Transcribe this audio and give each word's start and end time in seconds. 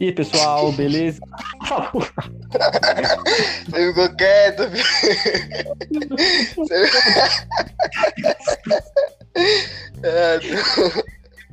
E 0.00 0.06
aí, 0.06 0.12
pessoal, 0.12 0.72
beleza? 0.72 1.20
Você 3.70 3.88
ficou 3.88 4.16
quieto. 4.16 4.62
Você... 6.56 6.74
É, 10.02 10.40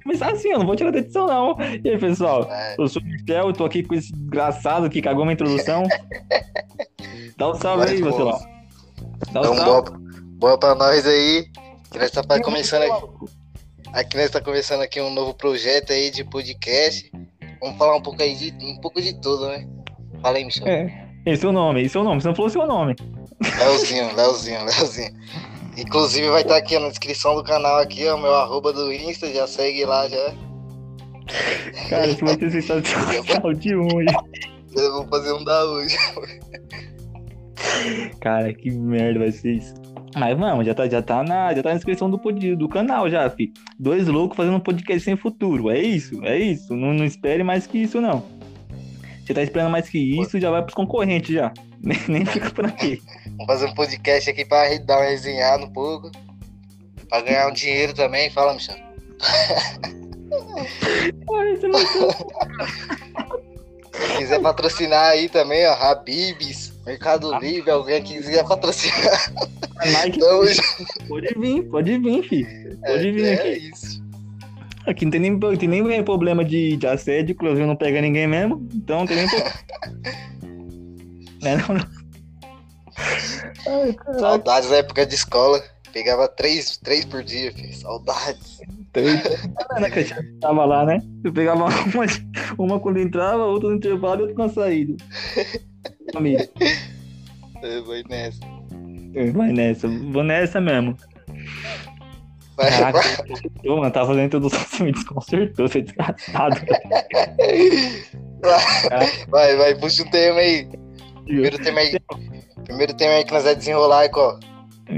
Mas 0.04 0.21
assim, 0.23 0.50
eu 0.50 0.57
não 0.59 0.66
vou 0.66 0.75
tirar 0.75 0.91
da 0.91 0.98
edição, 0.98 1.27
não. 1.27 1.55
E 1.84 1.89
aí, 1.89 1.98
pessoal? 2.00 2.46
Vai. 2.48 2.75
Eu 2.80 2.88
sou 2.88 3.02
o 3.02 3.05
Michel, 3.05 3.48
eu 3.48 3.54
tô 3.54 3.66
aqui 3.66 3.84
com 3.84 3.93
esse 3.93 4.11
desgraçado 4.11 4.89
que 4.89 5.00
cagou 5.02 5.23
minha 5.25 5.34
introdução. 5.36 5.84
Dá 7.38 7.52
um 7.52 7.54
salve 7.54 7.88
aí, 7.88 8.02
você 8.02 8.23
lá. 8.23 8.39
Dá 9.32 9.41
um 9.41 9.43
Então, 9.43 9.55
salve. 9.55 9.91
boa, 9.91 10.00
boa 10.39 10.59
pra 10.59 10.73
nós 10.73 11.05
aí. 11.05 11.46
Que 11.92 11.98
nós 11.98 12.12
tá 12.12 12.23
começando 12.41 12.84
aqui, 12.84 13.05
aqui 13.94 14.18
nós 14.18 14.30
tá 14.30 14.41
começando 14.41 14.82
aqui 14.82 15.02
um 15.02 15.09
novo 15.12 15.34
projeto 15.34 15.91
aí 15.91 16.12
de 16.12 16.23
podcast. 16.23 17.12
Vamos 17.59 17.77
falar 17.77 17.96
um 17.96 18.02
pouco 18.02 18.22
aí 18.22 18.36
de 18.36 18.54
um 18.63 18.80
pouco 18.80 19.02
de 19.02 19.20
tudo, 19.20 19.48
né? 19.48 19.68
Fala 20.22 20.38
aí, 20.38 20.46
Michel. 20.46 20.68
É, 20.68 21.10
esse 21.26 21.46
é 21.46 21.49
o 21.49 21.52
nome, 21.52 21.84
esse 21.84 21.98
é 21.98 21.99
o 21.99 22.04
nome. 22.04 22.22
Se 22.22 22.27
não 22.27 22.36
for 22.36 22.46
o 22.46 22.49
seu 22.49 22.68
nome. 22.68 22.96
Leozinho, 23.58 24.16
Leozinho, 24.16 24.60
Leozinho. 24.66 25.13
Inclusive 25.77 26.30
vai 26.30 26.41
estar 26.41 26.58
aqui 26.58 26.77
na 26.77 26.90
descrição 26.90 27.36
do 27.36 27.44
canal 27.44 27.80
aqui, 27.80 28.05
ó, 28.08 28.18
meu 28.18 28.34
arroba 28.34 28.74
do 28.74 28.91
Insta, 28.91 29.32
já 29.32 29.48
segue 29.48 29.85
lá 29.85 30.08
já. 30.10 30.35
Cara, 31.90 32.08
esse 32.08 32.24
vai 32.24 32.38
ser 32.38 32.52
sensacional 32.52 33.54
de 33.54 33.76
ruim. 33.76 34.05
Eu 34.76 34.94
vou 34.94 35.08
fazer 35.08 35.34
um 35.34 35.44
da 35.44 35.66
hoje. 35.66 35.98
Cara, 38.20 38.54
que 38.54 38.70
merda 38.71 39.20
vai 39.20 39.32
ser 39.32 39.54
isso. 39.54 39.79
Mas 40.16 40.38
vamos, 40.38 40.66
já 40.66 40.73
tá, 40.73 40.88
já 40.90 41.02
tá, 41.02 41.23
na, 41.23 41.54
já 41.54 41.62
tá 41.62 41.70
na 41.70 41.76
descrição 41.76 42.09
do, 42.09 42.18
pod- 42.18 42.55
do 42.55 42.68
canal 42.68 43.09
já, 43.09 43.30
fi. 43.30 43.54
Dois 43.80 44.08
loucos 44.08 44.35
fazendo 44.35 44.57
um 44.57 44.60
podcast 44.60 45.02
sem 45.02 45.15
futuro. 45.15 45.70
É 45.70 45.79
isso, 45.79 46.24
é 46.26 46.38
isso. 46.38 46.76
Não, 46.76 46.93
não 46.93 47.05
espere 47.05 47.43
mais 47.43 47.68
que 47.68 47.77
isso, 47.77 48.02
não. 48.02 48.24
Você 49.26 49.34
tá 49.34 49.43
esperando 49.43 49.71
mais 49.71 49.87
que 49.87 49.99
isso, 49.99 50.40
já 50.40 50.49
vai 50.49 50.62
pros 50.63 50.74
concorrentes 50.74 51.34
já. 51.35 51.54
Nem, 51.82 51.98
nem 52.10 52.26
fica 52.26 52.49
por 52.52 52.65
aqui. 52.65 53.02
Vamos 53.26 53.46
fazer 53.46 53.68
um 53.68 53.74
podcast 53.74 54.30
aqui 54.30 54.43
pra 54.43 54.68
dar 54.80 54.98
uma 54.98 55.05
resenhada 55.05 55.63
um 55.63 55.71
pouco. 55.71 56.12
Pra 57.07 57.21
ganhar 57.21 57.48
um 57.48 57.54
dinheiro 57.54 57.93
também. 57.93 58.30
Fala, 58.32 58.54
Michel. 58.54 58.76
Se 63.93 64.18
quiser 64.18 64.41
patrocinar 64.41 65.12
aí 65.12 65.30
também, 65.30 65.66
ó, 65.68 65.74
Habibs, 65.74 66.74
Mercado 66.90 67.38
Livre, 67.38 67.69
alguém 67.69 68.01
que 68.01 68.16
quiser 68.16 68.44
patrocinar. 68.47 69.31
Então, 70.07 70.41
pode 71.07 71.28
vir, 71.38 71.63
pode 71.69 71.97
vir, 72.00 72.23
fi. 72.23 72.46
Pode 72.84 73.12
vir 73.12 73.25
é, 73.25 73.34
aqui. 73.34 73.47
é 73.47 73.57
isso. 73.59 74.03
Aqui 74.88 75.06
não 75.06 75.12
tem 75.12 75.22
nem, 75.22 75.40
tem 75.40 75.69
nem 75.69 76.03
problema 76.03 76.44
de, 76.44 76.75
de 76.78 76.88
assédio, 76.88 77.34
inclusive 77.34 77.66
não 77.68 77.75
pega 77.75 78.01
ninguém 78.01 78.28
mesmo, 78.28 78.68
então 78.73 79.00
não 79.00 79.06
tem 79.06 79.18
nem 79.18 79.28
problema. 79.28 79.53
Né, 81.41 81.56
não, 81.56 81.75
não. 81.75 81.85
Ai. 83.66 83.96
Saudades 84.19 84.69
da 84.69 84.75
época 84.78 85.06
de 85.06 85.16
escola. 85.16 85.63
Pegava 85.94 86.28
três, 86.28 86.75
três 86.75 87.06
por 87.06 87.24
dia, 87.24 87.53
filho. 87.53 87.74
Saudades. 87.74 88.59
Três. 88.91 89.22
Que 89.94 90.03
gente 90.03 90.40
tava 90.41 90.66
lá, 90.66 90.85
né? 90.85 91.01
Eu 91.24 91.31
pegava 91.31 91.63
uma, 91.96 92.06
uma 92.57 92.79
quando 92.81 93.00
entrava, 93.00 93.46
outra 93.46 93.69
no 93.69 93.75
intervalo 93.75 94.19
e 94.19 94.28
outra 94.28 94.47
na 94.47 94.53
saída. 94.53 94.97
Eu 97.62 97.84
vou 97.84 97.96
nessa. 98.09 98.40
Vai 99.34 99.52
nessa, 99.52 99.88
vou 99.88 100.24
nessa 100.24 100.62
mesmo. 100.62 100.96
Vai, 102.56 102.69
Caraca, 102.72 103.00
vai, 103.00 103.78
mano, 103.78 103.91
tava 103.91 104.07
fazendo 104.07 104.25
introdução, 104.25 104.59
você 104.59 104.84
me 104.84 104.91
desconcertou, 104.91 105.68
você 105.68 105.80
é 105.80 105.81
desgraçado. 105.81 106.57
vai, 109.30 109.56
vai, 109.56 109.75
puxa 109.75 110.03
o 110.03 110.12
tema 110.12 110.40
aí. 110.40 110.68
Primeiro 111.24 111.58
tema 111.59 111.80
aí. 111.80 111.97
Primeiro 112.66 112.94
tema 112.96 113.14
aí 113.14 113.24
que 113.24 113.31
nós 113.31 113.44
vamos 113.44 113.59
desenrolar 113.59 114.00
aí, 114.00 114.09
ó. 114.14 114.38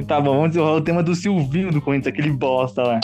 Tá 0.08 0.20
bom, 0.20 0.36
vamos 0.36 0.50
desenrolar 0.50 0.78
o 0.78 0.82
tema 0.82 1.04
do 1.04 1.14
Silvinho 1.14 1.72
do 1.72 1.82
Corinthians, 1.82 2.14
aquele 2.14 2.32
bosta 2.32 2.82
lá. 2.82 3.00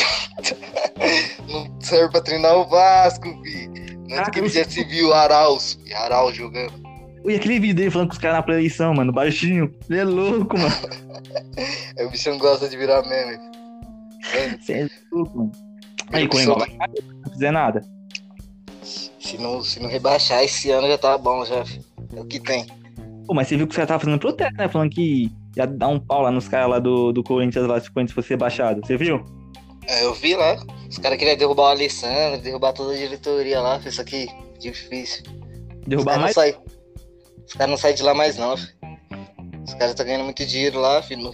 Não 1.47 1.79
serve 1.79 2.11
pra 2.11 2.21
treinar 2.21 2.55
o 2.55 2.67
Vasco, 2.67 3.27
fi. 3.43 3.69
Antes 4.11 4.29
que 4.31 4.39
ele 4.39 4.49
já 4.49 4.63
se 4.63 4.83
viu 4.85 5.09
o 5.09 5.13
Arauz. 5.13 5.77
E 5.85 5.93
Arauz 5.93 6.35
jogando. 6.35 6.86
E 7.27 7.35
aquele 7.35 7.59
vídeo 7.59 7.75
dele 7.75 7.91
falando 7.91 8.07
com 8.09 8.13
os 8.13 8.19
caras 8.19 8.37
na 8.37 8.43
pré-eleição, 8.43 8.93
mano, 8.93 9.11
baixinho. 9.11 9.73
Ele 9.89 9.99
é 9.99 10.03
louco, 10.03 10.57
mano. 10.57 10.75
O 11.99 12.09
bichão 12.09 12.37
gosta 12.37 12.69
de 12.69 12.77
virar 12.77 13.01
meme. 13.07 13.37
Você 14.61 14.73
é 14.73 14.87
louco, 15.11 15.37
mano. 15.37 15.51
Aí, 16.13 16.29
sou- 16.43 16.57
vai 16.57 16.69
não 17.25 17.31
fizer 17.33 17.51
nada. 17.51 17.81
Se 18.81 19.37
não, 19.37 19.61
se 19.61 19.79
não 19.81 19.89
rebaixar 19.89 20.43
esse 20.43 20.71
ano 20.71 20.87
já 20.87 20.97
tá 20.97 21.17
bom, 21.17 21.43
já. 21.43 21.63
É 22.15 22.21
o 22.21 22.25
que 22.25 22.39
tem. 22.39 22.65
Pô, 23.25 23.33
mas 23.33 23.47
você 23.47 23.57
viu 23.57 23.67
que 23.67 23.71
os 23.71 23.75
caras 23.75 23.87
estavam 23.87 24.05
fazendo 24.05 24.19
protesto, 24.19 24.55
né? 24.57 24.69
Falando 24.69 24.91
que 24.91 25.29
ia 25.55 25.65
dar 25.67 25.89
um 25.89 25.99
pau 25.99 26.21
lá 26.21 26.31
nos 26.31 26.47
caras 26.47 26.69
lá 26.69 26.79
do, 26.79 27.11
do 27.11 27.23
Corinthians 27.23 27.67
lá 27.67 27.79
se 27.81 27.89
o 27.89 27.93
Corinthians 27.93 28.15
fosse 28.15 28.29
rebaixado. 28.29 28.79
Você 28.85 28.95
viu? 28.95 29.25
É, 29.87 30.05
eu 30.05 30.13
vi 30.13 30.35
lá. 30.35 30.55
Os 30.89 30.97
caras 30.97 31.17
queriam 31.17 31.35
derrubar 31.35 31.63
o 31.63 31.67
Alessandro, 31.67 32.39
derrubar 32.41 32.71
toda 32.73 32.93
a 32.93 32.97
diretoria 32.97 33.59
lá. 33.59 33.81
Isso 33.85 33.99
aqui, 33.99 34.27
difícil. 34.59 35.23
Derrubar 35.85 36.17
caras 36.19 36.35
não 36.35 36.43
mais. 36.43 36.57
Os 37.47 37.53
caras 37.53 37.69
não 37.69 37.77
saem 37.77 37.95
de 37.95 38.03
lá 38.03 38.13
mais 38.13 38.37
não, 38.37 38.55
fi. 38.57 38.67
Os 39.65 39.73
caras 39.73 39.89
estão 39.91 40.05
ganhando 40.05 40.23
muito 40.25 40.45
dinheiro 40.45 40.79
lá, 40.79 41.01
filho. 41.01 41.33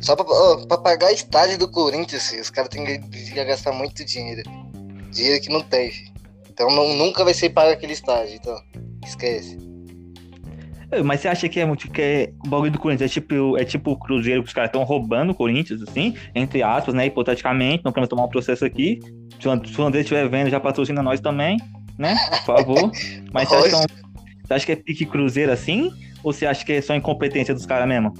Só 0.00 0.14
pra, 0.16 0.24
ó, 0.28 0.66
pra 0.66 0.78
pagar 0.78 1.12
estádio 1.12 1.58
do 1.58 1.70
Corinthians, 1.70 2.28
filho, 2.28 2.42
os 2.42 2.50
caras 2.50 2.68
têm 2.70 2.84
que, 2.84 3.34
gastar 3.44 3.72
muito 3.72 4.04
dinheiro. 4.04 4.42
Dinheiro 5.10 5.42
que 5.42 5.48
não 5.50 5.60
tem, 5.62 5.90
filho. 5.90 6.12
Então 6.50 6.70
não- 6.70 6.94
nunca 6.94 7.24
vai 7.24 7.34
ser 7.34 7.50
pago 7.50 7.70
aquele 7.70 7.92
estádio, 7.92 8.34
então. 8.34 8.56
Esquece. 9.04 9.58
Mas 11.04 11.20
você 11.20 11.28
acha 11.28 11.48
que 11.48 11.58
é 11.58 11.64
muito 11.66 11.90
que 11.90 12.00
é, 12.00 12.32
o 12.44 12.48
bagulho 12.48 12.70
do 12.70 12.78
Corinthians 12.78 13.10
é 13.10 13.12
tipo, 13.12 13.58
é 13.58 13.64
tipo 13.64 13.90
o 13.90 13.98
Cruzeiro 13.98 14.42
que 14.42 14.48
os 14.48 14.54
caras 14.54 14.68
estão 14.68 14.84
roubando 14.84 15.30
o 15.30 15.34
Corinthians, 15.34 15.82
assim, 15.82 16.14
entre 16.34 16.62
aspas, 16.62 16.94
né? 16.94 17.06
Hipoteticamente, 17.06 17.84
não 17.84 17.90
queremos 17.90 18.08
tomar 18.08 18.24
um 18.24 18.28
processo 18.28 18.64
aqui. 18.64 19.00
Se 19.40 19.48
o 19.48 19.50
And- 19.50 19.62
se 19.66 19.80
o 19.80 19.84
André 19.84 20.00
estiver 20.02 20.28
vendo, 20.28 20.50
já 20.50 20.60
patrocina 20.60 21.02
nós 21.02 21.20
também, 21.20 21.58
né? 21.98 22.14
Por 22.44 22.56
favor. 22.56 22.92
Mas 23.32 23.48
você 23.48 23.54
acha, 23.56 23.68
que 23.70 23.74
é 23.74 23.78
um- 23.78 24.03
você 24.44 24.54
acha 24.54 24.66
que 24.66 24.72
é 24.72 24.76
pique 24.76 25.06
Cruzeiro 25.06 25.50
assim? 25.50 25.90
Ou 26.22 26.32
você 26.32 26.46
acha 26.46 26.64
que 26.64 26.72
é 26.72 26.82
só 26.82 26.94
incompetência 26.94 27.54
dos 27.54 27.64
caras 27.64 27.88
mesmo? 27.88 28.12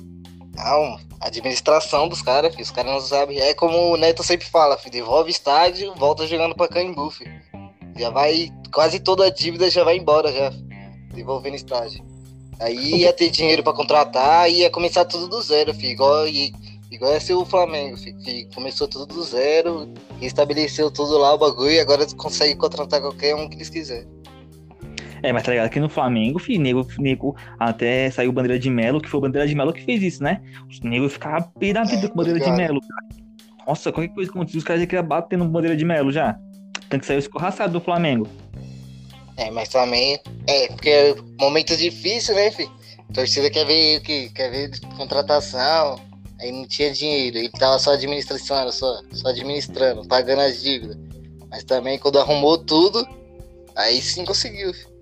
Não, 0.56 0.98
administração 1.20 2.08
dos 2.08 2.22
caras. 2.22 2.54
Os 2.58 2.70
caras 2.70 2.92
não 2.92 3.00
sabem. 3.00 3.38
É 3.38 3.52
como 3.52 3.92
o 3.92 3.96
Neto 3.96 4.22
sempre 4.22 4.46
fala, 4.46 4.78
filho. 4.78 4.92
Devolve 4.92 5.30
estádio, 5.30 5.94
volta 5.96 6.26
jogando 6.26 6.54
pra 6.54 6.68
Caimbu, 6.68 7.10
filho. 7.10 7.32
Já 7.96 8.10
vai. 8.10 8.50
Quase 8.72 9.00
toda 9.00 9.26
a 9.26 9.30
dívida 9.30 9.70
já 9.70 9.84
vai 9.84 9.98
embora 9.98 10.32
já. 10.32 10.50
Devolvendo 11.12 11.56
estádio. 11.56 12.04
Aí 12.58 13.00
ia 13.00 13.12
ter 13.12 13.30
dinheiro 13.30 13.62
pra 13.62 13.72
contratar 13.72 14.50
ia 14.50 14.70
começar 14.70 15.04
tudo 15.04 15.28
do 15.28 15.42
zero, 15.42 15.74
filho. 15.74 15.92
Igual, 15.92 16.26
igual 16.90 17.12
ia 17.12 17.20
ser 17.20 17.34
o 17.34 17.44
Flamengo, 17.44 17.96
filho. 17.98 18.18
Que 18.18 18.48
começou 18.54 18.88
tudo 18.88 19.06
do 19.06 19.22
zero, 19.22 19.92
estabeleceu 20.22 20.90
tudo 20.90 21.18
lá 21.18 21.34
o 21.34 21.38
bagulho 21.38 21.72
e 21.72 21.80
agora 21.80 22.06
consegue 22.16 22.54
contratar 22.54 23.00
qualquer 23.00 23.34
um 23.34 23.48
que 23.48 23.56
eles 23.56 23.68
quiserem. 23.68 24.13
É, 25.24 25.32
mas 25.32 25.42
tá 25.42 25.52
ligado? 25.52 25.64
Aqui 25.64 25.80
no 25.80 25.88
Flamengo, 25.88 26.38
filho, 26.38 26.60
nego, 26.60 26.86
nego 26.98 27.34
até 27.58 28.10
saiu 28.10 28.30
Bandeira 28.30 28.58
de 28.58 28.68
Melo, 28.68 29.00
que 29.00 29.08
foi 29.08 29.16
o 29.16 29.20
Bandeira 29.22 29.48
de 29.48 29.54
Melo 29.54 29.72
que 29.72 29.82
fez 29.82 30.02
isso, 30.02 30.22
né? 30.22 30.42
Os 30.68 30.80
negros 30.80 31.14
ficavam 31.14 31.50
pé 31.58 31.72
da 31.72 31.82
vida 31.82 32.10
com 32.10 32.14
Bandeira 32.14 32.38
de. 32.38 32.50
Melo. 32.50 32.78
Nossa, 33.66 33.90
qualquer 33.90 34.12
coisa 34.12 34.30
que 34.30 34.36
acontecia, 34.36 34.58
os 34.58 34.64
caras 34.64 34.82
já 34.82 34.86
queriam 34.86 35.06
bater 35.06 35.38
no 35.38 35.48
Bandeira 35.48 35.74
de 35.74 35.82
Melo 35.82 36.12
já. 36.12 36.38
Tanto 36.90 37.00
que 37.00 37.06
saiu 37.06 37.18
escorraçado 37.18 37.72
do 37.72 37.80
Flamengo. 37.80 38.28
É, 39.38 39.50
mas 39.50 39.70
também. 39.70 40.20
É, 40.46 40.66
porque 40.68 40.90
é 40.90 41.14
momento 41.40 41.74
difícil, 41.74 42.34
né, 42.34 42.50
filho? 42.50 42.70
A 43.08 43.14
torcida 43.14 43.48
quer 43.48 43.64
ver 43.64 44.00
que? 44.02 44.28
Quer 44.28 44.50
ver 44.50 44.78
contratação. 44.94 45.98
Aí 46.38 46.52
não 46.52 46.68
tinha 46.68 46.92
dinheiro. 46.92 47.38
Ele 47.38 47.48
tava 47.48 47.78
só 47.78 47.94
administrando, 47.94 48.70
só, 48.72 49.00
só 49.10 49.28
administrando, 49.28 50.06
pagando 50.06 50.42
as 50.42 50.62
dívidas. 50.62 50.98
Mas 51.48 51.64
também 51.64 51.98
quando 51.98 52.18
arrumou 52.18 52.58
tudo, 52.58 53.08
aí 53.74 54.02
sim 54.02 54.26
conseguiu. 54.26 54.74
filho. 54.74 54.93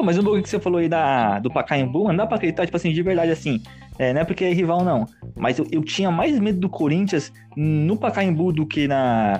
Ô, 0.00 0.02
mas 0.02 0.16
um 0.18 0.22
pouco 0.22 0.40
que 0.42 0.48
você 0.48 0.58
falou 0.58 0.78
aí 0.80 0.88
da, 0.88 1.38
do 1.40 1.50
Pacaembu, 1.50 2.08
não 2.08 2.16
dá 2.16 2.26
pra 2.26 2.36
acreditar, 2.36 2.64
tipo 2.64 2.76
assim, 2.76 2.90
de 2.90 3.02
verdade, 3.02 3.30
assim. 3.30 3.62
É, 3.98 4.14
não 4.14 4.22
é 4.22 4.24
porque 4.24 4.44
é 4.46 4.52
rival, 4.52 4.82
não. 4.82 5.06
Mas 5.36 5.58
eu, 5.58 5.66
eu 5.70 5.84
tinha 5.84 6.10
mais 6.10 6.38
medo 6.38 6.58
do 6.58 6.70
Corinthians 6.70 7.30
no 7.54 7.98
Pacaembu 7.98 8.50
do 8.50 8.66
que 8.66 8.88
na. 8.88 9.38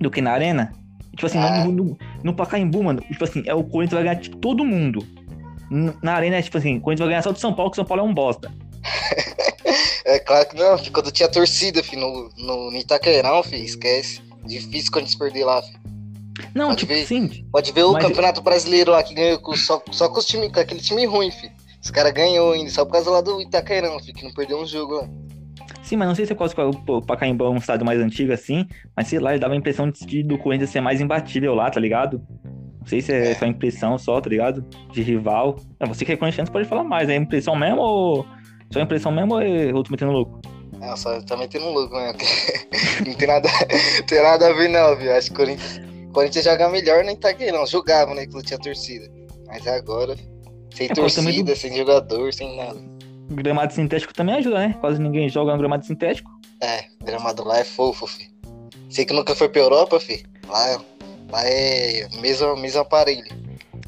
do 0.00 0.10
que 0.10 0.20
na 0.20 0.32
Arena. 0.32 0.72
Tipo 1.12 1.26
assim, 1.26 1.38
Ah. 1.38 1.64
no, 1.64 1.70
no, 1.70 1.98
no 2.24 2.34
Pacaembu, 2.34 2.82
mano, 2.82 3.00
tipo 3.02 3.22
assim, 3.22 3.44
é 3.46 3.54
o 3.54 3.62
Corinthians 3.62 3.94
vai 3.94 4.02
ganhar 4.02 4.20
tipo, 4.20 4.36
todo 4.38 4.64
mundo. 4.64 5.06
Na 6.02 6.14
Arena 6.14 6.36
é 6.36 6.42
tipo 6.42 6.58
assim, 6.58 6.76
o 6.78 6.80
Corinthians 6.80 7.06
vai 7.06 7.12
ganhar 7.14 7.22
só 7.22 7.30
do 7.30 7.38
São 7.38 7.54
Paulo, 7.54 7.70
que 7.70 7.76
São 7.76 7.84
Paulo 7.84 8.02
é 8.02 8.04
um 8.04 8.12
bosta. 8.12 8.50
É 10.06 10.18
claro 10.18 10.46
que 10.46 10.56
não, 10.56 10.76
quando 10.92 11.10
tinha 11.10 11.28
torcida, 11.30 11.82
filho, 11.82 12.02
no, 12.02 12.28
no, 12.36 12.70
no 12.70 12.76
Itaquerão, 12.76 13.42
filho, 13.42 13.64
esquece. 13.64 14.20
Difícil 14.44 14.92
quando 14.92 15.04
eles 15.04 15.14
perder 15.14 15.44
lá, 15.44 15.62
filho. 15.62 15.80
Não, 16.54 16.66
Pode 16.68 16.78
tipo 16.80 16.92
ver. 16.92 17.02
assim, 17.02 17.46
Pode 17.52 17.72
ver 17.72 17.84
o 17.84 17.92
Mas- 17.92 18.04
Campeonato 18.04 18.40
Brasileiro 18.42 18.90
lá 18.90 19.02
que 19.02 19.14
ganhou 19.14 19.38
com, 19.38 19.54
só, 19.56 19.82
só 19.92 20.08
com, 20.08 20.18
os 20.18 20.24
time, 20.26 20.50
com 20.50 20.58
aquele 20.60 20.80
time 20.80 21.04
ruim, 21.06 21.30
filho. 21.30 21.52
Os 21.82 21.90
caras 21.90 22.12
ganhou 22.12 22.52
ainda, 22.52 22.70
só 22.70 22.84
por 22.84 22.92
causa 22.92 23.10
lá 23.10 23.20
do 23.20 23.40
Itaquerão, 23.42 23.98
filho, 24.00 24.14
que 24.14 24.24
não 24.24 24.32
perdeu 24.32 24.58
um 24.58 24.66
jogo 24.66 24.94
lá. 24.94 25.08
sim, 25.82 25.96
mas 25.96 26.08
não 26.08 26.14
sei 26.14 26.24
se 26.26 26.32
é 26.32 26.34
quase 26.34 26.54
que 26.54 26.60
o 26.60 27.02
Pacaembu 27.02 27.44
é 27.44 27.50
um 27.50 27.56
estádio 27.56 27.84
mais 27.84 28.00
antigo 28.00 28.32
assim, 28.32 28.66
mas 28.96 29.06
sei 29.08 29.18
lá, 29.18 29.32
ele 29.32 29.40
dava 29.40 29.52
a 29.54 29.56
impressão 29.56 29.90
de, 29.90 30.22
do 30.22 30.38
Corinthians 30.38 30.70
ser 30.70 30.80
mais 30.80 31.00
imbatível 31.00 31.54
lá, 31.54 31.70
tá 31.70 31.78
ligado? 31.78 32.20
Não 32.80 32.86
sei 32.86 33.00
se 33.00 33.12
é, 33.12 33.30
é. 33.30 33.34
só 33.34 33.46
impressão 33.46 33.96
só, 33.98 34.20
tá 34.20 34.28
ligado? 34.28 34.62
De 34.92 35.02
rival. 35.02 35.56
É, 35.78 35.86
você 35.86 36.04
que 36.04 36.12
é 36.12 36.16
corintiano 36.16 36.50
pode 36.50 36.66
falar 36.68 36.84
mais, 36.84 37.08
é 37.08 37.16
impressão 37.16 37.54
mesmo 37.54 37.80
ou. 37.80 38.26
Só 38.72 38.80
impressão 38.80 39.12
mesmo 39.12 39.34
ou 39.34 39.40
é, 39.40 39.70
eu 39.70 39.82
tô 39.82 39.90
metendo 39.90 40.10
louco? 40.12 40.40
Não, 40.80 40.96
só 40.96 41.20
tá 41.22 41.36
metendo 41.36 41.66
louco 41.70 41.94
mesmo. 41.94 42.18
não 43.06 43.14
tem 43.14 43.28
nada, 43.28 43.48
tem 44.06 44.22
nada 44.22 44.48
a 44.48 44.52
ver 44.52 44.68
não, 44.68 44.96
viu? 44.96 45.14
Acho 45.14 45.28
que 45.28 45.34
o 45.34 45.36
Corinthians, 45.36 45.80
Corinthians 46.14 46.44
joga 46.44 46.68
melhor 46.68 47.04
nem 47.04 47.16
tá 47.16 47.28
não. 47.52 47.66
Jogava, 47.66 48.14
né? 48.14 48.26
Que 48.26 48.34
não 48.34 48.42
tinha 48.42 48.58
torcida. 48.58 49.10
Mas 49.46 49.66
agora, 49.66 50.16
sem 50.74 50.86
é, 50.90 50.94
torcida, 50.94 51.52
do... 51.52 51.56
sem 51.56 51.76
jogador, 51.76 52.32
sem 52.32 52.56
nada. 52.56 52.80
O 53.30 53.34
gramado 53.34 53.72
sintético 53.72 54.14
também 54.14 54.36
ajuda, 54.36 54.58
né? 54.58 54.76
Quase 54.80 55.00
ninguém 55.00 55.28
joga 55.28 55.52
no 55.52 55.58
gramado 55.58 55.84
sintético. 55.84 56.30
É, 56.60 56.84
o 57.00 57.04
gramado 57.04 57.44
lá 57.44 57.58
é 57.58 57.64
fofo, 57.64 58.06
fi. 58.06 58.32
Sei 58.88 59.04
que 59.04 59.12
nunca 59.12 59.34
foi 59.34 59.48
pra 59.48 59.60
Europa, 59.60 59.98
fi. 60.00 60.24
Lá 60.48 60.80
Lá 61.30 61.42
é 61.44 62.06
mesmo, 62.20 62.56
mesmo 62.56 62.80
aparelho. 62.80 63.24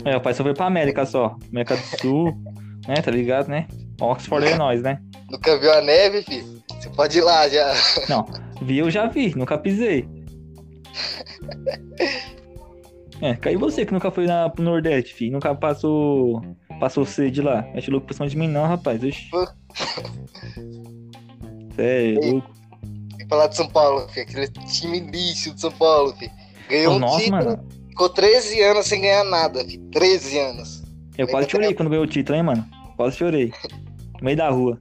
É, 0.05 0.17
o 0.17 0.21
pai 0.21 0.35
só 0.35 0.43
foi 0.43 0.55
pra 0.55 0.67
América 0.67 1.07
só. 1.07 1.37
América 1.51 1.77
do 1.77 1.83
Sul, 2.01 2.37
né? 2.89 2.97
Tá 2.97 3.11
ligado, 3.11 3.49
né? 3.49 3.69
Oxford 4.01 4.47
é 4.47 4.57
nós, 4.57 4.83
né? 4.83 4.99
Nunca 5.31 5.57
viu 5.59 5.73
a 5.73 5.81
neve, 5.81 6.23
filho? 6.23 6.63
Você 6.69 6.89
pode 6.91 7.19
ir 7.19 7.23
lá 7.23 7.49
já. 7.49 7.73
Não, 8.09 8.27
vi 8.61 8.79
eu 8.79 8.91
já 8.91 9.07
vi, 9.07 9.33
nunca 9.37 9.57
pisei. 9.57 10.09
É, 13.21 13.35
caiu 13.35 13.59
você 13.59 13.87
que 13.87 13.93
nunca 13.93 14.11
foi 14.11 14.27
na, 14.27 14.49
pro 14.49 14.63
Nordeste, 14.63 15.15
filho. 15.15 15.33
Nunca 15.33 15.55
passou. 15.55 16.43
Passou 16.79 17.07
sede 17.07 17.41
lá. 17.41 17.63
Mete 17.75 17.91
louco 17.91 18.07
por 18.07 18.15
cima 18.15 18.29
de 18.29 18.37
mim, 18.37 18.49
não, 18.49 18.67
rapaz. 18.67 19.03
Oxi. 19.03 19.31
Sério, 21.75 22.33
louco. 22.33 22.51
E 23.19 23.27
falar 23.27 23.47
de 23.47 23.57
São 23.57 23.69
Paulo, 23.69 24.07
filho. 24.09 24.27
Aquele 24.29 24.49
time 24.49 25.01
lixo 25.01 25.55
de 25.55 25.61
São 25.61 25.73
Paulo, 25.73 26.15
filho. 26.17 26.31
Ganhou 26.69 26.99
Nossa, 26.99 27.17
um 27.17 27.19
título, 27.19 27.45
mano. 27.45 27.69
ficou 27.89 28.09
13 28.11 28.63
anos 28.63 28.87
sem 28.87 29.01
ganhar 29.01 29.25
nada, 29.25 29.65
filho. 29.65 29.83
13 29.93 30.39
anos. 30.39 30.83
Eu 31.17 31.27
quase 31.27 31.49
chorei 31.49 31.73
quando 31.73 31.89
ganhou 31.89 32.05
o 32.05 32.09
título, 32.09 32.37
hein, 32.37 32.45
mano? 32.45 32.67
Quase 32.97 33.17
chorei. 33.17 33.53
No 34.19 34.25
meio 34.25 34.37
da 34.39 34.49
rua. 34.49 34.81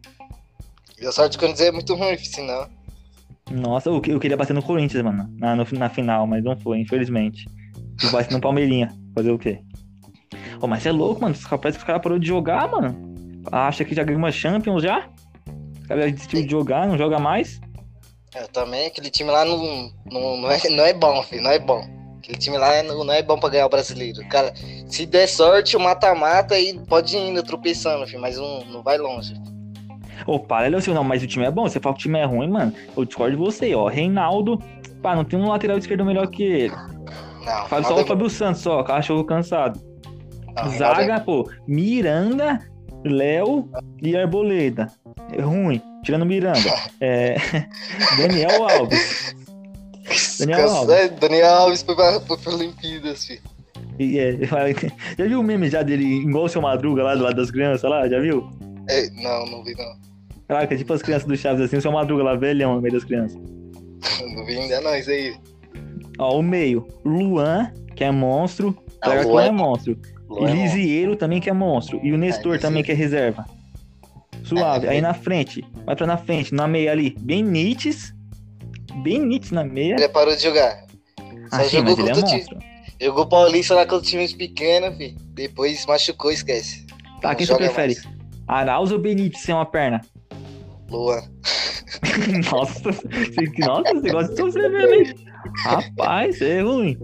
E 0.98 1.06
a 1.06 1.12
sorte 1.12 1.38
eu 1.38 1.52
dizer 1.52 1.66
é 1.66 1.72
muito 1.74 1.94
ruim, 1.94 2.18
senão. 2.18 2.70
Nossa, 3.52 3.90
eu, 3.90 4.02
eu 4.08 4.20
queria 4.20 4.38
bater 4.38 4.54
no 4.54 4.64
Corinthians, 4.64 5.04
mano, 5.04 5.30
na, 5.38 5.56
no, 5.56 5.66
na 5.74 5.90
final, 5.90 6.26
mas 6.26 6.44
não 6.44 6.58
foi, 6.58 6.80
infelizmente. 6.80 7.46
Eu 8.04 8.12
bati 8.12 8.34
no 8.34 8.42
Palmeirinha. 8.42 8.90
Fazer 9.14 9.32
o 9.32 9.40
quê? 9.40 9.62
Pô, 10.60 10.68
mas 10.68 10.84
você 10.84 10.90
é 10.90 10.92
louco, 10.92 11.22
mano. 11.22 11.36
Parece 11.36 11.78
que 11.78 11.84
os 11.84 11.88
caras 11.88 12.02
pararam 12.02 12.20
de 12.20 12.28
jogar, 12.28 12.70
mano. 12.70 13.16
Acha 13.52 13.86
que 13.86 13.96
já 13.96 14.04
ganhou 14.04 14.20
uma 14.20 14.32
Champions 14.32 14.84
já? 14.84 15.08
Os 15.80 15.88
caras 15.88 16.12
desistiu 16.12 16.44
de 16.44 16.52
jogar, 16.52 16.88
não 16.88 16.98
joga 16.98 17.20
mais. 17.20 17.62
Eu 18.36 18.42
é, 18.42 18.48
também, 18.48 18.88
aquele 18.88 19.10
time 19.10 19.32
lá 19.32 19.46
não, 19.46 19.92
não, 20.12 20.38
não, 20.38 20.52
é, 20.52 20.60
não 20.70 20.86
é 20.86 20.94
bom, 20.94 21.24
filho, 21.24 21.44
não 21.44 21.52
é 21.52 21.60
bom. 21.60 21.82
Aquele 22.18 22.38
time 22.38 22.58
lá 22.58 22.84
não, 22.84 23.04
não 23.04 23.14
é 23.14 23.22
bom 23.22 23.40
pra 23.40 23.50
ganhar 23.50 23.68
o 23.68 23.70
brasileiro. 23.70 24.28
Cara, 24.28 24.54
se 24.88 25.06
der 25.06 25.28
sorte, 25.28 25.78
o 25.78 25.80
mata-mata 25.80 26.60
e 26.60 26.78
pode 26.80 27.16
ir 27.16 27.44
tropeçando, 27.44 28.06
filho, 28.08 28.20
mas 28.20 28.38
não, 28.38 28.66
não 28.66 28.84
vai 28.84 28.98
longe. 28.98 29.34
Ô, 30.26 30.40
para, 30.40 30.68
Leocil, 30.68 30.94
não, 30.94 31.04
mas 31.04 31.24
o 31.24 31.28
time 31.28 31.46
é 31.46 31.52
bom. 31.52 31.68
Você 31.68 31.80
fala 31.80 31.96
que 31.96 32.02
o 32.02 32.04
time 32.04 32.20
é 32.20 32.26
ruim, 32.26 32.50
mano. 32.50 32.74
Eu 32.96 33.06
discordo 33.06 33.36
de 33.36 33.42
você, 33.42 33.74
ó. 33.76 33.88
Reinaldo, 33.88 34.62
pá, 35.02 35.16
não 35.16 35.24
tem 35.24 35.40
um 35.40 35.50
lateral 35.50 35.78
esquerdo 35.78 36.06
melhor 36.06 36.28
que 36.28 36.44
ele. 36.44 36.76
Não, 37.46 37.66
Fala 37.68 37.84
só 37.84 38.02
o 38.02 38.06
Fábio 38.06 38.30
Santos, 38.30 38.62
só, 38.62 38.82
cachorro 38.84 39.24
cansado. 39.24 39.80
Não, 40.56 40.70
Zaga, 40.70 41.20
pô, 41.20 41.50
Miranda, 41.68 42.60
Léo 43.04 43.70
e 44.02 44.16
Arboleda. 44.16 44.88
É 45.32 45.42
ruim. 45.42 45.82
Tirando 46.04 46.26
Miranda. 46.26 46.60
É... 47.02 47.36
Daniel 48.18 48.68
Alves. 48.68 49.36
Daniel 50.40 50.70
Alves. 50.70 50.96
É, 50.96 51.10
Daniel 51.10 51.56
Alves 51.56 51.84
foi 51.84 51.96
pra, 51.96 52.20
foi 52.22 52.38
pra 52.38 52.54
Olimpíadas, 52.54 53.26
filho. 53.26 53.42
E, 54.00 54.20
é, 54.20 54.38
já 55.18 55.26
viu 55.26 55.40
o 55.40 55.44
meme 55.44 55.70
já 55.70 55.82
dele 55.82 56.04
igual 56.04 56.46
o 56.46 56.50
seu 56.50 56.62
Madruga 56.62 57.04
lá 57.04 57.16
do 57.16 57.24
lado 57.24 57.36
das 57.36 57.52
crianças 57.52 57.90
lá? 57.90 58.08
Já 58.08 58.20
viu? 58.20 58.50
É, 58.90 59.10
não, 59.12 59.46
não 59.46 59.64
vi 59.64 59.74
não. 59.76 59.96
Caraca, 60.48 60.78
tipo 60.78 60.94
as 60.94 61.02
crianças 61.02 61.28
do 61.28 61.36
Chaves 61.36 61.62
assim, 61.62 61.78
o 61.78 61.82
seu 61.82 61.92
Madruga 61.92 62.24
lá 62.24 62.36
velhão 62.36 62.76
no 62.76 62.82
meio 62.82 62.94
das 62.94 63.04
crianças. 63.04 63.40
não 64.36 64.46
vi 64.46 64.58
ainda 64.58 64.82
não, 64.82 64.96
isso 64.96 65.10
aí. 65.10 65.36
Ó, 66.20 66.40
o 66.40 66.44
meio. 66.44 66.88
Luan, 67.04 67.72
que 67.96 68.04
é 68.04 68.12
monstro. 68.12 68.78
Ah, 69.02 69.22
Luan 69.22 69.46
é 69.46 69.52
monstro. 69.52 69.98
Luan 70.30 70.50
é 70.50 70.54
Lisieiro 70.54 71.16
também 71.16 71.40
que 71.40 71.50
é 71.50 71.54
monstro. 71.54 72.00
E 72.04 72.12
o 72.12 72.18
Nestor 72.18 72.56
é, 72.56 72.60
também 72.60 72.84
que 72.84 72.92
é 72.92 72.96
reserva. 72.96 73.46
Suave. 74.44 74.88
É, 74.88 74.92
Aí 74.92 75.02
na 75.02 75.14
frente, 75.14 75.66
vai 75.86 75.96
pra 75.96 76.06
na 76.06 76.18
frente, 76.18 76.54
na 76.54 76.68
meia 76.68 76.92
ali, 76.92 77.16
Benítez. 77.20 78.14
Benítez 79.04 79.52
na 79.52 79.64
meia. 79.64 79.96
Ele 79.96 80.10
parou 80.10 80.36
de 80.36 80.44
jogar. 80.44 80.86
Só 81.50 81.58
ah, 81.58 81.64
sim, 81.64 81.78
jogou 81.78 81.98
mas 81.98 82.00
ele 82.00 82.10
é 82.10 82.22
monstro. 82.22 82.60
Jogou 83.02 83.28
Paulista 83.28 83.76
lá 83.76 83.86
com 83.86 83.96
os 83.96 84.08
times 84.08 84.34
pequenos, 84.34 84.96
fi. 84.98 85.16
Depois 85.34 85.86
machucou, 85.86 86.32
esquece. 86.32 86.86
Tá, 87.22 87.30
Não 87.30 87.36
quem 87.36 87.46
você 87.46 87.56
prefere? 87.56 87.96
Mais. 87.96 88.15
Arauz 88.48 88.92
ou 88.92 89.00
Benítez 89.00 89.42
sem 89.42 89.56
uma 89.56 89.66
perna? 89.66 90.02
Luan. 90.90 91.22
nossa, 92.52 92.90
nossa, 93.60 93.94
você 93.94 94.12
gosta 94.12 94.34
de 94.34 94.38
sofrer 94.38 94.70
mesmo, 94.70 94.94
hein? 94.94 95.16
Rapaz, 95.64 96.42
é 96.42 96.62
ruim. 96.62 96.98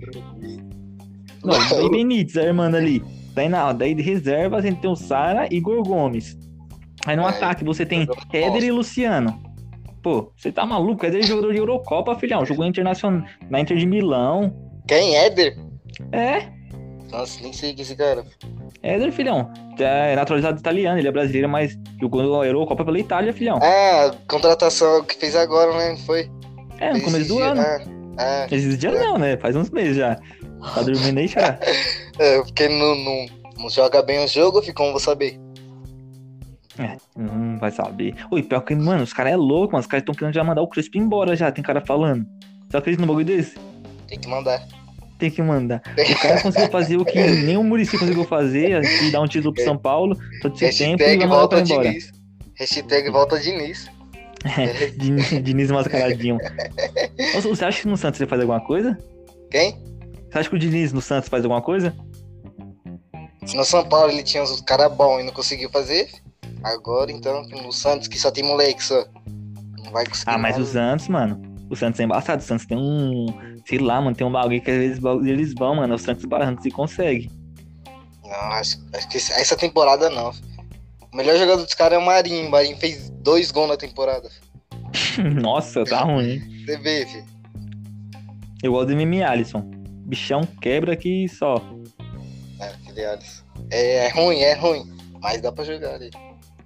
Não, 1.44 1.70
daí 1.70 1.90
Benítez, 1.90 2.38
a 2.38 2.44
irmã 2.44 2.68
ali. 2.68 3.04
Daí, 3.34 3.50
na, 3.50 3.72
daí 3.72 3.96
de 3.96 4.02
reserva 4.02 4.58
a 4.58 4.62
gente 4.62 4.82
tem 4.82 4.90
o 4.90 4.96
Sara 4.96 5.48
e 5.52 5.58
Igor 5.58 5.82
Gomes. 5.84 6.38
Aí 7.06 7.16
no 7.16 7.24
é, 7.24 7.30
ataque 7.30 7.64
você 7.64 7.86
tem 7.86 8.08
Éder 8.32 8.64
e 8.64 8.72
Luciano. 8.72 9.42
Pô, 10.04 10.32
você 10.36 10.52
tá 10.52 10.66
maluco? 10.66 11.06
Éder 11.06 11.22
é 11.22 11.28
jogador 11.28 11.54
de 11.54 11.60
Eurocopa, 11.60 12.16
filhão. 12.16 12.46
Jogou 12.46 12.66
internacional 12.66 13.28
na 13.50 13.60
Inter 13.60 13.78
de 13.78 13.86
Milão. 13.86 14.54
Quem? 14.88 15.16
Éder? 15.16 15.58
É. 16.12 16.48
Nossa, 17.12 17.42
nem 17.42 17.54
sei 17.54 17.74
que 17.74 17.82
esse 17.82 17.96
cara. 17.96 18.26
Éder, 18.82 19.12
filhão. 19.12 19.52
É 19.80 20.16
naturalizado 20.16 20.60
italiano, 20.60 21.00
ele 21.00 21.08
é 21.08 21.12
brasileiro, 21.12 21.50
mas 21.50 21.78
jogou 22.00 22.42
a 22.42 22.46
Eurocopa 22.46 22.86
pela 22.86 23.00
Itália, 23.00 23.34
filhão. 23.34 23.60
Ah, 23.62 24.12
contratação 24.28 25.04
que 25.04 25.16
fez 25.16 25.36
agora, 25.36 25.76
né? 25.76 25.98
Foi? 26.06 26.30
É, 26.80 26.94
no 26.94 27.02
começo 27.02 27.28
do 27.28 27.36
dia, 27.38 27.46
ano. 27.46 27.62
Ah, 27.62 27.80
ah, 28.18 28.48
Esses 28.52 28.78
dias 28.78 28.96
é. 28.96 29.00
não, 29.00 29.18
né? 29.18 29.38
Faz 29.38 29.56
uns 29.56 29.70
meses 29.70 29.98
já. 29.98 30.20
Tá 30.74 30.82
dormindo 30.84 31.18
aí 31.18 31.28
já. 31.28 31.60
é, 32.20 32.38
porque 32.40 32.68
não, 32.68 32.96
não, 32.96 33.26
não 33.58 33.70
joga 33.70 34.02
bem 34.02 34.24
o 34.24 34.28
jogo, 34.28 34.62
fica 34.62 34.74
como 34.74 34.92
vou 34.92 35.00
saber. 35.00 35.40
É, 36.80 36.98
não 37.16 37.58
vai 37.60 37.72
saber. 37.72 38.16
Oi, 38.32 38.44
pior 38.44 38.62
que, 38.62 38.76
mano, 38.76 39.04
os 39.04 39.14
caras 39.14 39.34
é 39.34 39.36
louco, 39.36 39.74
mano. 39.74 39.82
Os 39.82 39.88
caras 39.88 40.02
estão 40.02 40.16
querendo 40.16 40.34
já 40.34 40.44
mandar 40.44 40.62
o 40.62 40.68
Crespo 40.68 40.98
embora 40.98 41.36
já, 41.36 41.52
tem 41.52 41.64
cara 41.64 41.82
falando. 41.82 42.26
Você 42.70 42.78
acredita 42.78 43.02
no 43.02 43.08
bagulho 43.08 43.26
desse? 43.26 43.56
Tem 44.08 44.20
que 44.20 44.28
mandar. 44.28 44.66
Tem 45.22 45.30
que 45.30 45.40
mandar. 45.40 45.84
O 45.86 46.20
cara 46.20 46.42
conseguiu 46.42 46.72
fazer 46.72 46.98
o 46.98 47.06
que 47.06 47.20
o 47.56 47.64
Murici 47.64 47.96
conseguiu 47.96 48.24
fazer, 48.24 48.82
e 48.84 49.12
dar 49.12 49.22
um 49.22 49.28
título 49.28 49.54
pro 49.54 49.64
São 49.64 49.78
Paulo, 49.78 50.18
todo 50.42 50.60
esse 50.60 50.80
tempo 50.80 51.04
e 51.04 51.18
mandar 51.20 51.48
pra 51.48 51.60
embora. 51.60 51.90
Diniz. 51.90 52.12
Hashtag 52.56 53.12
volta 53.12 53.40
Diniz. 53.40 53.88
É, 54.58 54.88
Diniz, 54.88 55.30
Diniz 55.44 55.70
mascaradinho. 55.70 56.40
Você 57.40 57.64
acha 57.64 57.82
que 57.84 57.88
no 57.88 57.96
Santos 57.96 58.20
ele 58.20 58.28
faz 58.28 58.42
alguma 58.42 58.62
coisa? 58.62 58.98
Quem? 59.52 59.78
Você 60.32 60.40
acha 60.40 60.50
que 60.50 60.56
o 60.56 60.60
Diniz 60.60 60.92
no 60.92 61.04
Santos 61.04 61.30
faz 61.30 61.44
alguma 61.44 61.62
coisa? 61.62 61.96
Se 63.46 63.56
no 63.56 63.64
São 63.64 63.88
Paulo 63.88 64.12
ele 64.12 64.24
tinha 64.24 64.42
uns 64.42 64.60
caras 64.62 64.92
bons 64.92 65.20
e 65.20 65.24
não 65.24 65.34
conseguiu 65.34 65.70
fazer, 65.70 66.10
agora 66.64 67.12
então 67.12 67.44
no 67.44 67.72
Santos 67.72 68.08
que 68.08 68.18
só 68.18 68.32
tem 68.32 68.44
moleque 68.44 68.84
só. 68.84 69.06
Não 69.84 69.92
vai 69.92 70.04
conseguir. 70.08 70.32
Ah, 70.32 70.38
mas 70.40 70.54
nada. 70.54 70.64
o 70.64 70.66
Santos, 70.66 71.08
mano. 71.08 71.40
O 71.70 71.76
Santos 71.76 72.00
é 72.00 72.06
embaçado. 72.06 72.42
O 72.42 72.46
Santos 72.46 72.66
tem 72.66 72.76
um. 72.76 73.51
Sei 73.66 73.78
lá, 73.78 74.02
mano, 74.02 74.16
tem 74.16 74.26
um 74.26 74.32
bagulho 74.32 74.62
que 74.62 74.72
às 74.72 74.78
vezes 74.78 75.04
eles 75.26 75.54
vão, 75.54 75.76
mano. 75.76 75.96
Os 75.96 76.02
Santos 76.02 76.26
barrancos 76.26 76.66
e 76.66 76.72
consegue. 76.72 77.30
Não, 78.24 78.52
acho, 78.54 78.78
acho 78.94 79.10
que 79.10 79.18
essa 79.18 79.58
temporada 79.58 80.10
não. 80.10 80.32
O 81.12 81.18
melhor 81.18 81.38
jogador 81.38 81.64
dos 81.64 81.74
caras 81.74 82.00
é 82.00 82.02
o 82.02 82.06
Marinho. 82.06 82.48
O 82.48 82.52
Marinho 82.52 82.78
fez 82.78 83.10
dois 83.10 83.52
gols 83.52 83.70
na 83.70 83.78
temporada. 83.78 84.30
Nossa, 85.42 85.84
tá 85.84 86.02
ruim. 86.04 86.40
Você 86.66 86.78
vê, 86.78 87.06
filho. 87.06 87.26
Eu 88.64 88.72
gosto 88.72 88.90
do 88.90 88.96
Mimi 88.96 89.22
Alisson. 89.24 89.62
Bichão 90.06 90.42
quebra 90.62 90.94
aqui 90.94 91.28
só. 91.28 91.62
É, 92.60 92.68
aquele 92.68 93.06
Alisson. 93.06 93.44
É, 93.70 94.06
é 94.06 94.10
ruim, 94.10 94.40
é 94.40 94.54
ruim. 94.54 94.90
Mas 95.20 95.42
dá 95.42 95.52
pra 95.52 95.66
jogar 95.66 95.96
ali. 95.96 96.10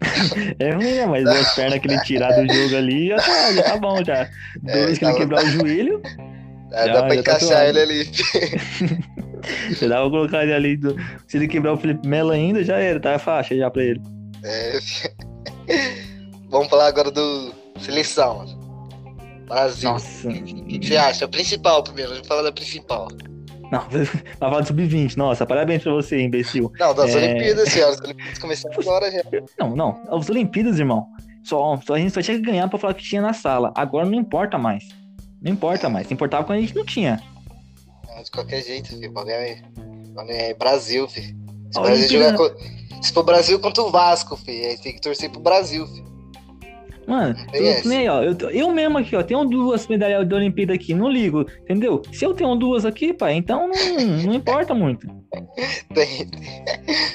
é 0.60 0.72
ruim, 0.72 0.94
né? 0.94 1.06
Mas 1.06 1.26
as 1.26 1.56
pernas 1.56 1.80
que 1.80 1.88
ele 1.88 2.00
tirar 2.02 2.32
do 2.32 2.54
jogo 2.54 2.76
ali 2.76 3.10
já 3.10 3.18
tá, 3.18 3.54
já 3.54 3.64
tá 3.64 3.78
bom 3.78 4.04
já. 4.04 4.18
É, 4.18 4.30
Dois 4.86 4.98
é, 4.98 5.00
que 5.00 5.06
ele 5.06 5.14
quebrar 5.14 5.44
o 5.44 5.48
joelho. 5.48 6.02
É, 6.72 6.88
já, 6.88 6.94
dá 6.94 7.00
pra 7.00 7.10
tá 7.10 7.16
encaixar 7.16 7.68
ele 7.68 7.80
ali. 7.80 8.06
Você 9.70 9.88
dá 9.88 10.02
pra 10.02 10.10
colocar 10.10 10.44
ele 10.44 10.54
ali. 10.54 10.78
Do... 10.78 10.96
Se 11.28 11.38
ele 11.38 11.48
quebrar 11.48 11.74
o 11.74 11.78
Felipe 11.78 12.08
Melo 12.08 12.32
ainda, 12.32 12.64
já 12.64 12.78
era, 12.78 13.00
tá 13.00 13.20
faixa 13.20 13.56
já 13.56 13.70
pra 13.70 13.84
ele. 13.84 14.02
É. 14.44 14.80
Vamos 16.50 16.70
falar 16.70 16.88
agora 16.88 17.12
do 17.12 17.54
seleção. 17.80 18.46
Brasil. 19.48 19.92
Nossa. 19.92 20.28
O 20.28 20.34
que 20.34 20.88
você 20.88 20.98
acha? 20.98 21.26
O 21.26 21.30
principal 21.30 21.84
primeiro, 21.84 22.14
vamos 22.14 22.28
falar 22.28 22.42
da 22.42 22.52
principal. 22.52 23.08
Não, 23.72 23.82
vai 23.90 24.06
falar 24.40 24.62
do 24.62 24.68
Sub-20. 24.68 25.16
Nossa, 25.18 25.46
parabéns 25.46 25.84
pra 25.84 25.94
você, 25.94 26.20
imbecil. 26.20 26.72
Não, 26.80 26.94
das 26.94 27.14
é... 27.14 27.18
Olimpíadas, 27.18 27.70
senhora. 27.70 27.92
As 27.94 28.00
Olimpíadas 28.00 28.40
começaram 28.40 28.80
agora 28.80 29.12
já. 29.12 29.22
Não, 29.60 29.76
não. 29.76 30.02
As 30.10 30.30
Olimpíadas, 30.30 30.80
irmão. 30.80 31.08
Só, 31.44 31.80
só 31.86 31.94
a 31.94 32.00
gente 32.00 32.12
só 32.12 32.22
tinha 32.22 32.38
que 32.38 32.44
ganhar 32.44 32.68
pra 32.68 32.80
falar 32.80 32.94
que 32.96 33.04
tinha 33.04 33.22
na 33.22 33.34
sala. 33.34 33.72
Agora 33.76 34.06
não 34.06 34.16
importa 34.16 34.58
mais. 34.58 34.88
Não 35.46 35.52
importa 35.52 35.88
mais. 35.88 36.12
Importava 36.12 36.44
quando 36.44 36.58
a 36.58 36.62
gente 36.62 36.76
não 36.76 36.84
tinha. 36.84 37.22
Não, 38.08 38.24
de 38.24 38.32
qualquer 38.32 38.64
jeito, 38.64 38.90
filho. 38.90 39.10
O 39.10 39.14
bagulho 39.14 39.36
é, 39.36 39.62
o 39.78 40.14
bagulho 40.14 40.36
é 40.36 40.54
Brasil, 40.56 41.08
filho. 41.08 41.36
Se, 41.72 41.80
o 41.80 41.82
Brasil 41.84 42.10
jogar 42.10 42.36
co- 42.36 42.56
Se 43.02 43.14
for 43.14 43.24
Brasil 43.24 43.60
contra 43.60 43.84
o 43.84 43.92
Vasco, 43.92 44.36
filho, 44.36 44.66
aí 44.66 44.78
tem 44.80 44.94
que 44.96 45.02
torcer 45.02 45.30
pro 45.30 45.40
Brasil, 45.40 45.86
filho. 45.88 46.06
Mano, 47.08 47.36
tem 47.52 47.62
eu, 47.62 47.86
nem, 47.86 48.10
ó, 48.10 48.24
eu, 48.24 48.36
eu 48.50 48.72
mesmo 48.72 48.98
aqui, 48.98 49.16
ó, 49.16 49.22
tenho 49.22 49.46
duas 49.46 49.86
medalhas 49.88 50.28
da 50.28 50.38
Olimpíada 50.38 50.74
aqui, 50.74 50.92
não 50.96 51.08
ligo, 51.08 51.46
entendeu? 51.62 52.02
Se 52.12 52.26
eu 52.26 52.34
tenho 52.34 52.56
duas 52.56 52.84
aqui, 52.84 53.14
pai, 53.14 53.36
então 53.36 53.68
não, 53.68 54.24
não 54.24 54.34
importa 54.34 54.74
muito. 54.74 55.06
Tem. 55.94 56.28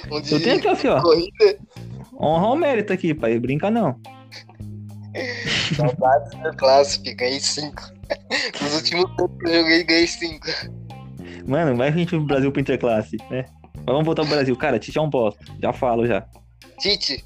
Um 0.08 0.20
de 0.20 0.32
Eu 0.32 0.40
tenho 0.40 0.58
aqui, 0.58 0.68
ó, 0.68 0.76
filho, 0.76 0.94
ó, 2.14 2.25
honra 2.25 2.46
ao 2.46 2.54
mérito 2.56 2.92
aqui, 2.92 3.12
pai, 3.12 3.37
brinca 3.40 3.68
não. 3.68 3.99
saudades 5.75 6.38
da 6.40 6.52
classe, 6.54 7.00
filho. 7.02 7.16
Ganhei 7.16 7.40
cinco. 7.40 7.82
Nos 8.62 8.75
últimos 8.76 9.05
tempos 9.17 9.38
que 9.38 9.49
eu 9.50 9.61
joguei, 9.62 9.85
ganhei 9.85 10.07
cinco. 10.07 10.47
Mano, 11.47 11.76
vai 11.76 11.88
a 11.88 11.90
gente 11.93 12.09
pro 12.11 12.25
Brasil 12.25 12.52
pro 12.52 12.61
Interclasse, 12.61 13.17
né? 13.31 13.45
Mas 13.76 13.87
vamos 13.87 14.05
voltar 14.05 14.23
pro 14.23 14.31
Brasil. 14.33 14.57
Cara, 14.57 14.79
Tite 14.79 14.99
é 14.99 15.00
um 15.00 15.09
bosta, 15.11 15.45
já 15.61 15.73
falo 15.73 16.07
já. 16.07 16.25
Tite. 16.79 17.25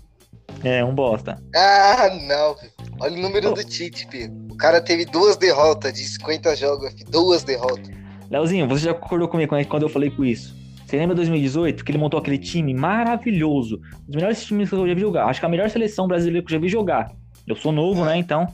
É, 0.62 0.84
um 0.84 0.94
bosta. 0.94 1.42
Ah, 1.54 2.08
não. 2.26 2.56
Olha 3.00 3.16
o 3.18 3.20
número 3.20 3.50
Oh. 3.50 3.54
do 3.54 3.64
Tite, 3.64 4.06
filho. 4.10 4.32
O 4.50 4.56
cara 4.56 4.80
teve 4.80 5.04
duas 5.04 5.36
derrotas 5.36 5.92
de 5.92 6.04
50 6.04 6.54
jogos, 6.56 6.92
filho. 6.92 7.10
Duas 7.10 7.42
derrotas. 7.42 7.90
Leozinho, 8.30 8.68
você 8.68 8.86
já 8.86 8.94
concordou 8.94 9.28
comigo 9.28 9.48
quando- 9.50 9.66
quando 9.66 9.82
eu 9.82 9.88
falei 9.88 10.10
com 10.10 10.24
isso? 10.24 10.56
Você 10.86 10.96
lembra 10.96 11.14
2018 11.14 11.84
que 11.84 11.90
ele 11.90 11.98
montou 11.98 12.18
aquele 12.20 12.38
time 12.38 12.72
maravilhoso? 12.72 13.76
Um 14.02 14.06
dos 14.06 14.16
melhores 14.16 14.44
times 14.44 14.68
que 14.68 14.74
eu 14.74 14.86
já 14.86 14.94
vi 14.94 15.00
jogar. 15.00 15.26
Acho 15.26 15.40
que 15.40 15.46
a 15.46 15.48
melhor 15.48 15.68
seleção 15.70 16.06
brasileira 16.06 16.46
que 16.46 16.52
eu 16.52 16.56
já 16.56 16.60
vi 16.62 16.68
jogar. 16.68 17.10
Eu 17.46 17.56
sou 17.56 17.72
novo, 17.72 18.04
né? 18.04 18.16
Então, 18.16 18.46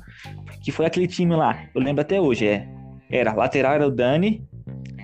que 0.61 0.71
foi 0.71 0.87
aquele 0.87 1.07
time 1.07 1.35
lá. 1.35 1.65
Eu 1.75 1.81
lembro 1.81 2.03
até 2.03 2.21
hoje. 2.21 2.47
É, 2.47 2.69
era 3.11 3.33
lateral 3.33 3.75
era 3.75 3.87
o 3.87 3.91
Dani, 3.91 4.43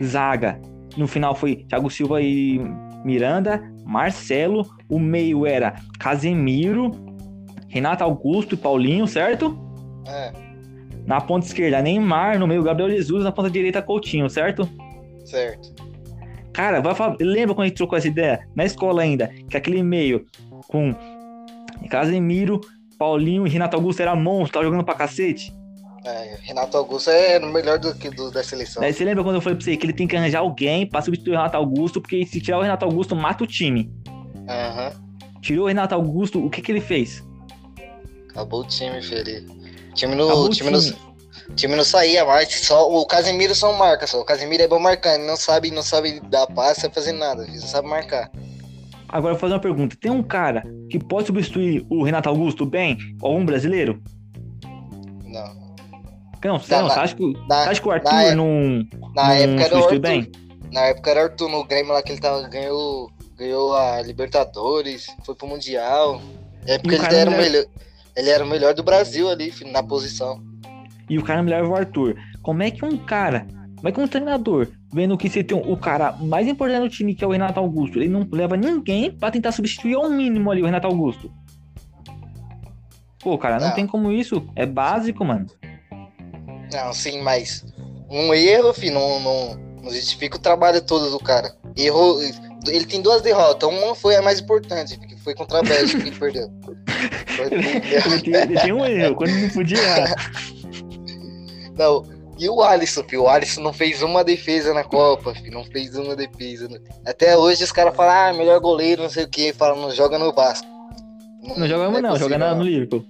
zaga. 0.03 0.61
No 0.97 1.07
final 1.07 1.35
foi 1.35 1.57
Thiago 1.69 1.91
Silva 1.91 2.23
e 2.23 2.61
Miranda, 3.05 3.63
Marcelo. 3.85 4.67
O 4.89 4.99
meio 4.99 5.45
era 5.47 5.75
Casemiro, 5.99 6.91
Renato 7.69 8.05
Augusto 8.05 8.55
e 8.55 8.59
Paulinho, 8.59 9.07
certo? 9.07 9.59
É, 10.07 10.33
Na 11.05 11.21
ponta 11.21 11.47
esquerda, 11.47 11.83
Neymar. 11.83 12.39
No 12.39 12.47
meio, 12.47 12.63
Gabriel 12.63 12.91
Jesus. 12.91 13.25
Na 13.25 13.33
ponta 13.33 13.51
direita, 13.51 13.83
Coutinho, 13.83 14.29
certo? 14.31 14.69
certo. 15.25 15.75
Cara, 16.53 16.81
vai 16.81 16.95
falar, 16.95 17.17
lembra 17.21 17.55
quando 17.55 17.65
a 17.67 17.69
gente 17.69 17.77
trocou 17.77 17.99
essa 17.99 18.09
ideia? 18.09 18.49
Na 18.55 18.65
escola 18.65 19.03
ainda, 19.03 19.29
que 19.51 19.57
aquele 19.59 19.83
meio 19.83 20.25
com 20.69 20.95
Casemiro, 21.91 22.61
Paulinho 22.99 23.47
e 23.47 23.51
Renato 23.51 23.77
Augusto 23.77 24.01
era 24.01 24.15
monstro, 24.15 24.55
tava 24.55 24.65
jogando 24.65 24.85
pra 24.85 24.95
cacete. 24.95 25.53
É, 26.05 26.39
Renato 26.43 26.77
Augusto 26.77 27.11
é 27.11 27.39
o 27.39 27.53
melhor 27.53 27.79
do 27.79 27.93
que 27.95 28.09
do, 28.11 28.31
da 28.31 28.43
seleção. 28.43 28.81
Daí 28.81 28.93
você 28.93 29.05
lembra 29.05 29.25
quando 29.25 29.37
eu 29.37 29.41
falei 29.41 29.57
pra 29.57 29.65
você 29.65 29.77
que 29.77 29.87
ele 29.87 29.93
tem 29.93 30.07
que 30.07 30.17
arranjar 30.17 30.39
alguém 30.39 30.87
pra 30.87 31.03
substituir 31.03 31.33
o 31.33 31.37
Renato 31.37 31.57
Augusto, 31.57 32.01
porque 32.01 32.25
se 32.25 32.41
tirar 32.41 32.59
o 32.59 32.63
Renato 32.63 32.85
Augusto, 32.85 33.17
mata 33.17 33.43
o 33.43 33.47
time. 33.47 33.93
Aham. 34.49 34.93
Tirou 35.41 35.65
o 35.65 35.69
Renato 35.69 35.95
Augusto, 35.95 36.45
o 36.45 36.49
que 36.49 36.63
que 36.63 36.71
ele 36.71 36.81
fez? 36.81 37.25
Acabou 38.31 38.61
o 38.61 38.67
time. 38.67 38.99
O 38.99 39.95
time 39.95 40.15
no, 40.15 40.27
Acabou 40.27 40.49
time, 40.51 40.71
time. 40.71 40.97
No, 41.49 41.55
time 41.55 41.77
não 41.77 41.85
saía 41.85 42.25
mais. 42.25 42.55
Só, 42.55 42.89
o 42.89 43.05
Casemiro 43.07 43.55
só 43.55 43.73
marca 43.73 44.07
só. 44.07 44.21
O 44.21 44.25
Casemiro 44.25 44.63
é 44.63 44.69
bom 44.69 44.79
marcando. 44.79 45.17
Ele 45.17 45.27
não 45.27 45.37
sabe, 45.37 45.71
não 45.71 45.83
sabe 45.83 46.21
dar 46.21 46.47
passe, 46.47 46.81
não 46.81 46.83
sabe 46.83 46.95
fazer 46.95 47.13
nada. 47.13 47.45
Ele 47.45 47.59
só 47.59 47.67
sabe 47.67 47.89
marcar. 47.89 48.31
Agora 49.09 49.33
eu 49.33 49.35
vou 49.37 49.41
fazer 49.41 49.55
uma 49.55 49.61
pergunta. 49.61 49.97
Tem 50.01 50.11
um 50.11 50.23
cara 50.23 50.63
que 50.91 50.99
pode 50.99 51.27
substituir 51.29 51.87
o 51.89 52.03
Renato 52.03 52.29
Augusto 52.29 52.67
bem? 52.67 52.97
Algum 53.23 53.45
brasileiro? 53.45 54.03
Não. 55.25 55.67
Não, 56.45 56.61
você, 56.61 56.77
não, 56.77 56.87
acha 56.87 57.17
que, 57.17 57.33
na- 57.49 57.63
acha 57.65 57.81
que 57.81 57.89
o 57.89 57.91
Arthur 57.91 58.13
na 58.13 58.23
é- 58.23 58.35
não, 58.37 58.87
Na 59.15 59.25
não 59.25 59.33
época 59.33 59.63
substitui 59.63 59.83
Arthur. 59.83 59.99
bem? 60.01 60.33
Na 60.73 60.81
época 60.83 61.11
era 61.11 61.23
Arthur 61.25 61.49
no 61.49 61.65
Grêmio 61.65 61.93
lá 61.93 62.03
que 62.03 62.13
ele 62.13 62.21
tava, 62.21 62.47
ganhou, 62.49 63.11
ganhou 63.37 63.75
a 63.75 64.01
Libertadores, 64.03 65.07
foi 65.25 65.35
pro 65.35 65.49
Mundial. 65.49 66.21
É 66.65 66.79
porque 66.79 66.95
ele 66.95 67.05
era, 67.05 67.17
era- 67.17 67.31
melhor, 67.31 67.65
ele 68.17 68.31
era 68.31 68.45
o 68.45 68.49
melhor 68.49 68.75
do 68.75 68.83
Brasil 68.85 69.29
ali, 69.29 69.53
na 69.73 69.83
posição. 69.83 70.41
e 71.11 71.19
o 71.19 71.25
cara 71.25 71.43
me 71.43 71.51
leva 71.51 71.69
o 71.69 71.75
Arthur. 71.75 72.17
Como 72.43 72.63
é 72.63 72.71
que 72.71 72.85
um 72.85 72.97
cara, 72.97 73.47
como 73.77 73.89
é 73.89 73.93
que 73.93 74.01
um 74.01 74.07
treinador, 74.07 74.69
vendo 74.93 75.17
que 75.19 75.29
você 75.29 75.43
tem 75.45 75.57
o 75.57 75.77
cara 75.77 76.13
mais 76.13 76.47
importante 76.47 76.83
do 76.83 76.89
time, 76.89 77.15
que 77.15 77.25
é 77.25 77.27
o 77.27 77.31
Renato 77.31 77.59
Augusto, 77.61 77.99
ele 77.99 78.09
não 78.09 78.27
leva 78.31 78.57
ninguém 78.57 79.11
pra 79.11 79.31
tentar 79.31 79.53
substituir 79.53 79.95
ao 79.95 80.09
mínimo 80.11 80.51
ali 80.51 80.63
o 80.63 80.67
Renato 80.67 80.87
Augusto? 80.87 81.31
Pô, 83.21 83.37
cara, 83.37 83.59
não 83.59 83.69
Não. 83.69 83.75
tem 83.75 83.87
como 83.87 84.13
isso. 84.13 84.47
É 84.55 84.65
básico, 84.65 85.25
mano. 85.25 85.47
Não, 86.73 86.93
sim, 86.93 87.21
mas 87.23 87.65
um 88.09 88.33
erro, 88.33 88.73
filho, 88.73 88.95
não, 88.95 89.21
não, 89.21 89.55
não 89.83 89.91
justifica 89.91 90.37
o 90.37 90.41
trabalho 90.41 90.81
todo 90.81 91.11
do 91.11 91.19
cara. 91.19 91.53
Errou. 91.77 92.21
Ele 92.69 92.85
tem 92.87 93.03
duas 93.03 93.23
derrotas. 93.23 93.69
Uma 93.69 93.95
foi 93.95 94.17
a 94.17 94.23
mais 94.23 94.41
importante, 94.41 94.99
que 94.99 95.17
foi 95.21 95.35
contra 95.35 95.59
a 95.59 95.63
Bélgica 95.63 96.03
que 96.03 96.09
ele 96.11 96.19
perdeu. 96.19 96.49
Foi- 96.65 96.77
Ele 97.47 98.23
tem, 98.23 98.35
ele 98.35 98.61
tem 98.61 98.73
um 98.73 98.85
erro, 98.87 99.15
quando 99.15 99.31
não 99.33 99.51
podia 99.51 99.77
errar. 99.79 100.15
Não. 101.77 102.03
E 102.39 102.49
o 102.49 102.63
Alisson, 102.63 103.03
filho? 103.05 103.23
O 103.23 103.29
Alisson 103.29 103.63
não 103.63 103.73
fez 103.73 104.03
uma 104.03 104.23
defesa 104.23 104.75
na 104.75 104.85
Copa, 104.85 105.35
filho. 105.35 105.53
Não 105.53 105.65
fez 105.65 105.97
uma 105.97 106.15
defesa. 106.15 106.69
né? 106.69 106.79
Até 107.07 107.37
hoje 107.37 107.65
os 107.65 107.73
caras 107.73 107.97
falam, 107.97 108.13
ah, 108.13 108.37
melhor 108.37 108.61
goleiro, 108.61 109.03
não 109.03 109.11
sei 109.11 109.25
o 109.25 109.29
que. 109.29 109.53
Falam, 109.53 109.81
não 109.81 109.91
joga 109.91 110.19
no 110.19 110.33
Vasco. 110.33 110.67
Não 111.57 111.67
joga 111.67 111.89
não, 111.89 111.99
é 111.99 112.03
joga 112.03 112.11
possível, 112.11 112.39
não. 112.39 112.57
no 112.57 112.65
Liverpool. 112.65 113.05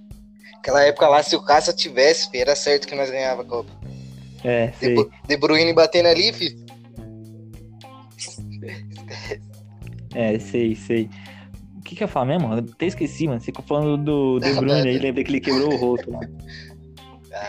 Aquela 0.55 0.83
época 0.83 1.07
lá, 1.07 1.23
se 1.23 1.35
o 1.35 1.41
Cássio 1.41 1.73
tivesse, 1.73 2.29
filho, 2.29 2.41
era 2.41 2.55
certo 2.55 2.87
que 2.87 2.95
nós 2.95 3.09
ganhava 3.09 3.41
a 3.41 3.45
Copa. 3.45 3.69
É, 4.43 4.71
sei. 4.79 4.95
De 5.27 5.37
Bruyne 5.37 5.73
batendo 5.73 6.07
ali, 6.07 6.31
filho. 6.31 6.65
É, 10.15 10.39
sei, 10.39 10.75
sei. 10.75 11.09
O 11.77 11.81
que 11.81 11.95
que 11.95 12.03
eu 12.03 12.07
falar 12.07 12.25
mesmo? 12.25 12.53
Eu 12.53 12.59
até 12.59 12.85
esqueci, 12.85 13.27
mano. 13.27 13.39
Você 13.39 13.47
ficou 13.47 13.63
falando 13.65 13.97
do 13.97 14.39
De 14.39 14.53
Bruyne 14.53 14.89
aí, 14.89 14.97
lembrei 14.97 15.23
que 15.23 15.31
ele 15.31 15.39
quebrou 15.39 15.73
o 15.73 15.77
rosto 15.77 16.11
lá. 16.11 16.19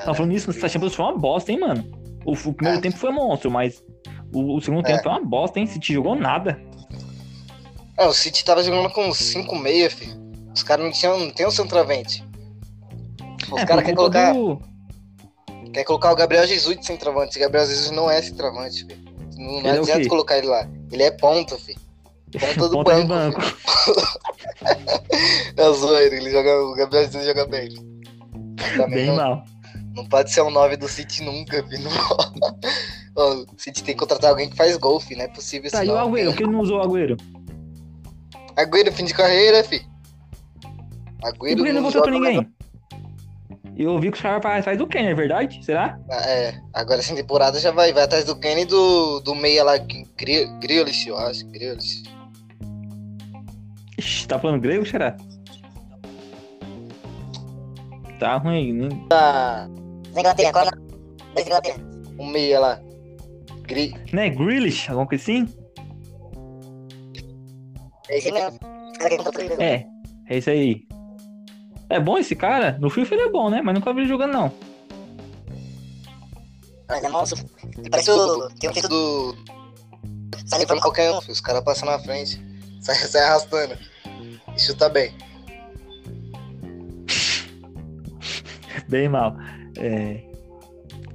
Tá 0.04 0.14
falando 0.14 0.32
isso, 0.32 0.50
essa 0.50 0.68
Champions 0.68 0.94
foi 0.94 1.04
uma 1.04 1.18
bosta, 1.18 1.52
hein, 1.52 1.60
mano? 1.60 1.84
O, 2.24 2.32
o 2.32 2.52
primeiro 2.54 2.78
É. 2.78 2.82
tempo 2.82 2.96
foi 2.96 3.10
monstro, 3.10 3.50
mas 3.50 3.82
o, 4.32 4.56
o 4.56 4.60
segundo 4.60 4.80
É. 4.86 4.92
tempo 4.92 5.02
foi 5.02 5.12
uma 5.12 5.24
bosta, 5.24 5.58
hein? 5.58 5.66
Se 5.66 5.78
te 5.78 5.92
jogou 5.92 6.14
nada. 6.14 6.60
Ah, 7.96 8.06
o 8.06 8.12
City 8.12 8.44
tava 8.44 8.62
jogando 8.62 8.90
com 8.90 9.12
5 9.12 9.56
meia, 9.56 9.90
filho. 9.90 10.16
Os 10.54 10.62
caras 10.62 10.84
não 10.84 10.92
tinham, 10.92 11.18
não 11.18 11.30
tem 11.30 11.46
um 11.46 11.50
centroavante. 11.50 12.24
Os 13.50 13.60
é, 13.62 13.66
caras 13.66 13.82
querem 13.84 13.96
colocar, 13.96 14.32
do- 14.32 14.60
quer 15.72 15.84
colocar 15.84 16.12
o 16.12 16.16
Gabriel 16.16 16.46
Jesus 16.46 16.78
de 16.78 16.86
centroavante. 16.86 17.30
Esse 17.30 17.38
Gabriel 17.40 17.66
Jesus 17.66 17.90
não 17.90 18.10
é 18.10 18.20
centroavante, 18.22 18.84
filho. 18.86 18.98
Não, 19.36 19.62
não 19.62 19.70
é 19.70 19.78
o 19.78 19.82
adianta 19.82 20.02
quê? 20.02 20.08
colocar 20.08 20.38
ele 20.38 20.46
lá. 20.48 20.68
Ele 20.92 21.02
é 21.02 21.10
ponta, 21.10 21.56
filho. 21.58 21.78
Ponta 22.38 22.68
do 22.68 22.70
ponta 22.84 23.04
banco. 23.04 23.40
banco. 23.40 23.40
É 25.56 25.72
zoeiro, 25.72 26.14
ele 26.14 26.30
joga, 26.30 26.54
o 26.62 26.74
Gabriel 26.74 27.04
Jesus 27.04 27.24
joga 27.26 27.46
bem. 27.46 27.68
Também 28.76 28.88
Bem 28.90 29.06
não, 29.06 29.16
mal. 29.16 29.44
Não 29.98 30.08
pode 30.08 30.30
ser 30.30 30.40
o 30.40 30.50
9 30.50 30.76
do 30.76 30.88
City 30.88 31.22
nunca, 31.24 31.62
filho. 31.68 31.90
O 33.16 33.46
City 33.60 33.82
tem 33.82 33.94
que 33.94 34.00
contratar 34.00 34.30
alguém 34.30 34.48
que 34.48 34.56
faz 34.56 34.76
gol, 34.76 35.00
filho. 35.00 35.18
Não 35.18 35.24
é 35.24 35.28
possível 35.28 35.70
Tá, 35.70 35.84
e 35.84 35.88
o. 35.88 35.98
Agüero? 35.98 36.30
Por 36.30 36.36
que 36.36 36.42
ele 36.44 36.52
não 36.52 36.60
usou 36.60 36.78
o 36.78 36.82
Agüero? 36.82 37.16
Agüero, 38.56 38.92
fim 38.92 39.04
de 39.04 39.14
carreira, 39.14 39.62
filho. 39.64 39.84
E 40.64 41.26
Agüero 41.26 41.56
por 41.56 41.66
que 41.66 41.72
não 41.72 41.82
voltou 41.82 42.02
pra 42.02 42.12
ninguém? 42.12 42.48
Eu 43.76 43.92
ouvi 43.92 44.10
que 44.10 44.16
os 44.16 44.22
caras 44.22 44.42
vai 44.42 44.58
atrás 44.58 44.76
do 44.76 44.88
Kenner, 44.88 45.12
é 45.12 45.14
verdade? 45.14 45.64
Será? 45.64 45.98
Ah, 46.10 46.28
É, 46.28 46.60
agora 46.74 46.98
essa 46.98 47.14
temporada 47.14 47.60
já 47.60 47.70
vai, 47.70 47.92
vai 47.92 48.02
atrás 48.04 48.24
do 48.24 48.34
Kenny 48.38 48.62
e 48.62 48.64
do, 48.64 49.20
do 49.20 49.36
meia 49.36 49.62
lá, 49.62 49.74
Grealish, 49.78 51.06
eu 51.08 51.16
acho, 51.16 51.46
Grealish. 51.46 52.02
Ixi, 53.96 54.26
tá 54.26 54.36
falando 54.38 54.60
grego, 54.60 54.84
será? 54.84 55.16
Tá 58.18 58.36
ruim. 58.36 58.72
Não... 58.72 58.88
Inglaterra, 60.20 60.52
qual 60.52 60.64
é 60.64 60.68
o 60.68 60.70
nome 60.70 61.34
da 61.34 61.42
Inglaterra? 61.42 61.88
o 62.18 62.26
meia 62.26 62.60
lá. 62.60 62.80
Gri... 63.62 63.94
Não 64.12 64.22
é 64.22 64.28
Grealish? 64.28 64.88
Alguma 64.90 65.06
coisa 65.06 65.22
assim? 65.22 65.48
É 68.08 68.18
esse 68.18 68.32
mesmo. 68.32 68.58
Tudo. 68.58 69.62
É, 69.62 69.86
é 70.28 70.38
isso 70.38 70.50
aí. 70.50 70.86
É 71.88 72.00
bom 72.00 72.18
esse 72.18 72.34
cara? 72.34 72.76
No 72.80 72.90
FIFA 72.90 73.14
ele 73.14 73.22
é 73.22 73.30
bom, 73.30 73.48
né? 73.48 73.62
Mas 73.62 73.74
nunca 73.74 73.94
vi 73.94 74.00
ele 74.00 74.08
jogando, 74.08 74.32
não. 74.32 74.52
Mas 76.88 77.04
é 77.04 77.08
monstro. 77.08 77.44
Parece 77.90 78.10
o... 78.10 78.48
Tem 78.58 78.68
um 78.68 78.72
título 78.72 79.32
Do... 79.34 79.58
Sai 80.46 80.60
pra 80.60 80.74
pra 80.74 80.80
qualquer 80.80 81.12
um, 81.12 81.20
filho, 81.20 81.32
os 81.32 81.40
caras 81.40 81.62
passam 81.62 81.88
na 81.88 81.98
frente. 81.98 82.42
Sai, 82.80 82.94
sai 82.94 83.22
arrastando. 83.22 83.76
E 84.56 84.60
chuta 84.60 84.88
bem. 84.88 85.12
Bem 88.88 89.08
mal. 89.08 89.36
É... 89.78 90.20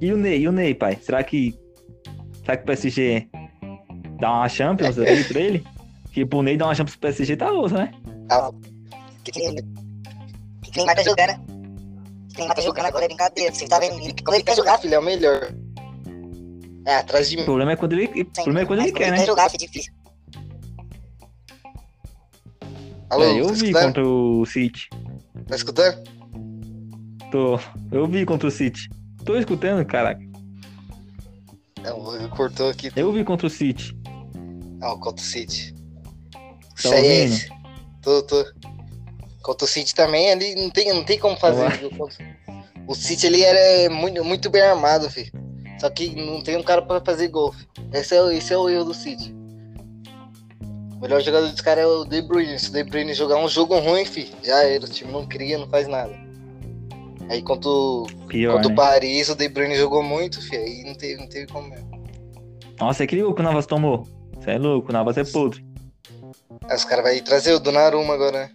E 0.00 0.12
o 0.12 0.16
Ney? 0.16 0.40
E 0.40 0.48
o 0.48 0.52
Ney, 0.52 0.74
pai? 0.74 0.98
Será 1.00 1.22
que. 1.22 1.54
Será 2.40 2.56
que 2.56 2.62
o 2.62 2.66
PSG 2.66 3.28
dá 4.20 4.30
uma 4.32 4.48
Champions 4.48 4.98
ali 4.98 5.24
pra 5.24 5.40
ele? 5.40 5.64
Que 6.12 6.24
pro 6.26 6.42
Ney 6.42 6.56
dar 6.56 6.66
uma 6.66 6.74
Champions 6.74 6.96
pro 6.96 7.08
PSG 7.08 7.36
tá 7.36 7.52
osso, 7.52 7.74
né? 7.74 7.90
Que 9.24 9.38
nem... 9.38 9.54
Que 10.62 10.76
nem 10.76 10.86
Marta 10.86 11.02
jogando. 11.02 11.54
Quem 12.34 12.48
tá 12.48 12.60
jogando 12.60 12.86
agora 12.86 13.04
é 13.04 13.08
brincadeira. 13.08 13.54
Você 13.54 13.66
tá 13.68 13.78
vendo? 13.78 13.94
Ele- 14.00 14.14
Quando 14.22 14.34
ele 14.34 14.44
quer 14.44 14.56
jogar, 14.56 14.78
filho, 14.78 14.94
é 14.94 14.98
o 14.98 15.02
melhor. 15.02 15.52
É, 16.86 16.96
atrás 16.96 17.30
de 17.30 17.36
O 17.36 17.38
mim. 17.38 17.44
problema 17.44 17.72
é 17.72 17.76
quando 17.76 17.92
ele, 17.94 18.04
o 18.22 18.24
problema 18.26 18.60
é 18.60 18.66
quando 18.66 18.80
ele 18.80 18.92
quer, 18.92 19.04
quer 19.04 19.10
né? 19.12 19.24
jogar, 19.24 19.46
é 19.52 19.56
difícil. 19.56 19.92
Alô, 23.10 23.22
É, 23.24 23.40
eu 23.40 23.46
tá 23.46 23.52
vi 23.52 23.58
escutando? 23.66 23.84
contra 23.86 24.06
o 24.08 24.46
City. 24.46 24.88
Tá 25.46 25.56
escutando? 25.56 26.02
Tô. 27.34 27.58
Eu 27.90 28.06
vi 28.06 28.24
contra 28.24 28.46
o 28.46 28.50
City. 28.50 28.88
Tô 29.24 29.36
escutando, 29.36 29.84
caraca. 29.84 30.20
Não, 31.82 32.14
ele 32.14 32.28
cortou 32.28 32.68
aqui. 32.70 32.92
Eu 32.94 33.12
vi 33.12 33.24
contra 33.24 33.48
o 33.48 33.50
City. 33.50 33.92
Não, 34.78 34.96
contra 35.00 35.20
o 35.20 35.26
City. 35.26 35.74
Tá 36.80 36.90
CS. 36.90 37.48
Tô, 38.02 38.22
tô. 38.22 38.44
Contra 39.42 39.64
o 39.64 39.68
City 39.68 39.92
também, 39.96 40.30
ali 40.30 40.54
não 40.54 40.70
tem, 40.70 40.94
não 40.94 41.02
tem 41.02 41.18
como 41.18 41.36
fazer. 41.36 41.90
O 42.86 42.94
City 42.94 43.26
ali 43.26 43.42
era 43.42 43.92
muito, 43.92 44.24
muito 44.24 44.48
bem 44.48 44.62
armado, 44.62 45.10
filho. 45.10 45.32
Só 45.80 45.90
que 45.90 46.14
não 46.14 46.40
tem 46.40 46.56
um 46.56 46.62
cara 46.62 46.82
pra 46.82 47.00
fazer 47.00 47.26
gol. 47.26 47.52
filho. 47.52 47.68
Esse 47.92 48.14
é, 48.14 48.22
o- 48.22 48.30
esse 48.30 48.52
é 48.52 48.56
o 48.56 48.68
erro 48.68 48.84
do 48.84 48.94
City. 48.94 49.34
O 50.92 51.00
melhor 51.00 51.20
jogador 51.20 51.48
dos 51.50 51.60
caras 51.60 51.82
é 51.82 51.86
o 51.88 52.04
De 52.04 52.22
Bruyne. 52.22 52.60
Se 52.60 52.68
o 52.70 52.72
De 52.72 52.84
Bruyne 52.84 53.12
jogar 53.12 53.38
um 53.38 53.48
jogo 53.48 53.76
ruim, 53.80 54.04
filho, 54.04 54.32
já 54.40 54.62
era. 54.62 54.84
O 54.84 54.88
time 54.88 55.10
não 55.10 55.26
cria, 55.26 55.58
não 55.58 55.68
faz 55.68 55.88
nada. 55.88 56.22
Aí 57.28 57.42
contra 57.42 57.68
o, 57.68 58.06
Pior, 58.28 58.54
contra 58.54 58.68
o 58.68 58.70
né? 58.70 58.76
Paris, 58.76 59.28
o 59.28 59.34
De 59.34 59.48
Bruyne 59.48 59.76
jogou 59.76 60.02
muito, 60.02 60.40
filho. 60.42 60.62
Aí 60.62 60.84
não 60.84 60.94
teve, 60.94 61.20
não 61.20 61.28
teve 61.28 61.46
como 61.46 61.68
mesmo. 61.68 62.04
Nossa, 62.78 63.04
é 63.04 63.06
que 63.06 63.22
o 63.22 63.34
Navas 63.42 63.66
tomou. 63.66 64.06
Você 64.34 64.52
é 64.52 64.58
louco, 64.58 64.90
o 64.90 64.92
Navas 64.92 65.16
é 65.16 65.24
podre. 65.24 65.64
Aí 66.68 66.76
os 66.76 66.84
caras 66.84 67.04
vão 67.04 67.24
trazer 67.24 67.52
o 67.54 67.60
Donnarumma 67.60 68.14
agora, 68.14 68.40
né? 68.40 68.50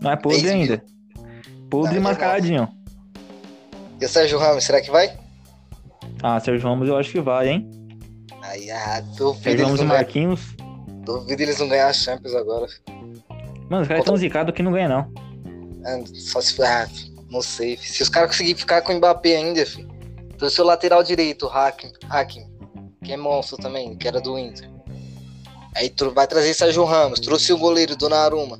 Não 0.00 0.10
é 0.10 0.16
podre 0.16 0.48
ainda. 0.48 0.84
Podre 1.70 1.94
e 1.94 1.98
é 1.98 2.00
mascaradinho. 2.00 2.68
E 4.00 4.04
o 4.04 4.08
Sérgio 4.08 4.38
Ramos, 4.38 4.64
será 4.64 4.80
que 4.80 4.90
vai? 4.90 5.16
Ah, 6.22 6.38
Sérgio 6.38 6.68
Ramos 6.68 6.88
eu 6.88 6.96
acho 6.96 7.10
que 7.10 7.20
vai, 7.20 7.48
hein? 7.48 7.70
Aí, 8.42 8.70
ah, 8.70 9.00
duvido 9.00 9.42
Sérgio 9.42 9.50
eles, 9.50 9.62
Ramos 9.62 9.80
e 9.80 9.84
ganhar, 9.84 9.94
Marquinhos. 9.94 10.56
duvido 11.04 11.42
eles 11.42 11.58
não 11.58 11.68
ganhar 11.68 11.88
a 11.88 11.92
Champions 11.92 12.34
agora. 12.34 12.66
Mano, 13.68 13.82
os 13.82 13.88
caras 13.88 14.04
tão 14.04 14.16
zicados 14.16 14.54
que 14.54 14.62
não 14.62 14.72
ganha, 14.72 14.88
não. 14.88 15.12
Ah, 15.84 16.00
Só 16.14 16.40
se 16.40 16.62
ah, 16.62 16.86
não 17.30 17.42
sei. 17.42 17.76
fi. 17.76 17.88
Se 17.88 18.02
os 18.02 18.08
caras 18.08 18.30
conseguirem 18.30 18.58
ficar 18.58 18.82
com 18.82 18.92
o 18.92 18.96
Mbappé 18.96 19.36
ainda, 19.36 19.64
filho. 19.64 19.88
Então, 20.34 20.50
seu 20.50 20.64
lateral 20.64 21.02
direito, 21.02 21.46
Hakim, 21.46 21.92
Hakim, 22.10 22.46
que 23.02 23.12
é 23.12 23.16
monstro 23.16 23.56
também, 23.56 23.96
que 23.96 24.06
era 24.06 24.20
do 24.20 24.38
Inter. 24.38 24.70
Aí 25.74 25.92
vai 26.14 26.26
trazer 26.26 26.54
Sérgio 26.54 26.84
Ramos, 26.84 27.20
trouxe 27.20 27.52
o 27.52 27.58
goleiro 27.58 27.96
Donnarumma. 27.96 28.58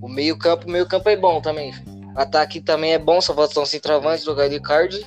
O 0.00 0.08
meio-campo, 0.08 0.66
o 0.66 0.70
meio-campo 0.70 1.08
é 1.08 1.16
bom 1.16 1.40
também. 1.40 1.72
filho. 1.72 2.12
Ataque 2.16 2.60
também 2.60 2.92
é 2.92 2.98
bom, 2.98 3.20
só 3.20 3.34
falta 3.34 3.60
um 3.60 3.66
centroavante, 3.66 4.24
jogar 4.24 4.48
de 4.48 4.60
card. 4.60 5.04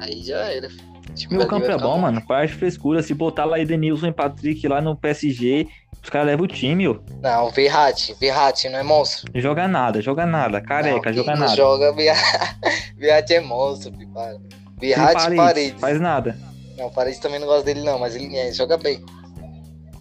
Aí 0.00 0.22
já 0.22 0.38
era. 0.38 0.70
filho. 0.70 0.87
Meu 1.30 1.46
campo 1.46 1.66
é 1.70 1.76
bom, 1.76 1.98
mano. 1.98 2.24
Parte 2.26 2.54
frescura. 2.54 3.02
Se 3.02 3.14
botar 3.14 3.44
lá 3.44 3.58
Edenilson 3.58 4.08
e 4.08 4.12
Patrick 4.12 4.66
lá 4.68 4.80
no 4.80 4.96
PSG, 4.96 5.66
os 6.02 6.10
caras 6.10 6.28
levam 6.28 6.44
o 6.44 6.48
time, 6.48 6.88
ó. 6.88 6.96
Não, 7.20 7.50
Verratti, 7.50 8.14
Verratti 8.20 8.68
não 8.68 8.78
é 8.78 8.82
monstro. 8.82 9.30
Joga 9.34 9.66
nada, 9.66 10.00
joga 10.00 10.26
nada. 10.26 10.60
Careca, 10.60 11.10
não, 11.10 11.16
joga 11.16 11.36
nada. 11.36 11.56
joga 11.56 11.92
Verratti 12.96 13.34
é 13.34 13.40
monstro, 13.40 13.92
para. 14.12 14.38
Verratti 14.78 15.32
e 15.32 15.36
Paredes. 15.36 15.80
Faz 15.80 16.00
nada. 16.00 16.38
Não, 16.76 16.90
Paredes 16.90 17.18
também 17.18 17.40
não 17.40 17.46
gosta 17.46 17.64
dele 17.64 17.82
não, 17.82 17.98
mas 17.98 18.14
ele 18.14 18.36
é, 18.36 18.52
joga 18.52 18.76
bem. 18.78 19.04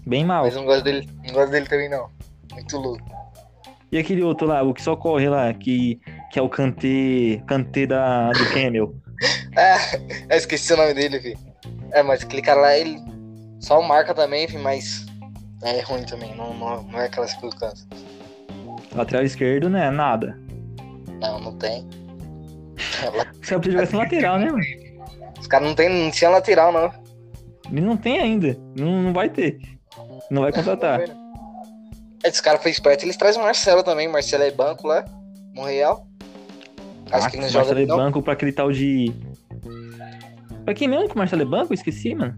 Bem 0.06 0.24
mal. 0.24 0.44
Mas 0.44 0.56
não 0.56 0.66
gosto 0.66 0.84
dele, 0.84 1.10
não 1.26 1.34
gosto 1.34 1.52
dele 1.52 1.66
também 1.66 1.90
não. 1.90 2.10
Muito 2.54 2.78
louco. 2.78 3.18
E 3.92 3.98
aquele 3.98 4.22
outro 4.22 4.48
lá, 4.48 4.62
o 4.64 4.74
que 4.74 4.82
só 4.82 4.96
corre 4.96 5.30
lá, 5.30 5.54
que, 5.54 6.00
que 6.32 6.38
é 6.38 6.42
o 6.42 6.50
Kanté, 6.50 7.42
Kanté 7.48 7.86
da, 7.86 8.32
do 8.32 8.50
Camel. 8.54 8.94
Ah, 9.56 9.78
eu 10.30 10.38
esqueci 10.38 10.74
o 10.74 10.78
nome 10.78 10.94
dele, 10.94 11.20
filho. 11.20 11.40
É, 11.92 12.04
mas 12.04 12.24
aquele 12.24 12.42
cara 12.42 12.62
lá, 12.62 12.78
ele 12.78 13.00
só 13.60 13.82
marca 13.82 14.14
também, 14.14 14.48
filho, 14.48 14.62
mas 14.62 15.06
é 15.64 15.82
ruim 15.82 16.04
também, 16.04 16.36
não, 16.36 16.54
não, 16.54 16.84
não 16.84 17.00
é 17.00 17.06
aquelas 17.06 17.34
canso. 17.34 17.88
Lateral 18.94 19.24
esquerdo, 19.24 19.70
né? 19.70 19.90
Nada. 19.90 20.38
Não, 21.20 21.40
não 21.40 21.58
tem. 21.58 21.88
Você 23.42 23.58
precisa 23.60 23.72
jogar 23.72 23.88
sem 23.88 24.00
lateral, 24.00 24.40
né, 24.40 24.52
mano? 24.52 24.64
Os 25.40 25.48
caras 25.48 25.68
não 25.68 25.76
tem, 25.76 25.90
não 25.90 26.12
tinha 26.12 26.30
lateral 26.30 26.72
não. 26.72 26.92
Ele 27.72 27.82
não 27.82 27.98
tem 27.98 28.20
ainda. 28.20 28.58
Não, 28.76 29.02
não 29.04 29.14
vai 29.14 29.30
ter. 29.30 29.60
Não 30.30 30.42
vai 30.44 30.52
contratar. 30.52 31.02
É, 32.24 32.30
os 32.30 32.42
caras 32.42 32.62
foi 32.62 32.72
esperto, 32.72 33.04
eles 33.04 33.18
trazem 33.18 33.42
o 33.42 33.46
Marcelo 33.46 33.84
também, 33.84 34.08
Marcelo 34.08 34.44
é 34.44 34.52
banco 34.52 34.88
lá, 34.88 35.06
Monreal. 35.54 36.07
Acho 37.12 37.30
que 37.30 37.36
ele 37.38 37.44
não 37.44 37.50
joga 37.50 37.66
Marcelo 37.66 37.80
é 37.80 37.86
não. 37.86 37.98
banco 37.98 38.22
pra 38.22 38.34
aquele 38.34 38.52
tal 38.52 38.72
de. 38.72 39.14
Pra 40.66 40.74
quem 40.74 40.88
mesmo 40.88 41.08
que 41.08 41.16
o 41.16 41.18
Marcelo 41.18 41.42
é 41.42 41.46
banco? 41.46 41.72
Eu 41.74 41.76
esqueci, 41.76 42.14
mano. 42.14 42.36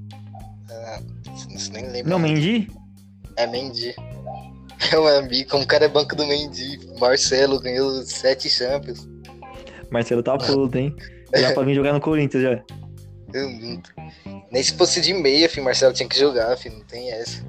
Ah, 0.69 1.01
isso 1.55 1.71
nem 1.73 1.87
lembro. 1.89 2.09
Não, 2.09 2.19
Mendy? 2.19 2.69
É 3.37 3.47
Mendy. 3.47 3.95
Meu 4.91 5.07
amigo, 5.07 5.49
como 5.49 5.63
o 5.63 5.67
cara 5.67 5.85
é 5.85 5.87
banco 5.89 6.15
do 6.15 6.25
Mendy. 6.25 6.79
Marcelo 6.99 7.59
ganhou 7.59 8.03
sete 8.03 8.49
Champions. 8.49 9.07
Marcelo 9.91 10.21
tá 10.21 10.37
puto, 10.37 10.77
hein? 10.77 10.95
Dá 11.31 11.53
pra 11.53 11.63
vir 11.63 11.75
jogar 11.75 11.93
no 11.93 12.01
Corinthians 12.01 12.43
já. 12.43 12.63
Eu 13.33 13.49
não- 13.49 13.81
Nem 14.51 14.63
se 14.63 14.73
fosse 14.73 15.01
de 15.01 15.13
meia, 15.13 15.47
filho, 15.49 15.63
Marcelo 15.63 15.93
tinha 15.93 16.07
que 16.07 16.17
jogar, 16.17 16.55
filho. 16.57 16.77
Não 16.77 16.85
tem 16.85 17.11
essa. 17.11 17.43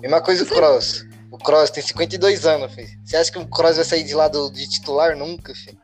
Mesma 0.00 0.20
coisa 0.20 0.42
o 0.44 0.46
Cross. 0.46 1.06
O 1.30 1.38
Cross 1.38 1.70
tem 1.70 1.82
52 1.82 2.46
anos, 2.46 2.72
filho. 2.74 2.88
Você 3.04 3.16
acha 3.16 3.32
que 3.32 3.38
o 3.38 3.46
Cross 3.46 3.76
vai 3.76 3.84
sair 3.84 4.04
de 4.04 4.14
lá 4.14 4.28
do, 4.28 4.50
de 4.50 4.68
titular? 4.68 5.16
Nunca, 5.16 5.54
filho. 5.54 5.78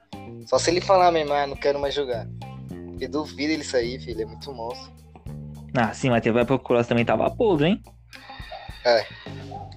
Só 0.51 0.59
se 0.59 0.69
ele 0.69 0.81
falar 0.81 1.13
mesmo, 1.13 1.33
ah, 1.33 1.47
não 1.47 1.55
quero 1.55 1.79
mais 1.79 1.95
jogar. 1.95 2.27
Porque 2.89 3.07
duvido 3.07 3.53
ele 3.53 3.63
sair, 3.63 4.01
filho. 4.01 4.23
É 4.23 4.27
muito 4.27 4.53
monstro. 4.53 4.91
Ah, 5.77 5.95
sim, 5.95 6.11
mas 6.11 6.23
teve 6.23 6.37
uma 6.37 6.43
época 6.43 6.59
que 6.59 6.65
o 6.65 6.67
Cross 6.67 6.89
também 6.89 7.05
tava 7.05 7.31
podre, 7.31 7.69
hein? 7.69 7.83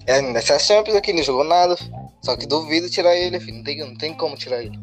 É, 0.04 0.20
nessa 0.20 0.58
Champions 0.58 0.96
aqui, 0.96 1.12
ele 1.12 1.18
não 1.18 1.24
jogou 1.24 1.44
nada. 1.44 1.76
Só 2.24 2.36
que 2.36 2.44
duvido 2.44 2.90
tirar 2.90 3.14
ele, 3.14 3.38
filho. 3.38 3.58
Não 3.58 3.62
tem, 3.62 3.78
não 3.78 3.96
tem 3.96 4.14
como 4.14 4.34
tirar 4.36 4.64
ele. 4.64 4.76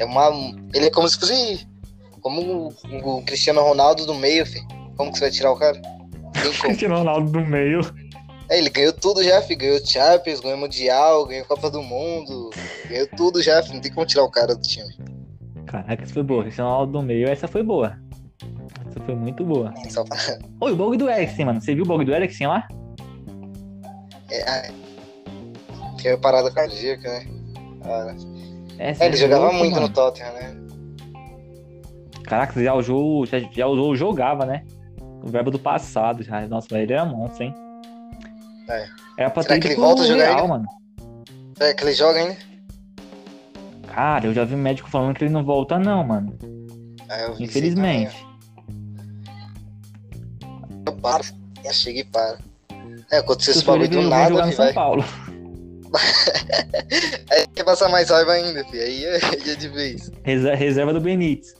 É 0.00 0.04
uma. 0.04 0.30
Ele 0.74 0.86
é 0.86 0.90
como 0.90 1.08
se 1.08 1.20
fosse. 1.20 1.68
Como 2.20 2.42
o, 2.42 3.18
o 3.18 3.22
Cristiano 3.22 3.62
Ronaldo 3.62 4.04
do 4.04 4.14
meio, 4.14 4.44
filho. 4.44 4.66
Como 4.96 5.12
que 5.12 5.18
você 5.18 5.26
vai 5.26 5.30
tirar 5.30 5.52
o 5.52 5.56
cara? 5.56 5.80
Cristiano 6.60 6.98
Ronaldo 6.98 7.30
do 7.30 7.40
meio. 7.40 7.82
É, 8.50 8.58
ele 8.58 8.68
ganhou 8.68 8.92
tudo 8.92 9.22
já, 9.22 9.40
filho. 9.42 9.60
Ganhou 9.60 9.86
Champions, 9.86 10.40
ganhou 10.40 10.58
Mundial, 10.58 11.24
ganhou 11.26 11.46
Copa 11.46 11.70
do 11.70 11.82
Mundo. 11.82 12.50
Ganhou 12.88 13.06
tudo 13.16 13.40
já, 13.40 13.62
filho. 13.62 13.76
Não 13.76 13.80
tem 13.80 13.92
como 13.92 14.04
tirar 14.04 14.24
o 14.24 14.30
cara 14.30 14.54
do 14.56 14.62
time. 14.62 14.92
Caraca, 15.66 16.02
essa 16.02 16.12
foi 16.12 16.24
boa. 16.24 16.42
Cristiano 16.42 16.68
Ronaldo 16.68 16.92
do 16.92 17.02
meio, 17.02 17.28
essa 17.28 17.46
foi 17.46 17.62
boa. 17.62 17.96
Essa 18.88 18.98
foi 19.06 19.14
muito 19.14 19.44
boa. 19.44 19.72
Só 19.88 20.02
pra... 20.02 20.16
Oi, 20.60 20.72
o 20.72 20.76
bug 20.76 20.96
do 20.96 21.08
Eriksen, 21.08 21.46
mano. 21.46 21.60
Você 21.60 21.76
viu 21.76 21.84
o 21.84 21.86
bug 21.86 22.04
do 22.04 22.12
Eriksen 22.12 22.48
lá? 22.48 22.66
é, 24.30 24.68
é, 24.68 24.72
que 26.00 26.08
é 26.08 26.16
parada 26.16 26.50
cardíaca, 26.50 27.08
né? 27.08 27.24
Ah, 27.84 28.14
Essa 28.78 29.04
é, 29.04 29.06
ele 29.06 29.14
é 29.16 29.18
jogava 29.18 29.44
louco, 29.44 29.58
muito 29.58 29.74
mano. 29.74 29.88
no 29.88 29.92
Tottenham, 29.94 30.32
né? 30.32 30.56
Caraca, 32.24 32.62
já 32.62 32.74
usou, 32.74 33.26
já, 33.26 33.38
já 33.38 33.66
usou 33.66 33.90
o 33.92 33.96
jogava, 33.96 34.44
né? 34.44 34.64
O 35.22 35.28
verbo 35.28 35.50
do 35.50 35.58
passado 35.58 36.22
já. 36.22 36.46
Nossa, 36.48 36.68
mas 36.70 36.82
ele 36.82 36.92
era 36.92 37.04
monstro, 37.04 37.44
hein? 37.44 37.54
É. 38.70 38.88
Era 39.16 39.30
pra 39.30 39.42
Será 39.42 39.54
ter 39.56 39.60
que 39.60 39.66
ele 39.68 39.74
pro 39.74 39.84
volta 39.84 40.02
a 40.02 40.06
jogar 40.06 40.24
Real, 40.24 40.36
ainda? 40.38 40.48
mano. 40.48 40.66
É, 41.58 41.74
que 41.74 41.84
ele 41.84 41.92
joga 41.92 42.18
ainda? 42.20 42.36
Cara, 43.88 44.26
eu 44.26 44.32
já 44.34 44.44
vi 44.44 44.56
médico 44.56 44.88
falando 44.88 45.14
que 45.16 45.24
ele 45.24 45.32
não 45.32 45.44
volta, 45.44 45.78
não, 45.78 46.02
mano. 46.04 46.38
Ah, 47.08 47.20
eu 47.22 47.36
Infelizmente. 47.40 48.16
Eu 50.86 50.92
paro. 50.94 51.24
Já 51.64 51.72
chega 51.72 52.00
e 52.00 52.04
para. 52.04 52.38
É, 53.10 53.20
Se 53.38 53.50
ele 53.50 53.62
bagulho 53.64 53.88
do 53.88 54.02
nada, 54.02 54.28
jogar 54.30 54.46
no 54.46 54.52
São 54.52 54.64
vai. 54.66 54.74
Paulo. 54.74 55.04
Aí 57.30 57.46
quer 57.48 57.64
passar 57.64 57.88
mais 57.88 58.08
raiva 58.10 58.32
ainda, 58.32 58.64
filho. 58.64 58.82
Aí 58.82 59.04
é, 59.04 59.16
é 59.50 59.54
de 59.56 59.68
vez. 59.68 60.10
Reser- 60.22 60.56
Reserva 60.56 60.92
do 60.92 61.00
Benítez. 61.00 61.54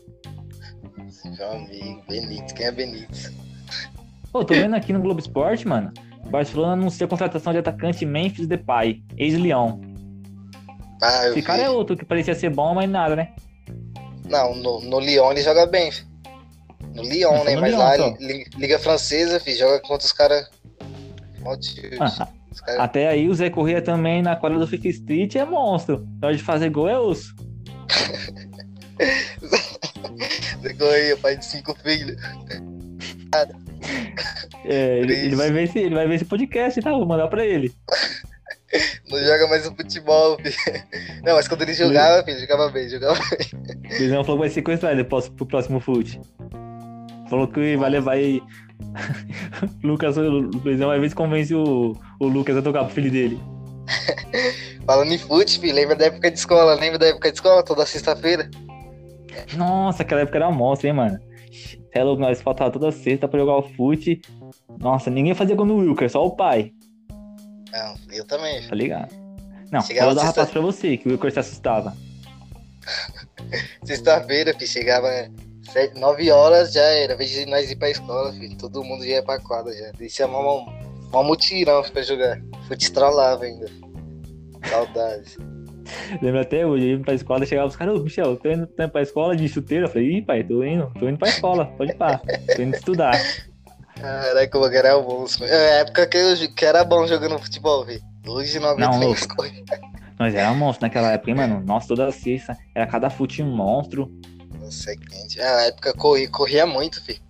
Meu 1.37 1.53
amigo, 1.53 2.03
Benítez. 2.09 2.53
Quem 2.53 2.67
é 2.67 2.73
Benítez? 2.73 3.33
Pô, 4.33 4.45
tô 4.45 4.55
vendo 4.55 4.77
aqui 4.77 4.93
no 4.93 5.01
Globo 5.01 5.19
Esporte, 5.21 5.67
mano. 5.67 5.93
Barcelona 6.31 6.73
anuncia 6.75 7.07
a 7.07 7.09
contratação 7.09 7.53
de 7.53 7.59
atacante 7.59 8.07
Memphis 8.07 8.47
Depay, 8.47 9.03
ex-Leão. 9.17 9.81
Ah, 11.03 11.27
Esse 11.27 11.37
vi. 11.37 11.43
cara 11.43 11.63
é 11.63 11.71
outro 11.71 11.97
que 11.97 12.05
parecia 12.05 12.35
ser 12.35 12.51
bom, 12.51 12.75
mas 12.75 12.89
nada, 12.89 13.17
né? 13.17 13.33
Não, 14.29 14.55
no, 14.55 14.81
no 14.81 15.01
Lyon 15.01 15.33
ele 15.33 15.43
joga 15.43 15.67
bem, 15.67 15.91
filho. 15.91 16.09
No 16.95 17.03
Lyon, 17.03 17.43
né? 17.45 17.55
no 17.55 17.61
Mas 17.63 17.71
Lyon, 17.73 17.79
lá, 17.79 17.97
só. 17.97 18.17
li- 18.21 18.47
Liga 18.57 18.79
Francesa, 18.79 19.41
filho, 19.41 19.59
joga 19.59 19.81
contra 19.81 20.07
os 20.07 20.13
caras. 20.13 20.47
Ah, 21.45 22.29
Os 22.53 22.61
caras. 22.61 22.81
até 22.81 23.09
aí 23.09 23.29
o 23.29 23.35
Zé 23.35 23.49
Corrêa 23.49 23.81
também 23.81 24.23
na 24.23 24.37
quadra 24.37 24.59
do 24.59 24.67
Fica 24.67 24.89
Street 24.89 25.35
é 25.37 25.45
monstro. 25.45 26.07
Na 26.21 26.29
hora 26.29 26.37
de 26.37 26.43
fazer 26.43 26.69
gol 26.71 26.89
é 26.89 26.99
osso. 26.99 27.35
Zé 30.63 30.75
Correia, 30.75 31.17
pai 31.17 31.37
de 31.37 31.45
cinco 31.45 31.75
filhos. 31.83 32.17
É, 34.65 34.99
ele, 34.99 35.15
ele 35.15 35.37
vai 35.37 35.51
ver 35.51 35.65
esse, 35.65 35.79
ele 35.79 35.95
vai 35.95 36.07
ver 36.07 36.15
esse 36.15 36.25
podcast, 36.25 36.81
tá? 36.81 36.91
Vou 36.91 37.07
mandar 37.07 37.29
pra 37.29 37.45
ele. 37.45 37.73
Não 39.11 39.19
joga 39.19 39.49
mais 39.49 39.67
o 39.67 39.75
futebol, 39.75 40.37
filho. 40.43 40.83
Não, 41.25 41.35
mas 41.35 41.49
quando 41.49 41.63
ele 41.63 41.75
jogava, 41.75 42.23
filho, 42.25 42.39
jogava 42.39 42.71
bem, 42.71 42.89
jogava 42.89 43.19
bem. 43.31 43.49
O 43.85 43.99
Luizão 43.99 44.25
falou 44.25 44.41
que 44.41 44.47
vai 44.47 44.51
sequestrar 44.51 44.93
ele 44.93 45.05
pro, 45.05 45.23
pro 45.33 45.47
próximo 45.47 45.81
fute. 45.81 46.21
Falou 47.29 47.49
que 47.49 47.77
vai 47.77 47.91
levar 47.91 48.13
aí. 48.13 48.41
Lucas, 49.83 50.17
o 50.17 50.23
Luizão 50.23 50.89
vai 50.89 51.01
ver 51.01 51.09
se 51.09 51.15
convence 51.15 51.55
o, 51.55 51.97
o 52.21 52.27
Lucas 52.27 52.57
a 52.57 52.63
tocar 52.63 52.85
pro 52.85 52.95
filho 52.95 53.11
dele. 53.11 53.41
Falando 54.87 55.13
em 55.13 55.19
fute, 55.19 55.59
filho, 55.59 55.75
lembra 55.75 55.97
da 55.97 56.07
época 56.07 56.31
de 56.31 56.39
escola? 56.39 56.75
Lembra 56.75 56.99
da 56.99 57.07
época 57.09 57.31
de 57.31 57.37
escola? 57.37 57.65
Toda 57.65 57.85
sexta-feira? 57.87 58.49
Nossa, 59.57 60.03
aquela 60.03 60.23
época 60.23 60.39
era 60.39 60.51
monstro, 60.51 60.89
hein, 60.89 60.95
mano? 60.95 61.19
É 61.93 62.05
louco, 62.05 62.23
nós 62.23 62.41
faltava 62.41 62.71
toda 62.71 62.93
sexta 62.93 63.27
pra 63.27 63.41
jogar 63.41 63.57
o 63.57 63.63
fute. 63.63 64.21
Nossa, 64.79 65.11
ninguém 65.11 65.35
fazia 65.35 65.55
gol 65.57 65.67
no 65.67 65.77
Wilker, 65.79 66.11
só 66.11 66.25
o 66.25 66.31
pai, 66.31 66.73
Não, 67.73 67.95
eu 68.13 68.25
também. 68.27 68.67
tá 68.67 68.75
ligado? 68.75 69.15
Não, 69.71 69.81
Chegava 69.83 70.11
eu 70.11 70.15
dava 70.15 70.27
sexta- 70.29 70.41
passo 70.43 70.53
pra 70.53 70.61
você, 70.63 70.97
que 70.97 71.09
o 71.09 71.13
Wilker 71.13 71.33
se 71.33 71.39
assustava. 71.39 71.95
Sexta-feira, 73.85 74.53
filho, 74.55 74.67
chegava 74.67 75.09
sete, 75.71 75.99
nove 75.99 76.31
horas, 76.31 76.73
já 76.73 76.83
era. 76.83 77.17
Vez 77.17 77.31
de 77.31 77.47
nós 77.47 77.71
ir 77.71 77.77
pra 77.77 77.91
escola, 77.91 78.33
filho. 78.33 78.57
Todo 78.57 78.83
mundo 78.83 79.03
já 79.05 79.11
ia 79.11 79.23
pra 79.23 79.39
quadra 79.41 79.73
já. 79.73 79.91
Deixa 79.93 80.27
uma, 80.27 80.67
uma 81.13 81.23
mutirão 81.23 81.83
pra 81.85 82.03
jogar. 82.03 82.41
Fute 82.67 82.85
estralava 82.85 83.45
ainda. 83.45 83.67
Saudades. 84.69 85.37
Lembro 86.23 86.41
até 86.41 86.65
hoje, 86.67 86.85
eu 86.91 86.99
ia 86.99 87.05
pra 87.05 87.15
escola, 87.15 87.45
chegava 87.47 87.69
os 87.69 87.77
caras, 87.77 87.99
ô 87.99 88.03
Michel, 88.03 88.37
tô 88.37 88.51
indo, 88.51 88.67
pra 88.67 89.03
escola 89.03 89.35
de 89.37 89.49
chuteira. 89.49 89.87
Eu 89.87 89.91
falei, 89.91 90.19
ih, 90.19 90.23
pai, 90.23 90.45
tô 90.45 90.63
indo, 90.65 90.91
tô 90.99 91.09
indo 91.09 91.19
pra 91.19 91.29
escola, 91.29 91.67
pode 91.77 91.93
ir 91.93 91.97
pá, 91.97 92.21
tô 92.57 92.63
indo 92.63 92.77
estudar. 92.77 93.13
Caraca, 94.01 94.49
como 94.49 94.65
era 94.67 94.93
almoço. 94.93 95.45
É 95.45 95.81
época 95.81 96.07
que, 96.07 96.17
eu, 96.17 96.55
que 96.55 96.65
era 96.65 96.85
bom 96.85 97.07
jogando 97.07 97.39
futebol, 97.39 97.85
filho. 97.85 98.01
Hoje 98.27 98.59
não 98.59 98.69
aguento 98.71 98.99
nem 98.99 99.13
escolher. 99.13 99.65
Nós 100.19 100.35
era 100.35 100.53
monstro 100.53 100.87
naquela 100.87 101.13
época, 101.13 101.31
hein, 101.31 101.37
mano? 101.37 101.63
Nossa, 101.65 101.89
toda 101.89 102.11
sexta, 102.13 102.57
era 102.75 102.87
cada 102.87 103.09
fute 103.09 103.43
um 103.43 103.55
monstro. 103.57 104.11
Nossa, 104.61 104.91
é 104.91 104.97
quente. 104.97 105.41
É, 105.41 105.47
a 105.47 105.61
época 105.69 105.93
corri, 105.95 106.29
corria 106.29 106.67
muito, 106.67 107.03
filho. 107.03 107.21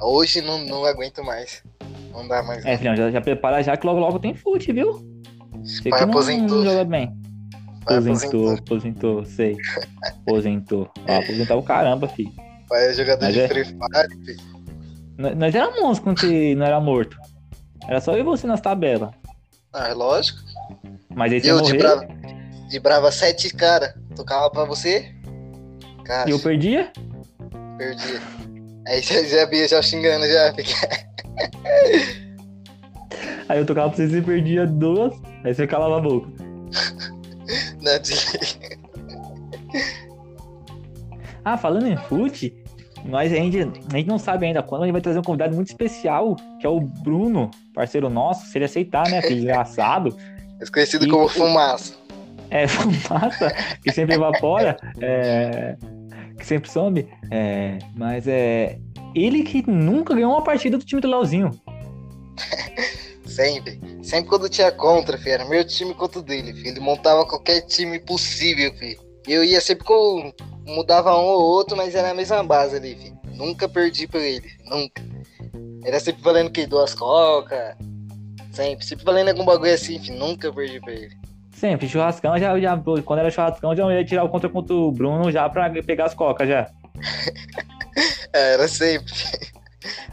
Hoje 0.00 0.40
não, 0.40 0.58
não 0.64 0.84
aguento 0.84 1.24
mais. 1.24 1.62
Não 2.12 2.26
dá 2.28 2.42
mais. 2.42 2.64
É, 2.64 2.76
filhão, 2.78 2.94
já, 2.94 3.10
já 3.10 3.20
prepara 3.20 3.62
já 3.62 3.76
que 3.76 3.86
logo 3.86 3.98
logo 3.98 4.18
tem 4.18 4.34
fute, 4.34 4.72
viu? 4.72 5.04
Você 5.64 5.88
Pai 5.90 6.00
que 6.00 6.06
não, 6.06 6.12
aposentou. 6.12 6.58
não 6.58 6.64
joga 6.64 6.84
bem. 6.84 7.12
Pai 7.84 7.96
Aposentou, 7.98 8.50
aposentou. 8.54 9.24
sei. 9.24 9.56
Aposentou. 10.04 10.90
Ó, 11.08 11.12
aposentar 11.18 11.56
o 11.56 11.62
caramba, 11.62 12.08
filho. 12.08 12.32
Pai 12.68 12.90
é 12.90 12.94
jogador 12.94 13.24
Mas 13.24 13.34
de 13.34 13.40
é- 13.40 13.48
Free 13.48 13.64
Fire, 13.64 14.24
filho. 14.24 14.55
Nós 15.18 15.54
era 15.54 15.70
monstro 15.80 16.04
quando 16.04 16.20
você 16.20 16.54
não 16.54 16.66
era 16.66 16.80
morto. 16.80 17.16
Era 17.88 18.00
só 18.00 18.12
eu 18.12 18.20
e 18.20 18.22
você 18.22 18.46
nas 18.46 18.60
tabelas. 18.60 19.10
Ah, 19.72 19.88
é 19.88 19.94
lógico. 19.94 20.38
Mas 21.14 21.32
aí 21.32 21.40
você 21.40 21.50
Eu 21.50 21.60
de 21.62 21.72
morreu 21.72 21.78
brava, 21.78 22.06
de 22.68 22.80
brava 22.80 23.10
sete 23.12 23.54
cara. 23.54 23.94
Tocava 24.14 24.50
pra 24.50 24.64
você. 24.64 25.14
Cara, 26.04 26.28
e 26.28 26.32
eu 26.32 26.38
perdia. 26.38 26.92
perdi. 27.78 28.20
Aí 28.86 29.00
já, 29.02 29.22
já 29.22 29.46
via 29.46 29.66
já 29.68 29.82
xingando 29.82 30.26
já. 30.26 30.52
Aí 33.48 33.58
eu 33.58 33.66
tocava 33.66 33.88
pra 33.88 33.96
você 33.96 34.04
e 34.04 34.08
você 34.08 34.22
perdia 34.22 34.66
duas. 34.66 35.14
Aí 35.44 35.54
você 35.54 35.66
calava 35.66 35.98
a 35.98 36.00
boca. 36.00 36.28
Não, 37.80 37.98
de... 38.00 38.14
Ah, 41.44 41.56
falando 41.56 41.86
em 41.86 41.96
fute, 41.96 42.52
nós 43.08 43.32
a 43.32 43.36
gente, 43.36 43.58
a 43.60 43.96
gente 43.96 44.06
não 44.08 44.18
sabe 44.18 44.46
ainda 44.46 44.62
quando 44.62 44.82
a 44.82 44.86
gente 44.86 44.92
vai 44.92 45.00
trazer 45.00 45.18
um 45.18 45.22
convidado 45.22 45.54
muito 45.54 45.68
especial, 45.68 46.36
que 46.60 46.66
é 46.66 46.68
o 46.68 46.80
Bruno, 46.80 47.50
parceiro 47.74 48.08
nosso, 48.10 48.46
se 48.46 48.58
ele 48.58 48.64
aceitar, 48.64 49.08
né? 49.08 49.18
Aquele 49.18 49.36
desgraçado. 49.40 50.16
É 50.60 50.66
conhecido 50.66 51.06
E- 51.06 51.08
como 51.08 51.28
fumaça. 51.28 51.94
É 52.50 52.66
fumaça 52.68 53.50
que 53.82 53.92
sempre 53.92 54.14
evapora, 54.14 54.76
é, 55.00 55.76
que 56.38 56.46
sempre 56.46 56.70
some. 56.70 57.08
É, 57.30 57.78
mas 57.96 58.26
é 58.28 58.78
ele 59.14 59.42
que 59.42 59.68
nunca 59.68 60.14
ganhou 60.14 60.32
uma 60.32 60.42
partida 60.42 60.78
do 60.78 60.84
time 60.84 61.00
do 61.00 61.08
Leozinho. 61.08 61.50
Sempre. 63.26 63.78
Sempre 64.02 64.30
quando 64.30 64.48
tinha 64.48 64.70
contra, 64.72 65.18
filho. 65.18 65.32
Era 65.32 65.44
meu 65.44 65.66
time 65.66 65.92
contra 65.94 66.20
o 66.20 66.22
dele, 66.22 66.54
filho. 66.54 66.68
Ele 66.68 66.80
montava 66.80 67.26
qualquer 67.26 67.60
time 67.62 67.98
possível, 67.98 68.72
filho. 68.74 68.98
Eu 69.26 69.44
ia 69.44 69.60
sempre 69.60 69.84
com. 69.84 70.32
Mudava 70.66 71.14
um 71.16 71.24
ou 71.24 71.40
outro, 71.42 71.76
mas 71.76 71.94
era 71.94 72.10
a 72.10 72.14
mesma 72.14 72.42
base 72.42 72.76
ali, 72.76 72.94
filho. 72.96 73.16
Nunca 73.34 73.68
perdi 73.68 74.06
pra 74.08 74.20
ele. 74.20 74.50
Nunca. 74.64 75.02
Era 75.84 76.00
sempre 76.00 76.22
valendo 76.22 76.50
que 76.50 76.66
duas 76.66 76.92
coca. 76.94 77.76
Sempre. 78.52 78.84
Sempre 78.84 79.04
valendo 79.04 79.28
algum 79.28 79.44
bagulho 79.44 79.72
assim, 79.72 79.98
filho. 80.00 80.18
Nunca 80.18 80.52
perdi 80.52 80.80
pra 80.80 80.92
ele. 80.92 81.14
Sempre, 81.52 81.88
churrascão, 81.88 82.36
já, 82.38 82.58
já, 82.60 82.76
quando 83.04 83.20
era 83.20 83.30
churrascão, 83.30 83.74
já 83.74 83.90
ia 83.90 84.04
tirar 84.04 84.24
o 84.24 84.28
contra 84.28 84.46
contra 84.48 84.74
o 84.74 84.92
Bruno 84.92 85.30
já 85.32 85.48
pra 85.48 85.70
pegar 85.82 86.06
as 86.06 86.14
cocas 86.14 86.48
já. 86.48 86.70
É, 88.32 88.52
era 88.52 88.68
sempre. 88.68 89.10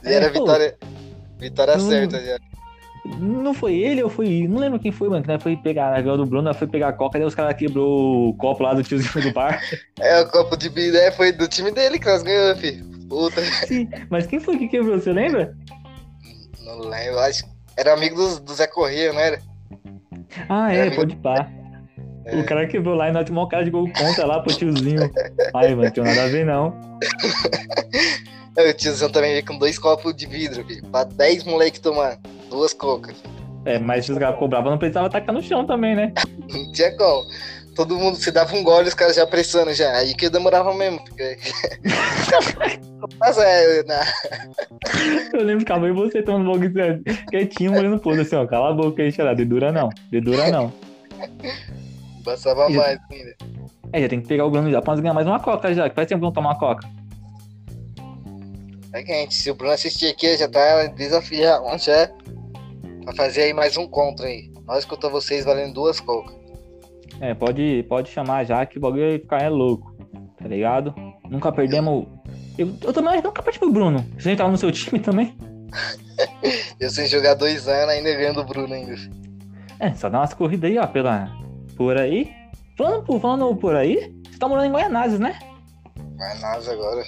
E 0.04 0.08
É, 0.08 0.14
era 0.14 0.30
pô. 0.32 0.40
vitória. 0.40 0.78
Vitória 1.38 1.76
Não- 1.76 1.90
certa 1.90 2.24
já. 2.24 2.40
Não 3.20 3.54
foi 3.54 3.74
ele 3.76 4.02
ou 4.02 4.10
foi. 4.10 4.48
Não 4.48 4.60
lembro 4.60 4.80
quem 4.80 4.92
foi, 4.92 5.10
mano. 5.10 5.22
Que 5.22 5.28
nós 5.28 5.44
foi 5.44 5.58
pegar, 5.58 5.92
nós 5.92 6.02
ganhou 6.04 6.18
do 6.18 6.26
Bruno, 6.26 6.54
foi 6.54 6.68
pegar 6.68 6.88
a 6.90 6.94
coca, 6.94 7.20
daí 7.20 7.28
os 7.28 7.36
caras 7.36 7.56
quebrou 7.56 8.30
o 8.30 8.34
copo 8.38 8.64
lá 8.64 8.74
do 8.74 8.82
tiozinho 8.84 9.22
do 9.26 9.34
bar. 9.34 9.62
É, 10.00 10.22
o 10.22 10.30
copo 10.30 10.56
de 10.58 10.70
vida 10.70 10.98
é, 10.98 11.12
foi 11.12 11.32
do 11.32 11.48
time 11.48 11.70
dele 11.72 12.00
que 12.00 12.06
nós 12.06 12.24
ganhamos, 12.24 12.60
filho. 12.62 12.86
Puta. 13.10 13.42
Sim, 13.68 13.90
mas 14.10 14.26
quem 14.26 14.40
foi 14.40 14.58
que 14.58 14.68
quebrou, 14.68 14.98
você 15.00 15.12
lembra? 15.12 15.54
Não 16.66 16.80
lembro. 16.80 17.20
Acho. 17.20 17.44
Era 17.78 17.94
amigo 17.94 18.16
do, 18.16 18.40
do 18.40 18.54
Zé 18.54 18.68
Corrêa, 18.68 19.12
não 19.14 19.20
era? 19.20 19.40
Ah, 20.50 20.74
É, 20.74 20.78
é, 20.78 20.82
amigo- 20.84 20.96
pode 20.98 21.16
pá. 21.18 21.50
É. 22.26 22.38
O 22.38 22.46
cara 22.46 22.66
quebrou 22.68 22.96
lá 22.96 23.10
e 23.10 23.12
nós 23.12 23.26
tomamos 23.26 23.48
um 23.48 23.50
cara 23.50 23.66
de 23.66 23.70
gol 23.72 23.86
contra 23.92 24.26
lá 24.26 24.40
pro 24.40 24.54
tiozinho. 24.56 25.12
Ai, 25.54 25.76
mano, 25.76 25.92
tem 25.92 26.04
nada 26.04 26.24
a 26.24 26.28
ver 26.28 26.46
não. 26.46 26.74
É, 28.56 28.70
O 28.70 28.74
tiozão 28.74 29.10
também 29.10 29.32
veio 29.32 29.46
com 29.46 29.58
dois 29.58 29.80
copos 29.80 30.16
de 30.16 30.28
vidro, 30.28 30.64
filho. 30.66 30.86
Pra 30.92 31.04
10 31.04 31.44
moleque 31.44 31.80
tomar. 31.82 32.18
Duas 32.54 32.72
cocas. 32.72 33.16
É, 33.66 33.80
mas 33.80 34.06
se 34.06 34.12
os 34.12 34.18
caras 34.20 34.38
cobravam, 34.38 34.70
não 34.72 34.78
precisava 34.78 35.10
tacar 35.10 35.34
no 35.34 35.42
chão 35.42 35.66
também, 35.66 35.96
né? 35.96 36.14
Não 36.54 36.72
tinha 36.72 36.96
como. 36.96 37.26
Todo 37.76 37.98
mundo 37.98 38.16
se 38.18 38.30
dava 38.30 38.56
um 38.56 38.64
gole, 38.64 38.88
os 38.88 38.94
caras 38.94 39.16
já 39.16 39.26
pressando 39.26 39.74
já. 39.74 39.92
Aí 39.94 40.14
que 40.14 40.28
eu 40.28 40.30
demorava 40.30 40.72
mesmo. 40.76 41.04
Porque... 41.04 41.38
Mas 43.20 43.38
é, 43.40 43.84
na... 43.84 44.02
Eu 45.34 45.44
lembro 45.44 45.66
que 45.66 45.72
acabou 45.72 45.90
e 45.90 45.94
você 45.94 46.22
tomando 46.22 46.52
um 46.52 46.60
pouco 46.60 46.68
quietinho, 47.32 47.76
olhando 47.76 48.00
pro 48.00 48.12
assim, 48.22 48.36
ó, 48.36 48.46
cala 48.46 48.70
a 48.70 48.74
boca 48.74 49.02
aí, 49.02 49.12
xará, 49.12 49.34
dedura 49.34 49.72
não, 49.72 49.90
dedura 50.12 50.52
não. 50.52 50.72
passava 52.24 52.70
E- 52.70 52.76
mais 52.76 53.00
ainda. 53.12 53.36
É, 53.92 54.02
já 54.02 54.10
tem 54.10 54.22
que 54.22 54.28
pegar 54.28 54.46
o 54.46 54.52
Bruno 54.52 54.70
já 54.72 54.82
pra 54.82 54.96
ganhar 54.96 55.14
mais 55.14 55.26
uma 55.28 55.40
coca 55.40 55.74
já, 55.74 55.90
que 55.90 55.96
faz 55.96 56.08
tempo 56.08 56.20
que 56.22 56.26
não 56.26 56.32
tomar 56.32 56.52
uma 56.52 56.60
coca. 56.60 56.88
É 58.94 59.02
quente. 59.02 59.34
Se 59.34 59.50
o 59.50 59.56
Bruno 59.56 59.74
assistir 59.74 60.08
aqui, 60.08 60.38
já 60.38 60.48
tá 60.48 60.86
desafiando 60.96 61.78
já. 61.80 62.10
Pra 63.04 63.14
fazer 63.16 63.44
aí 63.44 63.54
mais 63.54 63.78
um 63.78 63.88
contra 63.88 64.26
aí. 64.28 64.52
Nós 64.66 64.86
contra 64.86 65.10
vocês 65.10 65.46
valendo 65.46 65.74
duas 65.74 66.00
cocas. 66.00 66.36
É, 67.20 67.34
pode, 67.34 67.84
pode 67.88 68.10
chamar 68.10 68.44
já 68.46 68.66
que 68.66 68.78
o 68.78 68.82
bagulho 68.82 69.10
vai 69.10 69.20
ficar 69.20 69.42
é 69.42 69.50
louco, 69.50 69.96
tá 70.38 70.48
ligado? 70.48 70.94
Nunca 71.30 71.52
perdemos... 71.52 72.06
Eu, 72.58 72.74
eu 72.82 72.94
também 72.94 73.12
acho 73.12 73.22
que 73.22 73.28
nunca 73.28 73.42
perdi 73.44 73.60
pro 73.60 73.72
Bruno. 73.72 74.06
Você 74.18 74.36
tava 74.36 74.52
no 74.52 74.58
seu 74.58 74.72
time 74.72 75.00
também? 75.00 75.36
Eu 76.80 76.90
sem 76.90 77.08
jogar 77.08 77.34
dois 77.34 77.68
anos, 77.68 77.90
ainda 77.96 78.14
ganhando 78.14 78.42
o 78.42 78.46
Bruno 78.46 78.74
ainda. 78.74 78.94
É, 79.80 79.94
só 79.94 80.10
dá 80.10 80.20
umas 80.20 80.34
corridas 80.34 80.70
aí, 80.70 80.78
ó, 80.78 80.86
pela... 80.86 81.32
Por 81.76 81.98
aí. 81.98 82.32
Falando, 82.78 83.04
por- 83.04 83.20
falando 83.20 83.56
por 83.56 83.76
aí, 83.76 84.14
você 84.30 84.38
tá 84.38 84.48
morando 84.48 84.68
em 84.68 84.72
Goianazes, 84.72 85.20
né? 85.20 85.40
Nada 86.40 86.72
agora. 86.72 87.04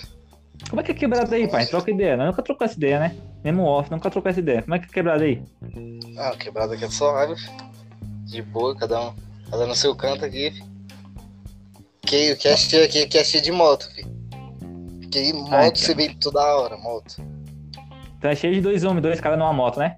Como 0.69 0.81
é 0.81 0.83
que 0.83 0.91
é 0.91 0.95
quebrado 0.95 1.33
aí, 1.33 1.47
pai? 1.47 1.65
Troca 1.67 1.91
ideia. 1.91 2.17
Nós 2.17 2.27
nunca 2.27 2.41
trocou 2.41 2.65
essa 2.65 2.75
ideia, 2.75 2.99
né? 2.99 3.15
Mesmo 3.45 3.63
off, 3.63 3.91
nunca 3.91 4.09
trocou 4.09 4.27
essa 4.31 4.39
ideia. 4.39 4.63
Como 4.63 4.73
é 4.73 4.79
que 4.79 4.85
é 4.85 4.89
quebrado 4.89 5.23
aí? 5.23 5.43
Ah, 6.17 6.35
quebrada 6.35 6.73
aqui 6.73 6.83
é 6.83 6.89
só 6.89 7.15
água. 7.15 7.35
De 8.25 8.41
boa, 8.41 8.75
cada 8.75 8.99
um. 9.09 9.13
Cada 9.51 9.67
no 9.67 9.75
seu 9.75 9.95
canto 9.95 10.25
aqui. 10.25 10.51
Que, 12.01 12.35
que 12.37 12.47
é 12.47 12.57
cheio 12.57 12.83
aqui, 12.83 13.05
que 13.05 13.19
é 13.19 13.23
cheio 13.23 13.43
de 13.43 13.51
moto, 13.51 13.87
filho. 13.93 14.09
Porque 14.99 15.31
moto 15.31 15.77
você 15.77 15.93
vê 15.93 16.09
toda 16.19 16.41
hora, 16.41 16.75
moto. 16.75 17.17
Então 18.17 18.31
é 18.31 18.35
cheio 18.35 18.55
de 18.55 18.61
dois 18.61 18.83
homens, 18.83 19.03
dois 19.03 19.21
caras 19.21 19.37
numa 19.37 19.53
moto, 19.53 19.77
né? 19.77 19.97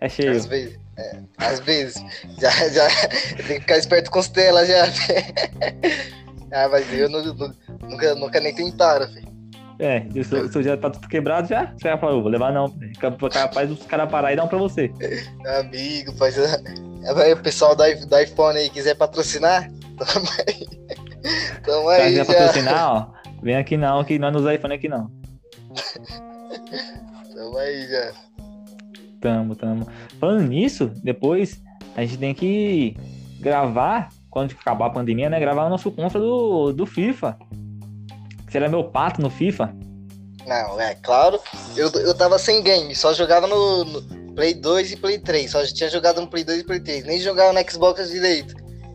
É 0.00 0.08
cheio. 0.08 0.32
Às 0.32 0.46
vezes. 0.46 0.76
É, 0.98 1.20
às 1.38 1.60
vezes. 1.60 2.02
Já, 2.40 2.50
já. 2.68 2.88
Tem 3.46 3.58
que 3.58 3.60
ficar 3.60 3.78
esperto 3.78 4.10
com 4.10 4.18
os 4.18 4.28
telas 4.28 4.66
já. 4.66 4.86
ah, 6.50 6.68
mas 6.68 6.92
eu 6.92 7.08
nu- 7.08 7.54
nunca, 7.82 8.14
nunca 8.16 8.40
nem 8.40 8.52
tentaram, 8.52 9.06
filho. 9.06 9.35
É, 9.78 10.06
se 10.10 10.34
o 10.34 10.48
seu 10.50 10.62
já 10.62 10.76
tá 10.76 10.88
tudo 10.88 11.06
quebrado 11.06 11.48
já, 11.48 11.72
você 11.76 11.88
vai 11.88 11.98
falar, 11.98 12.12
eu 12.12 12.22
vou 12.22 12.30
levar 12.30 12.52
não. 12.52 12.68
Fica 12.70 13.10
capaz 13.30 13.68
dos 13.68 13.82
caras 13.84 14.10
parar 14.10 14.32
e 14.32 14.36
dar 14.36 14.44
um 14.44 14.48
pra 14.48 14.56
você. 14.58 14.90
Amigo, 15.60 16.12
faz. 16.12 16.36
O 16.38 17.42
pessoal 17.42 17.76
i- 17.86 18.06
do 18.06 18.18
iPhone 18.18 18.58
aí 18.58 18.70
quiser 18.70 18.94
patrocinar, 18.96 19.70
tamo 19.98 20.26
aí. 20.48 20.66
Tamo 21.64 21.90
Se 21.90 22.00
aí 22.00 22.08
quiser 22.10 22.24
já. 22.24 22.32
patrocinar, 22.34 22.90
ó, 22.92 23.30
vem 23.42 23.56
aqui 23.56 23.76
não, 23.76 24.02
que 24.02 24.18
nós 24.18 24.32
não 24.32 24.40
usamos 24.40 24.58
iPhone 24.58 24.74
aqui 24.74 24.88
não. 24.88 25.10
Tamo 27.34 27.58
aí 27.58 27.86
já. 27.88 28.12
Tamo, 29.20 29.54
tamo. 29.54 29.86
Falando 30.18 30.42
nisso, 30.48 30.90
depois 31.02 31.62
a 31.96 32.00
gente 32.02 32.18
tem 32.18 32.34
que 32.34 32.96
gravar 33.40 34.08
quando 34.30 34.52
acabar 34.52 34.86
a 34.86 34.90
pandemia, 34.90 35.28
né? 35.28 35.38
Gravar 35.40 35.66
o 35.66 35.70
nosso 35.70 35.90
contra 35.90 36.18
do, 36.18 36.72
do 36.72 36.86
FIFA. 36.86 37.36
Você 38.56 38.60
era 38.60 38.70
meu 38.70 38.84
pato 38.84 39.20
no 39.20 39.28
FIFA? 39.28 39.74
Não, 40.46 40.80
é 40.80 40.94
claro. 40.94 41.38
Eu, 41.76 41.90
eu 41.90 42.14
tava 42.16 42.38
sem 42.38 42.62
game, 42.62 42.94
só 42.96 43.12
jogava 43.12 43.46
no, 43.46 43.84
no 43.84 44.34
Play 44.34 44.54
2 44.54 44.92
e 44.92 44.96
Play 44.96 45.18
3. 45.18 45.50
Só 45.50 45.62
tinha 45.66 45.90
jogado 45.90 46.22
no 46.22 46.26
Play 46.26 46.42
2 46.42 46.60
e 46.60 46.64
Play 46.64 46.80
3. 46.80 47.04
Nem 47.04 47.20
jogava 47.20 47.52
no 47.52 47.70
Xbox 47.70 48.10
direito. 48.10 48.54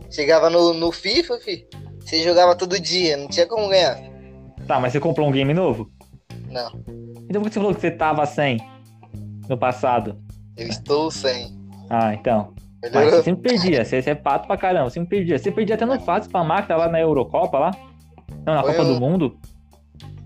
Chegava 0.09 0.49
no, 0.49 0.73
no 0.73 0.91
FIFA, 0.91 1.37
fi. 1.41 1.67
Você 1.99 2.23
jogava 2.23 2.55
todo 2.55 2.79
dia, 2.79 3.15
não 3.17 3.27
tinha 3.27 3.45
como 3.45 3.69
ganhar. 3.69 3.99
Tá, 4.65 4.79
mas 4.79 4.93
você 4.93 4.99
comprou 4.99 5.27
um 5.27 5.31
game 5.31 5.53
novo? 5.53 5.91
Não, 6.49 6.71
Então 7.29 7.39
por 7.43 7.49
que 7.49 7.53
você 7.53 7.59
falou 7.59 7.75
que 7.75 7.81
você 7.81 7.91
tava 7.91 8.25
sem 8.25 8.57
no 9.47 9.57
passado? 9.59 10.17
eu 10.57 10.67
estou 10.67 11.11
sem. 11.11 11.55
Ah, 11.87 12.15
então. 12.15 12.51
Mas 12.81 12.91
Melhorou? 12.93 13.19
você 13.19 13.23
sempre 13.25 13.49
perdia, 13.49 13.85
você, 13.85 14.01
você 14.01 14.09
é 14.09 14.15
pato 14.15 14.47
pra 14.47 14.57
caramba, 14.57 14.89
você 14.89 14.95
sempre 14.95 15.17
perdia. 15.17 15.37
Você 15.37 15.51
perdia 15.51 15.75
até 15.75 15.85
no 15.85 15.99
Fatos 15.99 16.27
pra 16.27 16.43
máquina 16.43 16.75
lá 16.77 16.87
na 16.87 16.99
Eurocopa 16.99 17.59
lá. 17.59 17.71
Não, 18.45 18.55
na 18.55 18.63
Foi 18.63 18.73
Copa 18.73 18.83
um- 18.87 18.93
do 18.93 18.99
Mundo. 18.99 19.37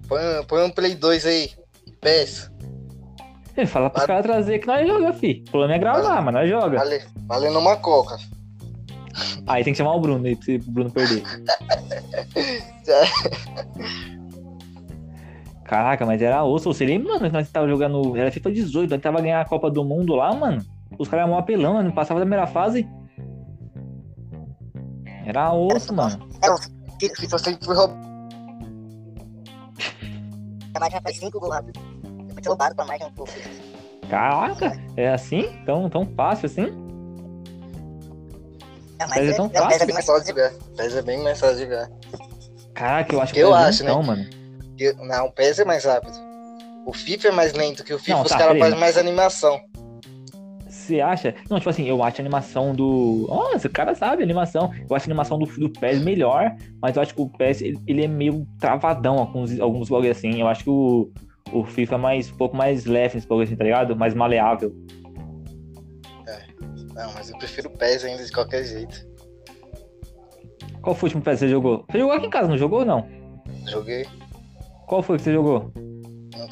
Põe, 0.08 0.22
põe 0.48 0.64
um 0.64 0.70
Play 0.70 0.96
2 0.96 1.26
aí. 1.26 1.50
PS. 2.02 2.52
Ele 3.58 3.68
fala 3.68 3.90
pros 3.90 4.02
Mas- 4.04 4.08
caras 4.08 4.24
trazer 4.26 4.60
que 4.60 4.68
nós 4.68 4.88
joga, 4.88 5.14
fi. 5.14 5.44
O 5.48 5.52
problema 5.52 5.76
é 5.76 5.80
gravar, 5.80 6.22
mas 6.22 6.34
nós 6.34 6.50
joga. 6.50 6.78
Vale, 6.78 7.02
valendo 7.26 7.60
uma 7.60 7.76
coca. 7.78 8.18
Aí 9.48 9.64
tem 9.64 9.72
que 9.74 9.78
chamar 9.78 9.96
o 9.96 10.00
Bruno 10.02 10.26
aí, 10.26 10.36
pra 10.36 10.54
o 10.56 10.72
Bruno 10.72 10.92
perder. 10.92 11.24
Caraca, 15.64 16.06
mas 16.06 16.22
era 16.22 16.44
osso. 16.44 16.72
Você 16.72 16.86
lembra, 16.86 17.14
mano, 17.14 17.26
que 17.28 17.34
nós 17.34 17.50
tava 17.50 17.68
jogando. 17.68 18.16
Era 18.16 18.32
FIFA 18.32 18.52
18, 18.52 18.92
nós 18.92 19.02
tava 19.02 19.22
ganhando 19.22 19.42
a 19.42 19.46
Copa 19.46 19.70
do 19.72 19.84
Mundo 19.84 20.14
lá, 20.16 20.34
mano. 20.34 20.64
Os 21.00 21.08
caras 21.08 21.24
eram 21.24 21.34
mó 21.34 21.40
apelão, 21.40 21.74
nós 21.76 21.86
não 21.86 21.92
passava 21.92 22.20
da 22.20 22.26
primeira 22.26 22.46
fase. 22.48 22.88
Era 25.26 25.52
osso, 25.54 25.94
mano. 25.94 26.28
É 27.02 27.10
FIFA 27.16 27.38
sempre 27.38 27.66
foi 27.66 27.76
roubado. 27.76 28.00
a 30.74 30.80
máquina 30.80 31.02
faz 31.02 31.18
5 31.18 31.40
gols 31.40 31.54
rápido. 31.54 31.80
Depois 32.28 32.42
de 32.42 32.48
roubado 32.50 32.76
com 32.76 32.82
a 32.82 32.86
máquina. 32.86 33.12
pô. 33.16 33.26
Caraca, 34.10 34.80
é 34.96 35.10
assim? 35.12 35.52
Tão, 35.66 35.90
tão 35.90 36.06
fácil 36.16 36.46
assim? 36.48 36.68
É, 39.00 39.08
Mas 39.08 39.30
é 39.30 39.34
tão 39.34 39.46
é, 39.46 39.48
o 39.48 39.50
PES 39.52 39.60
é 39.60 39.62
fácil. 39.70 39.86
bem 39.88 39.94
mais 39.94 40.06
fácil 40.06 40.22
de 40.24 40.30
jogar. 40.30 40.52
PES 40.78 40.96
é 40.96 41.02
bem 41.02 41.24
mais 41.24 41.40
fácil 41.40 41.56
de 41.58 41.64
jogar. 41.64 41.90
Caraca, 42.74 43.16
eu 43.16 43.22
acho 43.22 43.34
que 43.34 43.40
Eu 43.40 43.56
é 43.56 43.64
acho, 43.64 43.84
então, 43.84 44.04
mano. 44.04 44.26
Eu- 44.78 44.96
Não, 44.98 45.26
o 45.28 45.32
PES 45.32 45.60
é 45.60 45.66
mais 45.66 45.84
rápido. 45.86 46.14
O 46.86 46.94
FIFA 46.94 47.28
é 47.30 47.32
mais 47.32 47.54
lento, 47.54 47.84
que 47.84 47.94
o 47.94 48.00
FIFA 48.00 48.18
Não, 48.18 48.24
os 48.24 48.30
tá, 48.30 48.38
caras 48.38 48.54
peraí. 48.54 48.62
fazem 48.64 48.80
mais 48.80 48.98
animação. 48.98 49.60
Você 50.86 51.02
acha? 51.02 51.34
Não, 51.50 51.58
tipo 51.58 51.70
assim, 51.70 51.88
eu 51.88 52.04
acho 52.04 52.22
a 52.22 52.22
animação 52.22 52.76
do. 52.76 53.26
Nossa, 53.28 53.68
o 53.68 53.72
cara 53.72 53.96
sabe 53.96 54.22
a 54.22 54.26
animação. 54.26 54.72
Eu 54.88 54.96
acho 54.96 55.06
a 55.06 55.10
animação 55.10 55.40
do, 55.40 55.46
do 55.46 55.70
PES 55.70 56.04
melhor, 56.04 56.56
mas 56.82 56.96
eu 56.96 57.02
acho 57.02 57.16
que 57.16 57.22
o 57.22 57.30
PES 57.30 57.62
ele, 57.62 57.80
ele 57.88 58.04
é 58.06 58.08
meio 58.08 58.48
travadão 58.60 59.18
alguns, 59.18 59.60
alguns 59.60 59.90
bagulho 59.90 60.12
assim. 60.12 60.40
Eu 60.40 60.48
acho 60.48 60.64
que 60.64 60.70
o, 60.70 61.12
o 61.52 61.64
FIFA 61.64 61.96
é 61.96 61.98
mais, 61.98 62.32
um 62.32 62.38
pouco 62.38 62.56
mais 62.56 62.86
leve 62.86 63.16
nesse 63.16 63.28
bagulho 63.28 63.46
assim, 63.46 63.56
tá 63.56 63.64
ligado? 63.64 63.96
Mais 63.96 64.14
maleável. 64.14 64.76
Não, 66.94 67.14
mas 67.14 67.30
eu 67.30 67.38
prefiro 67.38 67.68
o 67.68 67.78
PES 67.78 68.06
ainda 68.06 68.24
de 68.24 68.32
qualquer 68.32 68.64
jeito. 68.64 69.06
Qual 70.82 70.96
foi 70.96 71.08
o 71.08 71.10
último 71.10 71.24
PES 71.24 71.34
que 71.34 71.40
você 71.40 71.50
jogou? 71.50 71.84
Você 71.90 72.00
jogou 72.00 72.16
aqui 72.16 72.28
em 72.28 72.30
casa, 72.30 72.48
não 72.48 72.58
jogou 72.58 72.80
ou 72.80 72.86
não? 72.86 73.08
Joguei. 73.68 74.06
Qual 74.88 75.02
foi 75.02 75.18
que 75.18 75.24
você 75.24 75.34
jogou? 75.34 75.74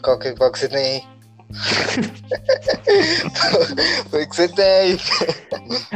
Qual 0.03 0.19
que, 0.19 0.33
qual 0.33 0.51
que 0.51 0.59
você 0.59 0.67
tem 0.67 0.85
aí? 0.85 1.12
Foi 4.09 4.25
que 4.25 4.35
você 4.35 4.47
tem. 4.49 4.97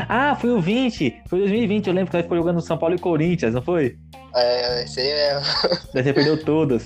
Ah, 0.07 0.35
foi 0.35 0.51
o 0.51 0.61
20! 0.61 1.21
Foi 1.27 1.39
2020, 1.39 1.87
eu 1.87 1.93
lembro 1.93 2.11
que 2.11 2.17
nós 2.17 2.23
ficou 2.23 2.37
jogando 2.37 2.61
São 2.61 2.77
Paulo 2.77 2.95
e 2.95 2.99
Corinthians, 2.99 3.53
não 3.53 3.61
foi? 3.61 3.97
É, 4.35 4.83
esse 4.83 4.99
aí 4.99 5.13
mesmo. 5.13 5.45
Você 5.93 6.13
perdeu 6.13 6.43
todas. 6.43 6.85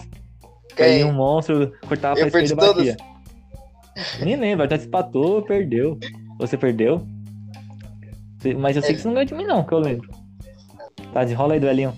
Aí 0.80 1.04
um 1.04 1.14
monstro 1.14 1.74
cortava 1.88 2.16
pra 2.16 2.24
Eu 2.24 2.28
esquerda 2.28 2.54
e 2.54 2.56
todas. 2.56 2.88
batia. 2.96 2.98
Nem 4.22 4.36
lembro, 4.38 4.66
até 4.66 4.78
se 4.78 4.88
empatou, 4.88 5.42
perdeu. 5.44 6.00
Você 6.40 6.58
perdeu? 6.58 7.06
Mas 8.58 8.76
eu 8.76 8.82
sei 8.82 8.92
Ele- 8.92 8.96
que 8.98 9.02
você 9.02 9.08
não 9.08 9.14
ganhou 9.14 9.28
de 9.28 9.34
mim, 9.36 9.46
não, 9.46 9.64
que 9.64 9.74
eu 9.74 9.80
lembro. 9.80 10.10
Tá, 11.14 11.24
desenrola 11.24 11.54
aí, 11.54 11.60
duelinho. 11.60 11.94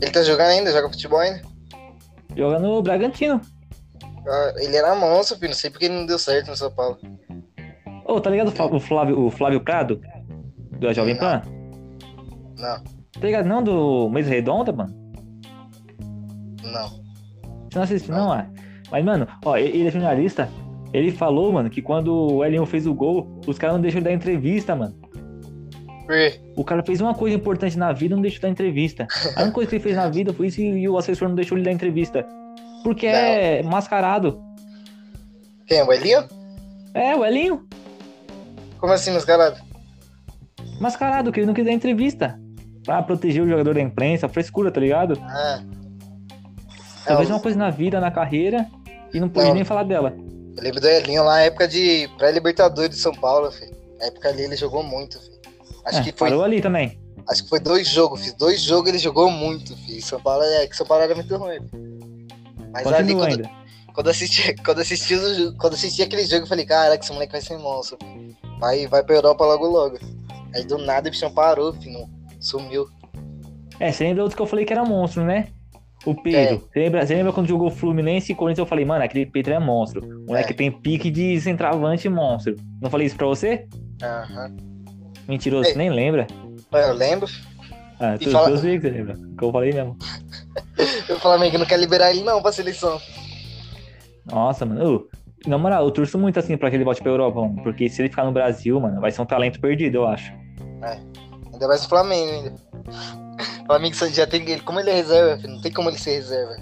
Ele 0.00 0.10
tá 0.10 0.22
jogando 0.22 0.48
ainda? 0.48 0.72
Joga 0.72 0.88
futebol 0.88 1.18
ainda? 1.20 1.42
Joga 2.36 2.58
no 2.58 2.82
Bragantino. 2.82 3.40
Ah, 4.28 4.52
Ele 4.56 4.76
era 4.76 4.94
monstro, 4.94 5.36
filho. 5.36 5.48
Não 5.48 5.54
sei 5.56 5.70
porque 5.70 5.86
ele 5.86 5.94
não 5.94 6.06
deu 6.06 6.18
certo 6.18 6.48
no 6.48 6.56
São 6.56 6.70
Paulo. 6.70 6.98
Ô, 8.04 8.20
tá 8.20 8.30
ligado 8.30 8.48
o 8.48 8.52
Flá- 8.52 8.66
o 8.66 8.80
Flávio, 8.80 9.20
o 9.26 9.30
Flávio 9.30 9.60
Prado? 9.60 10.00
Do 10.78 10.92
Jovem 10.92 11.14
Não. 11.14 11.20
Pan? 11.20 11.42
Não, 12.56 12.82
Tá 13.12 13.20
ligado 13.26 13.46
não 13.46 13.62
do 13.62 14.08
Mesa 14.10 14.30
Redonda, 14.30 14.72
mano? 14.72 14.94
não. 16.62 16.88
Você 17.70 17.76
não 17.76 17.82
assiste, 17.82 18.10
não, 18.10 18.32
ah. 18.32 18.46
Mas, 18.90 19.04
mano, 19.04 19.26
ó, 19.44 19.56
ele 19.56 19.86
é 19.86 19.90
jornalista. 19.90 20.48
Ele 20.92 21.10
falou, 21.12 21.52
mano, 21.52 21.68
que 21.68 21.82
quando 21.82 22.14
o 22.36 22.44
Elion 22.44 22.64
fez 22.64 22.86
o 22.86 22.94
gol, 22.94 23.40
os 23.46 23.58
caras 23.58 23.74
não 23.76 23.82
deixam 23.82 23.98
ele 23.98 24.04
dar 24.08 24.12
entrevista, 24.14 24.74
mano. 24.74 24.94
O 26.56 26.64
cara 26.64 26.82
fez 26.82 27.00
uma 27.02 27.14
coisa 27.14 27.36
importante 27.36 27.76
na 27.76 27.92
vida 27.92 28.14
e 28.14 28.16
não 28.16 28.22
deixou 28.22 28.40
dar 28.40 28.48
entrevista. 28.48 29.06
A 29.36 29.40
única 29.42 29.52
coisa 29.52 29.68
que 29.68 29.76
ele 29.76 29.82
fez 29.82 29.94
na 29.96 30.08
vida 30.08 30.32
foi 30.32 30.46
isso 30.46 30.60
e 30.62 30.64
e 30.80 30.88
o 30.88 30.96
assessor 30.96 31.28
não 31.28 31.34
deixou 31.34 31.58
ele 31.58 31.64
dar 31.66 31.72
entrevista. 31.72 32.24
Porque 32.82 33.06
é 33.06 33.62
mascarado. 33.62 34.40
Quem? 35.66 35.82
O 35.82 35.92
Elinho? 35.92 36.24
É, 36.94 37.14
o 37.14 37.24
Elinho. 37.24 37.66
Como 38.78 38.92
assim, 38.92 39.10
mascarado? 39.10 39.60
Mascarado, 40.80 41.32
que 41.32 41.40
ele 41.40 41.46
não 41.46 41.54
quis 41.54 41.64
dar 41.64 41.72
entrevista. 41.72 42.38
Pra 42.84 43.02
proteger 43.02 43.42
o 43.42 43.48
jogador 43.48 43.74
da 43.74 43.80
imprensa, 43.80 44.28
frescura, 44.28 44.70
tá 44.70 44.80
ligado? 44.80 45.18
Ah. 45.22 45.60
Fez 47.16 47.28
Não, 47.28 47.36
uma 47.36 47.42
coisa 47.42 47.58
na 47.58 47.70
vida, 47.70 48.00
na 48.00 48.10
carreira, 48.10 48.66
e 49.12 49.20
não 49.20 49.28
pôde 49.28 49.46
Não. 49.48 49.54
nem 49.54 49.64
falar 49.64 49.82
dela. 49.82 50.14
eu 50.56 50.62
lembro 50.62 50.80
do 50.80 50.86
Elinho 50.88 51.22
lá 51.24 51.32
na 51.34 51.40
época 51.42 51.66
de 51.68 52.08
pré-Libertadores 52.16 52.96
de 52.96 53.02
São 53.02 53.12
Paulo, 53.12 53.50
filho. 53.50 53.76
Na 53.98 54.06
época 54.06 54.28
ali 54.28 54.42
ele 54.42 54.56
jogou 54.56 54.82
muito, 54.82 55.18
filho. 55.20 55.38
Acho 55.84 55.98
É, 55.98 56.02
que 56.02 56.12
foi 56.12 56.28
Parou 56.30 56.44
ali 56.44 56.60
também. 56.60 56.98
Acho 57.28 57.42
que 57.42 57.48
foi 57.50 57.60
dois 57.60 57.86
jogos, 57.88 58.22
fiz 58.22 58.32
dois 58.34 58.62
jogos 58.62 58.88
ele 58.88 58.98
jogou 58.98 59.30
muito, 59.30 59.76
filho. 59.76 60.02
São 60.02 60.20
Paulo 60.20 60.42
é 60.44 60.66
que 60.66 60.76
São 60.76 60.86
Paulo 60.86 61.04
era 61.04 61.14
muito 61.14 61.36
ruim. 61.36 61.60
filho. 61.68 61.97
Mas 62.84 62.94
ali 62.94 63.14
quando, 63.14 63.30
ainda. 63.30 63.50
quando 63.94 64.08
assisti, 64.10 64.54
quando 64.64 64.80
assisti 64.80 65.14
quando 65.58 65.74
assisti 65.74 66.02
aquele 66.02 66.24
jogo, 66.24 66.42
eu 66.44 66.46
falei, 66.46 66.64
caraca, 66.66 67.02
esse 67.02 67.12
moleque 67.12 67.32
vai 67.32 67.40
ser 67.40 67.58
monstro. 67.58 67.98
Vai, 68.60 68.86
vai 68.86 69.02
pra 69.04 69.14
Europa 69.16 69.44
logo 69.44 69.66
logo. 69.66 69.98
Aí 70.54 70.64
do 70.64 70.78
nada 70.78 71.08
o 71.08 71.10
bichão 71.10 71.30
parou, 71.30 71.72
filho. 71.74 72.08
Sumiu. 72.40 72.86
É, 73.80 73.92
você 73.92 74.04
lembra 74.04 74.22
outro 74.22 74.36
que 74.36 74.42
eu 74.42 74.46
falei 74.46 74.64
que 74.64 74.72
era 74.72 74.84
monstro, 74.84 75.24
né? 75.24 75.48
O 76.06 76.12
É. 76.12 76.14
Pedro. 76.14 76.68
Você, 76.72 76.78
lembra, 76.80 77.06
você 77.06 77.14
lembra 77.14 77.32
quando 77.32 77.48
jogou 77.48 77.70
Fluminense 77.70 78.32
e 78.32 78.34
Corinthians? 78.34 78.60
Eu 78.64 78.66
falei, 78.66 78.84
mano, 78.84 79.04
aquele 79.04 79.26
Pedro 79.26 79.54
é 79.54 79.58
monstro. 79.58 80.04
O 80.04 80.26
moleque 80.28 80.52
É. 80.52 80.56
tem 80.56 80.70
pique 80.70 81.10
de 81.10 81.40
centroavante 81.40 82.08
monstro. 82.08 82.56
Não 82.80 82.88
falei 82.90 83.06
isso 83.06 83.16
pra 83.16 83.26
você? 83.26 83.66
Aham. 84.02 84.56
Mentiroso, 85.28 85.68
É. 85.68 85.72
você 85.72 85.78
nem 85.78 85.90
lembra. 85.90 86.26
Eu 86.72 86.92
lembro. 86.94 87.28
Ah, 88.00 88.16
tu, 88.16 88.30
fala- 88.30 88.50
eu 88.50 88.58
sei 88.58 88.76
que 88.78 88.82
você 88.82 88.90
lembra. 88.90 89.18
Que 89.36 89.44
eu 89.44 89.50
falei 89.52 89.72
mesmo. 89.72 89.96
O 91.10 91.18
Flamengo 91.20 91.58
não 91.58 91.66
quer 91.66 91.78
liberar 91.78 92.10
ele 92.10 92.22
não 92.22 92.40
pra 92.40 92.52
seleção. 92.52 93.00
Nossa, 94.26 94.64
mano. 94.66 94.96
Ô, 94.96 95.08
na 95.48 95.56
moral, 95.58 95.84
eu 95.84 95.90
torço 95.90 96.18
muito 96.18 96.38
assim 96.38 96.56
pra 96.56 96.70
que 96.70 96.76
ele 96.76 96.84
volte 96.84 97.02
pra 97.02 97.10
Europa, 97.10 97.40
mano. 97.40 97.62
Porque 97.62 97.88
se 97.88 98.00
ele 98.02 98.08
ficar 98.08 98.24
no 98.24 98.32
Brasil, 98.32 98.78
mano, 98.80 99.00
vai 99.00 99.10
ser 99.10 99.22
um 99.22 99.26
talento 99.26 99.60
perdido, 99.60 99.96
eu 99.96 100.06
acho. 100.06 100.32
Ainda 101.52 101.66
mais 101.68 101.84
o 101.84 101.88
Flamengo 101.88 102.30
ainda. 102.30 102.54
O 103.62 103.66
Flamengo 103.66 103.94
já 104.12 104.26
tem 104.26 104.42
ele. 104.48 104.60
Como 104.60 104.80
ele 104.80 104.90
é 104.90 104.94
reserva, 104.94 105.38
filho, 105.40 105.54
não 105.54 105.60
tem 105.60 105.72
como 105.72 105.88
ele 105.90 105.98
ser 105.98 106.12
reserva. 106.16 106.54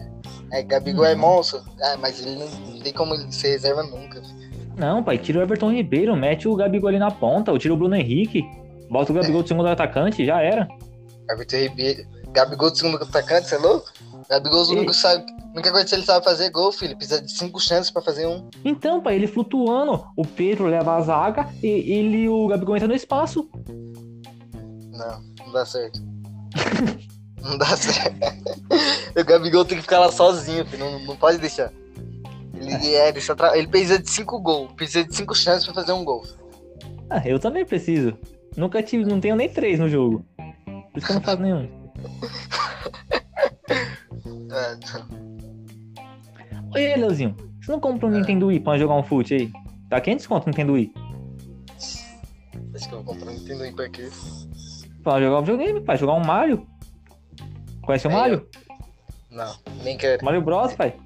É, 0.52 0.62
Gabigol 0.62 1.05
é 1.05 1.12
Uhum. 1.14 1.20
monstro. 1.20 1.61
Ah, 1.83 1.96
mas 2.00 2.24
ele 2.24 2.37
não, 2.37 2.46
não 2.74 2.81
tem 2.81 2.92
como 2.92 3.14
ele 3.14 3.31
ser 3.33 3.48
reserva 3.48 3.83
nunca. 3.83 4.20
filho. 4.22 4.46
Não, 4.76 5.02
pai, 5.02 5.18
tira 5.18 5.38
o 5.38 5.42
Everton 5.42 5.72
Ribeiro, 5.72 6.14
mete 6.14 6.46
o 6.46 6.55
Gabigol 6.55 6.88
ali 6.88 6.98
na 6.98 7.11
ponta, 7.11 7.50
ou 7.50 7.59
tira 7.59 7.72
o 7.72 7.76
Bruno 7.76 7.96
Henrique, 7.96 8.44
bota 8.90 9.11
o 9.11 9.14
Gabigol 9.14 9.42
de 9.42 9.48
segundo 9.48 9.68
atacante, 9.68 10.24
já 10.24 10.40
era. 10.42 10.68
Everton 11.31 11.57
Ribeiro. 11.57 12.07
Gabigol 12.33 12.71
de 12.71 12.79
segundo 12.79 13.03
atacante, 13.03 13.49
você 13.49 13.55
é 13.55 13.59
louco? 13.59 13.91
Gabigol 14.29 14.62
o 14.65 14.71
Ei. 14.73 14.77
único 14.79 14.93
sabe. 14.95 15.25
A 15.31 15.53
única 15.55 15.71
coisa 15.73 15.87
que 15.89 15.95
ele 15.95 16.03
sabe 16.05 16.25
fazer 16.25 16.45
é 16.45 16.51
gol, 16.51 16.71
filho. 16.73 16.97
Precisa 16.97 17.23
de 17.23 17.31
cinco 17.33 17.59
chances 17.61 17.91
pra 17.91 18.03
fazer 18.03 18.27
um. 18.27 18.49
Então, 18.65 19.01
pai, 19.01 19.15
ele 19.15 19.27
flutuando, 19.27 20.05
o 20.17 20.27
Pedro 20.27 20.67
leva 20.67 20.97
a 20.97 21.01
zaga 21.01 21.49
e 21.62 21.67
ele 21.93 22.29
o 22.29 22.47
Gabigol 22.49 22.77
entra 22.77 22.89
no 22.89 22.95
espaço. 22.95 23.49
Não, 24.93 25.23
não 25.47 25.53
dá 25.53 25.65
certo. 25.65 26.01
não 27.43 27.57
dá 27.57 27.77
certo. 27.77 28.17
o 29.19 29.25
Gabigol 29.25 29.65
tem 29.65 29.77
que 29.79 29.83
ficar 29.83 30.01
lá 30.01 30.11
sozinho, 30.12 30.65
filho. 30.67 30.85
Não, 30.85 30.99
não 31.07 31.17
pode 31.17 31.39
deixar. 31.39 31.73
Ele, 32.55 32.95
é, 32.95 33.12
deixa 33.12 33.35
tra- 33.37 33.57
ele 33.57 33.69
precisa 33.69 33.99
de 33.99 34.11
cinco 34.11 34.41
gols. 34.41 34.73
Precisa 34.73 35.05
de 35.05 35.15
cinco 35.15 35.35
chances 35.35 35.65
pra 35.65 35.75
fazer 35.75 35.93
um 35.93 36.05
gol. 36.05 36.25
Ah, 37.09 37.23
eu 37.27 37.39
também 37.39 37.65
preciso. 37.65 38.17
Nunca 38.57 38.83
tive, 38.83 39.05
não 39.05 39.21
tenho 39.21 39.37
nem 39.37 39.49
três 39.49 39.79
no 39.79 39.89
jogo. 39.89 40.25
Por 40.97 41.01
isso 41.01 41.07
que 41.09 41.13
eu 41.13 41.17
não 41.17 41.23
faço 41.23 41.43
nenhum. 41.43 41.69
É. 44.49 44.79
Oi, 46.75 46.97
Leozinho, 46.97 47.37
você 47.61 47.73
não 47.73 47.81
compra 47.81 48.07
um 48.07 48.11
Nintendo 48.11 48.47
Wii 48.47 48.61
pra 48.61 48.79
jogar 48.79 48.95
um 48.95 49.03
fute 49.03 49.35
aí? 49.35 49.53
Tá 49.91 50.01
500 50.01 50.27
conto 50.27 50.45
o 50.45 50.51
Nintendo 50.51 50.73
Wii. 50.73 50.95
Acho 52.75 52.89
que 52.89 52.95
eu 52.95 53.03
vou 53.03 53.15
comprar 53.15 53.33
um 53.33 53.35
Nintendo 53.35 53.63
Wii 53.65 53.73
pra 53.73 53.89
quê? 53.89 54.09
Pra 55.03 55.21
jogar 55.21 55.41
um 55.41 55.43
videogame, 55.43 55.81
pai. 55.81 55.99
Jogar 55.99 56.15
um 56.15 56.25
Mario. 56.25 56.67
Conhece 57.83 58.07
o 58.07 58.11
Mario? 58.11 58.49
Não, 59.31 59.55
nem 59.83 59.99
quero. 59.99 60.25
Mario 60.25 60.41
Bros, 60.41 60.75
pai. 60.75 60.97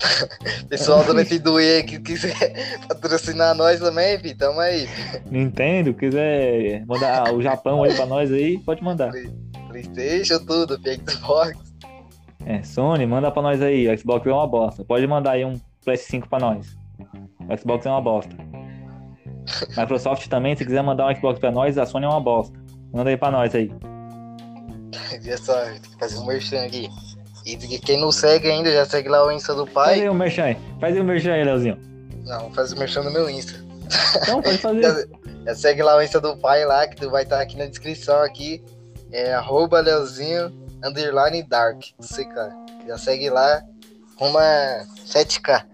Pessoal 0.68 1.04
do 1.04 1.14
Netdoe 1.14 1.82
que 1.84 1.98
quiser 2.00 2.78
patrocinar 2.88 3.54
nós 3.54 3.80
também, 3.80 4.18
fi, 4.18 4.34
tamo 4.34 4.60
aí. 4.60 4.88
Nintendo, 5.30 5.92
quiser 5.94 6.84
mandar 6.86 7.32
o 7.34 7.42
Japão 7.42 7.82
aí 7.82 7.94
pra 7.94 8.06
nós 8.06 8.32
aí, 8.32 8.58
pode 8.58 8.82
mandar. 8.82 9.10
Playstation, 9.68 10.38
tudo, 10.44 10.78
Xbox. 10.78 11.58
É, 12.46 12.62
Sony, 12.62 13.06
manda 13.06 13.30
pra 13.30 13.42
nós 13.42 13.60
aí. 13.62 13.88
O 13.88 13.98
Xbox 13.98 14.26
é 14.26 14.32
uma 14.32 14.46
bosta. 14.46 14.84
Pode 14.84 15.06
mandar 15.06 15.32
aí 15.32 15.44
um 15.44 15.60
PS5 15.86 16.26
pra 16.28 16.38
nós. 16.38 16.76
O 17.48 17.58
Xbox 17.58 17.86
é 17.86 17.90
uma 17.90 18.00
bosta. 18.00 18.34
Microsoft 19.76 20.26
também, 20.28 20.56
se 20.56 20.64
quiser 20.64 20.82
mandar 20.82 21.06
um 21.06 21.14
Xbox 21.14 21.38
pra 21.38 21.50
nós, 21.50 21.76
a 21.76 21.86
Sony 21.86 22.06
é 22.06 22.08
uma 22.08 22.20
bosta. 22.20 22.58
Manda 22.92 23.10
aí 23.10 23.16
pra 23.16 23.30
nós 23.30 23.54
aí. 23.54 23.70
Já 25.22 25.36
só, 25.36 25.64
tem 25.64 25.80
que 25.80 25.98
fazer 25.98 26.18
um 26.18 26.26
merchan 26.26 26.64
aqui. 26.64 26.88
E 27.54 27.78
quem 27.78 27.98
não 28.00 28.10
segue 28.12 28.50
ainda, 28.50 28.70
já 28.72 28.84
segue 28.84 29.08
lá 29.08 29.24
o 29.26 29.30
Insta 29.32 29.54
do 29.54 29.66
Faz 29.66 29.90
pai. 29.90 30.00
aí 30.00 30.08
o 30.08 30.14
merchan 30.14 30.44
aí. 30.44 30.56
Faz 30.80 30.94
aí 30.94 31.00
o 31.00 31.04
merchan 31.04 31.32
aí, 31.32 31.44
Leozinho. 31.44 31.78
Não, 32.24 32.52
faz 32.52 32.72
o 32.72 32.76
merchan 32.78 33.02
no 33.02 33.10
meu 33.10 33.28
Insta. 33.28 33.64
Então, 34.22 34.40
pode 34.42 34.58
fazer. 34.62 34.82
Já, 34.82 34.94
já 35.46 35.54
segue 35.54 35.82
lá 35.82 35.96
o 35.96 36.02
Insta 36.02 36.20
do 36.20 36.36
pai 36.36 36.64
lá, 36.64 36.86
que 36.86 36.96
tu 36.96 37.10
vai 37.10 37.22
estar 37.24 37.40
aqui 37.40 37.56
na 37.56 37.66
descrição 37.66 38.22
aqui. 38.22 38.62
É 39.12 39.34
arroba 39.34 39.80
Leozinho 39.80 40.52
underline 40.84 41.42
dark. 41.42 41.82
Sei, 42.00 42.24
cara. 42.26 42.52
Já 42.86 42.96
segue 42.98 43.28
lá. 43.30 43.62
Uma 44.20 44.86
7K. 45.06 45.64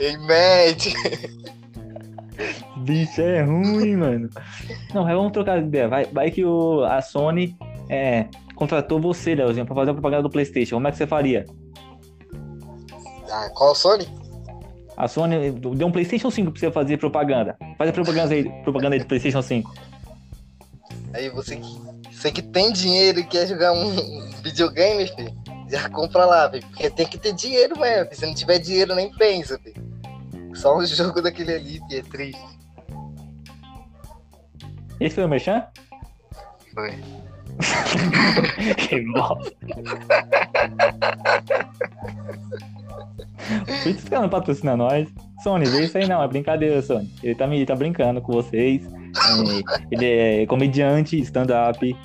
Ei, 0.00 0.16
mete. 0.18 0.94
Bicho, 2.84 3.20
é 3.22 3.42
ruim, 3.42 3.96
mano. 3.96 4.28
Não, 4.92 5.04
vamos 5.04 5.32
trocar 5.32 5.60
de 5.60 5.66
ideia. 5.66 5.88
Vai, 5.88 6.04
vai 6.04 6.30
que 6.30 6.44
o, 6.44 6.84
a 6.84 7.00
Sony 7.00 7.56
é, 7.88 8.26
contratou 8.54 9.00
você, 9.00 9.34
Leozinho, 9.34 9.66
pra 9.66 9.74
fazer 9.74 9.90
a 9.90 9.94
propaganda 9.94 10.22
do 10.22 10.30
PlayStation. 10.30 10.76
Como 10.76 10.86
é 10.86 10.90
que 10.90 10.98
você 10.98 11.06
faria? 11.06 11.46
Ah, 13.30 13.50
qual 13.54 13.74
Sony? 13.74 14.06
A 14.96 15.08
Sony 15.08 15.50
deu 15.50 15.88
um 15.88 15.92
PlayStation 15.92 16.30
5 16.30 16.52
pra 16.52 16.60
você 16.60 16.70
fazer 16.70 16.98
propaganda. 16.98 17.56
Faz 17.76 17.90
a 17.90 17.92
propaganda 17.92 18.34
aí, 18.34 18.44
propaganda 18.62 18.94
aí 18.94 19.00
do 19.00 19.06
PlayStation 19.06 19.42
5. 19.42 19.74
Aí 21.14 21.28
você 21.30 21.56
que, 21.56 21.80
você 22.12 22.30
que 22.30 22.42
tem 22.42 22.72
dinheiro 22.72 23.20
e 23.20 23.24
quer 23.24 23.46
jogar 23.46 23.72
um 23.72 23.90
videogame, 24.42 25.06
filho, 25.08 25.32
já 25.68 25.88
compra 25.88 26.24
lá, 26.24 26.50
filho, 26.50 26.64
porque 26.68 26.90
tem 26.90 27.06
que 27.06 27.18
ter 27.18 27.32
dinheiro 27.32 27.78
mesmo. 27.78 28.14
Se 28.14 28.26
não 28.26 28.34
tiver 28.34 28.58
dinheiro, 28.58 28.94
nem 28.94 29.10
pensa, 29.12 29.58
filho. 29.58 29.82
Só 30.54 30.76
um 30.76 30.86
jogo 30.86 31.20
daquele 31.20 31.54
ali, 31.54 31.80
filho, 31.88 31.98
é 31.98 32.02
triste. 32.02 32.53
Esse 35.00 35.14
foi 35.16 35.24
o 35.24 35.28
Merchan? 35.28 35.64
Foi. 36.72 36.90
que 38.76 39.00
bosta. 39.12 39.52
Por 43.82 43.90
isso 43.90 44.06
que 44.06 44.14
não 44.14 44.28
patrocina 44.28 44.76
nós. 44.76 45.08
Sony, 45.42 45.66
vê 45.66 45.84
isso 45.84 45.98
aí 45.98 46.08
não, 46.08 46.22
é 46.22 46.28
brincadeira, 46.28 46.80
Sony. 46.80 47.10
Ele 47.22 47.34
tá, 47.34 47.44
ele 47.46 47.66
tá 47.66 47.74
brincando 47.74 48.20
com 48.20 48.32
vocês. 48.32 48.86
É, 48.86 49.90
ele 49.90 50.06
é 50.06 50.46
comediante, 50.46 51.18
stand-up. 51.20 51.96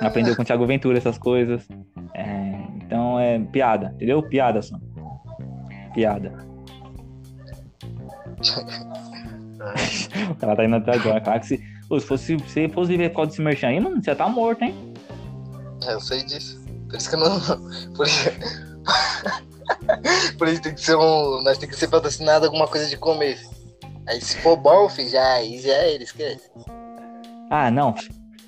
Aprendeu 0.00 0.34
com 0.36 0.42
o 0.42 0.44
Thiago 0.44 0.66
Ventura 0.66 0.98
essas 0.98 1.18
coisas. 1.18 1.66
É, 2.14 2.52
então 2.76 3.18
é 3.18 3.38
piada, 3.38 3.92
entendeu? 3.94 4.22
Piada, 4.22 4.60
Sony. 4.60 4.82
Piada. 5.94 6.32
O 10.30 10.34
cara 10.34 10.56
tá 10.56 10.64
indo 10.64 10.76
atrás 10.76 11.00
agora, 11.00 11.20
cara. 11.20 11.40
Que 11.40 11.46
se, 11.46 11.56
se 11.56 12.00
fosse, 12.06 12.38
se 12.48 12.68
fosse 12.68 12.96
ver 12.96 13.12
qual 13.12 13.26
desse 13.26 13.40
merchan 13.40 13.68
aí, 13.68 13.80
mano, 13.80 14.02
você 14.02 14.14
tá 14.14 14.28
morto, 14.28 14.62
hein? 14.62 14.74
É, 15.86 15.94
eu 15.94 16.00
sei 16.00 16.22
disso. 16.24 16.62
Por 16.88 16.96
isso 16.96 17.08
que 17.08 17.16
eu 17.16 17.20
não. 17.20 17.40
Por 17.96 18.06
isso, 18.06 18.30
Por 20.38 20.48
isso 20.48 20.62
tem 20.62 20.74
que 20.74 20.80
ser 20.80 20.96
um. 20.96 21.42
Nós 21.42 21.58
tem 21.58 21.68
que 21.68 21.76
ser 21.76 21.88
patrocinado 21.88 22.46
alguma 22.46 22.66
coisa 22.66 22.88
de 22.88 22.96
comer. 22.96 23.38
Aí 24.06 24.20
se 24.20 24.36
for 24.38 24.56
bom, 24.56 24.88
filho, 24.88 25.08
já, 25.08 25.34
aí 25.34 25.60
já 25.60 25.72
é, 25.72 25.94
ele 25.94 26.04
esquece. 26.04 26.50
Ah, 27.50 27.70
não. 27.70 27.94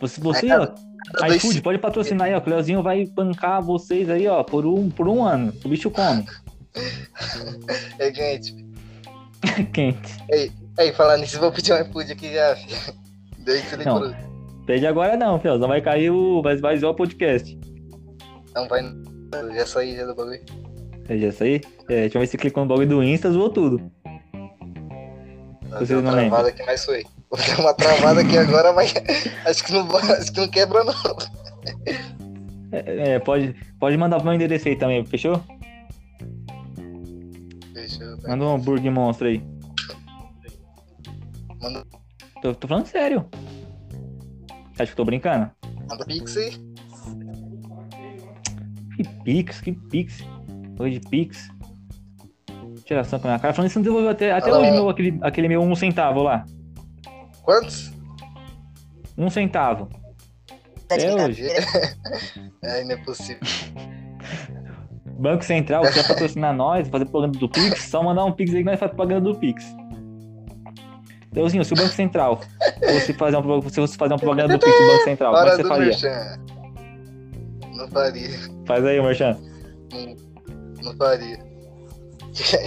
Se 0.07 0.20
você, 0.20 0.46
Aí, 0.46 0.59
ó, 0.59 0.68
Cada 1.12 1.37
iFood, 1.37 1.61
pode 1.61 1.79
patrocinar 1.79 2.27
aí, 2.29 2.35
ó. 2.35 2.40
Que 2.40 2.48
o 2.48 2.53
Leozinho 2.53 2.83
vai 2.83 3.07
bancar 3.07 3.62
vocês 3.62 4.09
aí, 4.09 4.27
ó, 4.27 4.42
por 4.42 4.66
um, 4.66 4.90
por 4.90 5.09
um 5.09 5.24
ano. 5.24 5.53
O 5.64 5.68
bicho 5.68 5.90
come. 5.90 6.27
É 7.98 8.11
quente. 8.11 8.64
Quente. 9.72 10.16
Aí, 10.78 10.92
falar 10.92 11.16
nisso, 11.18 11.38
vou 11.38 11.52
pedir 11.52 11.72
um 11.72 11.80
iFood 11.80 12.12
aqui 12.12 12.34
já, 12.34 12.56
filho. 12.56 12.94
Daí 13.44 13.62
que 13.62 13.76
Não. 13.84 14.14
Pede 14.66 14.87
agora 14.87 15.16
não, 15.16 15.38
Fiel. 15.38 15.58
Não 15.58 15.68
vai 15.68 15.80
cair 15.80 16.10
o. 16.10 16.42
Vai, 16.42 16.56
vai 16.56 16.76
zoar 16.76 16.92
o 16.92 16.96
podcast. 16.96 17.58
Não, 18.54 18.66
vai. 18.66 18.82
Já 19.54 19.66
saí 19.66 19.96
já 19.96 20.06
do 20.06 20.14
bagulho. 20.14 20.40
Pede 21.06 21.26
essa 21.26 21.44
aí? 21.44 21.60
É, 21.88 22.02
deixa 22.02 22.16
eu 22.16 22.20
ver 22.20 22.26
se 22.26 22.38
clicou 22.38 22.62
no 22.64 22.68
bagulho 22.68 22.88
do 22.88 23.02
Insta, 23.02 23.30
zoou 23.30 23.50
tudo. 23.50 23.90
Vocês 25.70 25.90
não 25.90 26.00
uma 26.00 26.12
travada 26.12 26.48
aqui, 26.48 26.62
mas 26.64 26.84
foi. 26.84 27.04
Vou 27.30 27.38
dar 27.38 27.60
uma 27.60 27.74
travada 27.74 28.20
aqui 28.20 28.38
agora, 28.38 28.72
mas 28.72 28.94
acho 29.44 29.64
que 29.64 29.72
não, 29.72 29.96
acho 29.96 30.32
que 30.32 30.40
não 30.40 30.48
quebra, 30.48 30.84
não. 30.84 30.94
É, 32.72 33.12
é, 33.12 33.18
pode, 33.18 33.54
pode 33.78 33.96
mandar 33.96 34.16
pro 34.16 34.26
meu 34.26 34.34
endereço 34.34 34.68
aí 34.68 34.76
também, 34.76 35.04
fechou? 35.04 35.40
Eu 38.00 38.16
ver. 38.16 38.28
Manda 38.28 38.44
um 38.44 38.54
hambúrguer 38.54 38.92
monstro 38.92 39.28
aí. 39.28 39.42
Manda, 41.64 41.83
Tô, 42.42 42.55
tô 42.55 42.68
falando 42.68 42.85
sério. 42.85 43.27
Você 44.74 44.83
acha 44.83 44.90
que 44.90 44.96
tô 44.96 45.05
brincando? 45.05 45.50
manda 45.88 46.05
pix 46.05 46.37
aí. 46.37 46.53
Que 48.96 49.09
Pix, 49.24 49.61
que 49.62 49.72
Pix. 49.72 50.22
Hoje 50.79 50.98
de 50.98 51.09
Pix. 51.09 51.48
Tiração 52.85 53.18
com 53.18 53.29
a 53.29 53.31
minha 53.31 53.40
cara. 53.40 53.55
Falando 53.55 53.70
isso, 53.70 53.79
não 53.79 53.85
devolveu 53.85 54.11
até, 54.11 54.31
até 54.31 54.53
hoje 54.53 54.70
meu, 54.72 54.90
aquele, 54.90 55.18
aquele 55.22 55.48
meu 55.48 55.62
um 55.62 55.74
centavo 55.74 56.22
lá. 56.22 56.44
Quantos? 57.42 57.90
Um 59.16 59.31
centavo. 59.31 59.88
Tá 60.87 60.98
de 60.98 61.07
É 61.07 61.14
brincadeira. 61.14 61.66
Ai, 62.62 62.85
não 62.85 62.92
é 62.92 62.96
possível. 62.98 63.40
Banco 65.18 65.44
Central, 65.44 65.83
quer 65.85 66.07
patrocinar 66.07 66.55
nós, 66.55 66.88
fazer 66.88 67.07
propaganda 67.07 67.38
do 67.38 67.48
Pix, 67.48 67.85
só 67.85 68.03
mandar 68.03 68.27
um 68.27 68.33
Pix 68.33 68.53
aí 68.53 68.59
que 68.59 68.64
nós 68.64 68.79
faz 68.79 68.90
propaganda 68.90 69.33
do 69.33 69.38
Pix. 69.38 69.64
Deusinho, 71.35 71.64
se 71.64 71.73
o 71.73 71.77
Banco 71.77 71.92
Central 71.92 72.40
fosse 72.81 73.12
fazer 73.12 73.37
uma, 73.37 73.62
se 73.68 73.75
fosse 73.75 73.97
fazer 73.97 74.12
uma 74.14 74.18
propaganda 74.18 74.57
do 74.57 74.64
Pix 74.64 74.73
do 74.79 74.87
Banco 74.87 75.05
Central, 75.05 75.35
como 75.35 75.47
é 75.49 75.57
você 75.57 75.64
faria? 75.64 75.87
merchan. 75.87 76.38
Não 77.77 77.88
faria. 77.88 78.31
Faz 78.66 78.85
aí, 78.85 79.03
Merchan. 79.03 79.37
Não, 79.92 80.16
não 80.85 80.97
faria. 80.97 81.38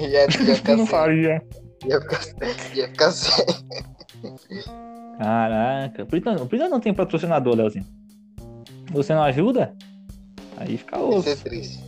Ia, 0.02 0.26
ia 0.28 0.32
ficar 0.32 0.72
Não 0.76 0.78
sem. 0.80 0.88
faria. 0.88 1.42
Ia 1.86 2.02
ficar, 2.02 2.20
ia 2.76 2.88
ficar 2.90 3.12
sem. 3.12 3.46
Caraca, 5.18 6.06
por 6.06 6.18
isso, 6.18 6.26
não- 6.32 6.48
por 6.48 6.56
isso 6.56 6.70
não 6.70 6.80
tem 6.80 6.94
patrocinador, 6.94 7.56
Leozinho. 7.56 7.86
Você 8.92 9.14
não 9.14 9.24
ajuda? 9.24 9.74
Aí 10.58 10.78
fica 10.78 10.98
Isso 10.98 11.08
osso. 11.08 11.30
é 11.30 11.36
triste. 11.36 11.84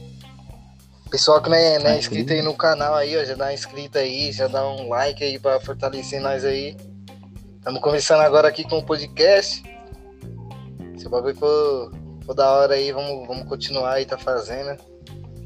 Pessoal 1.10 1.42
que 1.42 1.50
não 1.50 1.58
é, 1.58 1.80
não 1.80 1.90
é 1.90 1.98
inscrito 1.98 2.32
aí 2.32 2.42
no 2.42 2.54
canal 2.54 2.94
aí, 2.94 3.18
ó, 3.18 3.24
já 3.24 3.34
dá 3.34 3.52
inscrita 3.52 4.00
aí, 4.00 4.32
já 4.32 4.48
dá 4.48 4.68
um 4.70 4.88
like 4.90 5.24
aí 5.24 5.40
pra 5.40 5.60
fortalecer 5.60 6.22
nós 6.22 6.46
aí. 6.46 6.78
Estamos 7.58 7.82
começando 7.82 8.22
agora 8.22 8.48
aqui 8.48 8.64
com 8.64 8.78
o 8.78 8.86
podcast. 8.86 9.64
Se 10.98 11.08
o 11.08 11.10
bagulho 11.10 11.36
for, 11.36 11.92
for 12.26 12.36
da 12.36 12.52
hora 12.52 12.76
aí, 12.76 12.92
vamos, 12.92 13.28
vamos 13.28 13.48
continuar 13.50 13.94
aí, 13.94 14.06
tá 14.06 14.20
fazendo. 14.20 14.80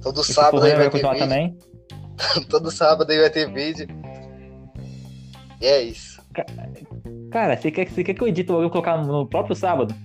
Todo 0.02 0.20
Esse 0.20 0.34
sábado 0.34 0.64
aí 0.64 0.76
vai 0.76 0.90
vai 0.90 0.90
ter 0.90 1.02
vídeo. 1.02 1.20
também. 1.20 1.58
Todo 2.50 2.70
sábado 2.70 3.10
aí 3.10 3.20
vai 3.20 3.30
ter 3.30 3.50
vídeo. 3.50 3.88
E 5.62 5.66
é 5.66 5.82
isso. 5.82 6.22
Cara, 7.32 7.56
você 7.56 7.72
quer, 7.72 7.90
você 7.90 8.04
quer 8.04 8.14
que 8.14 8.22
eu 8.22 8.28
edite 8.28 8.50
o 8.50 8.54
bagulho 8.56 8.70
colocar 8.70 8.98
no 8.98 9.26
próprio 9.26 9.56
sábado? 9.56 9.96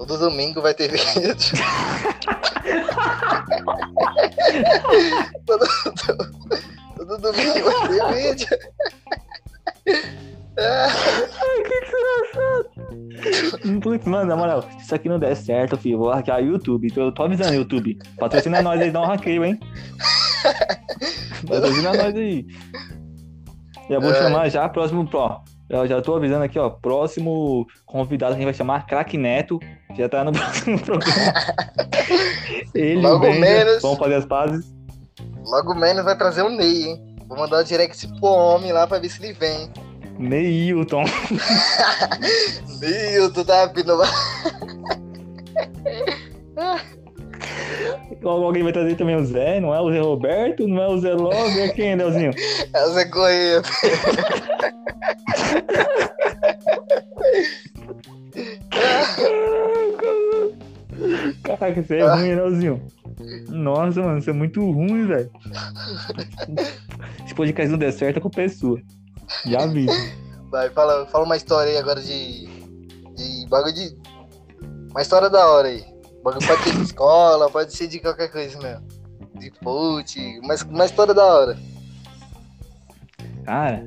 Todo 0.00 0.16
domingo 0.16 0.62
vai 0.62 0.72
ter 0.72 0.88
vídeo. 0.96 1.36
todo, 5.44 5.66
todo, 6.06 6.30
todo 6.96 7.18
domingo 7.18 7.70
vai 7.70 7.88
ter 8.14 8.34
vídeo. 8.34 8.48
Ah, 10.58 10.88
Putz, 13.82 14.06
mano, 14.06 14.24
na 14.24 14.36
moral, 14.36 14.62
se 14.62 14.78
isso 14.78 14.94
aqui 14.94 15.06
não 15.06 15.18
der 15.18 15.36
certo, 15.36 15.76
filho, 15.76 15.96
eu 15.96 15.98
vou 15.98 16.10
hackear 16.10 16.40
o 16.40 16.46
YouTube. 16.46 16.86
Então 16.86 17.04
eu 17.04 17.12
tô 17.12 17.24
avisando, 17.24 17.52
YouTube. 17.54 17.98
Patrocina 18.18 18.62
nós 18.62 18.80
aí, 18.80 18.90
dá 18.90 19.02
um 19.02 19.06
hackeio, 19.06 19.44
hein? 19.44 19.60
Patrocina 21.46 21.92
nós 21.92 22.14
aí. 22.16 22.46
Já 23.90 23.98
vou 24.00 24.12
É. 24.12 24.14
chamar 24.14 24.48
já, 24.48 24.66
próximo, 24.66 25.06
ó. 25.12 25.40
Eu 25.70 25.86
já 25.86 26.02
tô 26.02 26.16
avisando 26.16 26.42
aqui, 26.44 26.58
ó. 26.58 26.68
Próximo 26.68 27.64
convidado 27.86 28.32
a 28.32 28.36
gente 28.36 28.44
vai 28.44 28.52
chamar 28.54 28.86
Crack 28.86 29.16
Neto. 29.16 29.60
Já 29.96 30.08
tá 30.08 30.24
no 30.24 30.32
próximo 30.34 30.78
programa. 30.80 31.32
Ele, 32.74 33.00
Logo 33.00 33.20
Benja, 33.20 33.40
menos. 33.40 33.80
Vamos 33.82 33.98
fazer 33.98 34.14
as 34.16 34.24
pazes. 34.26 34.74
logo 35.44 35.74
menos 35.74 36.04
vai 36.04 36.18
trazer 36.18 36.42
o 36.42 36.48
Ney, 36.50 36.86
hein? 36.88 37.16
Vou 37.28 37.38
mandar 37.38 37.60
o 37.60 37.64
direct 37.64 38.08
pro 38.18 38.28
homem 38.28 38.72
lá 38.72 38.84
pra 38.86 38.98
ver 38.98 39.08
se 39.08 39.22
ele 39.24 39.32
vem. 39.32 39.70
Neilton. 40.18 41.04
Tu 43.32 43.44
tá 43.44 43.66
vindo 43.66 43.94
lá. 43.94 44.08
Alguém 48.22 48.62
vai 48.62 48.72
trazer 48.72 48.96
também 48.96 49.16
o 49.16 49.24
Zé, 49.24 49.60
não 49.60 49.74
é 49.74 49.80
o 49.80 49.90
Zé 49.90 50.00
Roberto, 50.00 50.68
não 50.68 50.82
é 50.82 50.88
o 50.88 50.98
Zé 50.98 51.12
Love, 51.14 51.60
é 51.60 51.68
quem, 51.68 51.94
Leozinho? 51.94 52.32
É 52.72 52.84
o 52.84 52.92
Zé 52.92 53.04
Correia. 53.06 53.62
Caraca, 61.42 61.82
você 61.82 61.96
é 61.96 62.06
ruim, 62.06 62.34
Leozinho. 62.34 62.86
Nossa, 63.48 64.02
mano, 64.02 64.20
você 64.20 64.30
é 64.30 64.34
muito 64.34 64.60
ruim, 64.70 65.06
velho. 65.06 65.30
Se 67.26 67.34
podcast 67.34 67.70
não 67.70 67.78
der 67.78 67.92
certo, 67.92 68.20
culpa 68.20 68.42
é 68.42 68.48
sua. 68.48 68.80
Já 69.46 69.66
vi. 69.66 69.86
Vai, 70.50 70.68
fala, 70.70 71.06
fala 71.06 71.24
uma 71.24 71.36
história 71.36 71.72
aí 71.72 71.78
agora 71.78 72.00
de. 72.00 72.46
de 73.14 73.46
bagulho 73.48 73.74
de. 73.74 73.96
Uma 74.90 75.02
história 75.02 75.30
da 75.30 75.46
hora 75.46 75.68
aí. 75.68 75.89
Pode 76.22 76.44
ser 76.44 76.74
de 76.74 76.82
escola, 76.82 77.50
pode 77.50 77.74
ser 77.74 77.88
de 77.88 77.98
qualquer 77.98 78.30
coisa 78.30 78.58
mesmo. 78.60 78.86
De 79.38 79.50
fute, 79.62 80.40
mas 80.46 80.62
uma 80.62 80.84
história 80.84 81.14
da 81.14 81.24
hora. 81.24 81.58
Cara, 83.44 83.86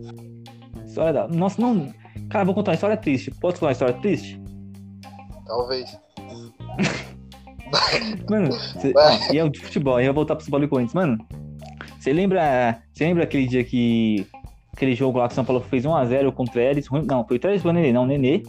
história 0.86 1.14
da. 1.14 1.28
Nossa, 1.28 1.62
não. 1.62 1.94
Cara, 2.30 2.46
vou 2.46 2.56
contar 2.56 2.72
uma 2.72 2.76
história 2.76 2.98
triste. 2.98 3.30
Posso 3.32 3.56
contar 3.56 3.68
uma 3.68 3.72
história 3.74 3.94
triste? 3.96 4.42
Talvez. 5.46 5.96
Mano, 8.30 8.52
cê... 8.80 8.94
E 9.32 9.38
é 9.38 9.44
o 9.44 9.50
de 9.50 9.60
futebol, 9.60 9.96
aí 9.98 10.06
eu 10.06 10.14
vou 10.14 10.22
voltar 10.22 10.36
pro 10.36 10.44
São 10.44 10.52
Paulo 10.52 10.66
e 10.66 10.68
Corinthians. 10.68 10.94
Mano, 10.94 11.18
você 12.00 12.12
lembra. 12.14 12.82
Você 12.94 13.06
lembra 13.06 13.24
aquele 13.24 13.48
dia 13.48 13.64
que. 13.64 14.28
Aquele 14.74 14.96
jogo 14.96 15.20
lá 15.20 15.28
que 15.28 15.34
o 15.34 15.36
São 15.36 15.46
Paulo 15.46 15.62
fez 15.62 15.86
1x0 15.86 16.32
contra 16.32 16.60
o? 16.60 16.88
Ruim- 16.88 17.06
Não, 17.06 17.28
foi 17.28 17.38
3 17.38 17.62
pro 17.62 17.72
Nenê, 17.72 17.94
não, 17.94 18.08
Nenê. 18.08 18.42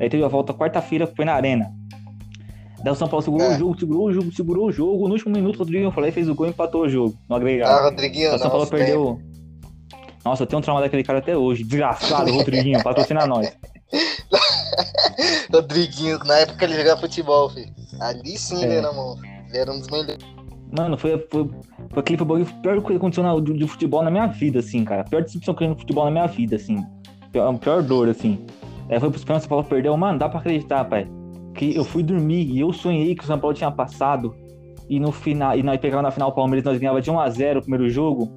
Aí 0.00 0.08
teve 0.10 0.24
a 0.24 0.28
volta 0.28 0.52
quarta-feira, 0.52 1.06
foi 1.06 1.24
na 1.24 1.34
Arena. 1.34 1.72
Daí 2.82 2.92
o 2.92 2.96
São 2.96 3.06
Paulo 3.08 3.22
segurou 3.22 3.46
É. 3.46 3.54
o 3.54 3.58
jogo, 3.58 3.78
segurou 3.78 4.04
o 4.08 4.12
jogo, 4.12 4.32
segurou 4.32 4.66
o 4.66 4.72
jogo. 4.72 5.06
No 5.08 5.14
último 5.14 5.32
minuto, 5.34 5.56
o 5.56 5.58
Rodriguinho 5.60 5.90
falou, 5.92 6.10
fez 6.12 6.28
o 6.28 6.34
gol 6.34 6.46
e 6.46 6.50
empatou 6.50 6.82
o 6.82 6.88
jogo. 6.88 7.14
No 7.28 7.36
agregado. 7.36 7.70
Ah, 7.70 7.82
Rodriguinho, 7.84 8.34
o 8.34 8.38
São 8.38 8.48
Paulo 8.50 8.64
nossa, 8.64 8.70
perdeu. 8.76 9.20
Nossa, 10.24 10.42
eu 10.42 10.46
tenho 10.46 10.58
um 10.58 10.62
trauma 10.62 10.80
daquele 10.80 11.02
cara 11.04 11.18
até 11.20 11.36
hoje. 11.36 11.62
Desgraçado, 11.64 12.32
Rodriguinho, 12.32 12.80
patrocina 12.84 13.26
nós. 13.26 13.52
Rodriguinho, 15.52 16.18
na 16.24 16.38
época 16.38 16.58
que 16.58 16.64
ele 16.64 16.74
jogava 16.76 17.00
futebol, 17.00 17.50
filho. 17.50 17.72
Ali 18.00 18.38
sim 18.38 18.62
ele 18.62 18.74
É. 18.74 18.76
era 18.78 18.92
mão. 18.92 19.16
Ele 19.48 19.58
era 19.58 19.72
um 19.72 19.78
dos 19.78 19.88
melhores. 19.88 20.18
Mano, 20.76 20.96
foi, 20.96 21.18
foi, 21.30 21.50
foi 21.90 22.00
aquele 22.00 22.16
foi 22.18 22.24
o 22.24 22.28
bagulho- 22.28 22.46
a 22.48 22.60
pior 22.62 22.74
coisa 22.76 22.86
que 22.88 22.96
aconteceu 22.96 23.22
na, 23.22 23.38
de, 23.38 23.52
de 23.58 23.66
futebol 23.68 24.02
na 24.02 24.10
minha 24.10 24.26
vida, 24.26 24.60
assim, 24.60 24.84
cara. 24.84 25.02
A 25.02 25.04
pior 25.04 25.22
decepção 25.22 25.54
que 25.54 25.62
eu 25.64 25.68
no 25.68 25.76
futebol 25.76 26.04
na 26.06 26.10
minha 26.10 26.26
vida, 26.26 26.56
assim. 26.56 26.82
Pior, 27.30 27.48
a 27.54 27.58
pior 27.58 27.82
dor, 27.82 28.08
assim. 28.08 28.44
Aí 28.88 28.98
foi 28.98 29.10
pros 29.10 29.22
pênaltis, 29.24 29.44
o 29.46 29.48
São 29.48 29.56
Paulo 29.56 29.64
perdeu. 29.64 29.94
Mano, 29.96 30.18
dá 30.18 30.28
pra 30.28 30.40
acreditar, 30.40 30.84
pai. 30.86 31.06
Que 31.54 31.74
eu 31.76 31.84
fui 31.84 32.02
dormir 32.02 32.44
e 32.50 32.60
eu 32.60 32.72
sonhei 32.72 33.14
que 33.14 33.24
o 33.24 33.26
São 33.26 33.38
Paulo 33.38 33.54
tinha 33.54 33.70
passado. 33.70 34.34
E 34.88 34.98
no 34.98 35.12
final, 35.12 35.56
e 35.56 35.62
nós 35.62 35.80
pegava 35.80 36.02
na 36.02 36.10
final 36.10 36.30
o 36.30 36.32
Palmeiras, 36.32 36.64
nós 36.64 36.78
ganhava 36.78 37.00
de 37.00 37.10
1x0 37.10 37.58
o 37.58 37.60
primeiro 37.62 37.88
jogo. 37.88 38.30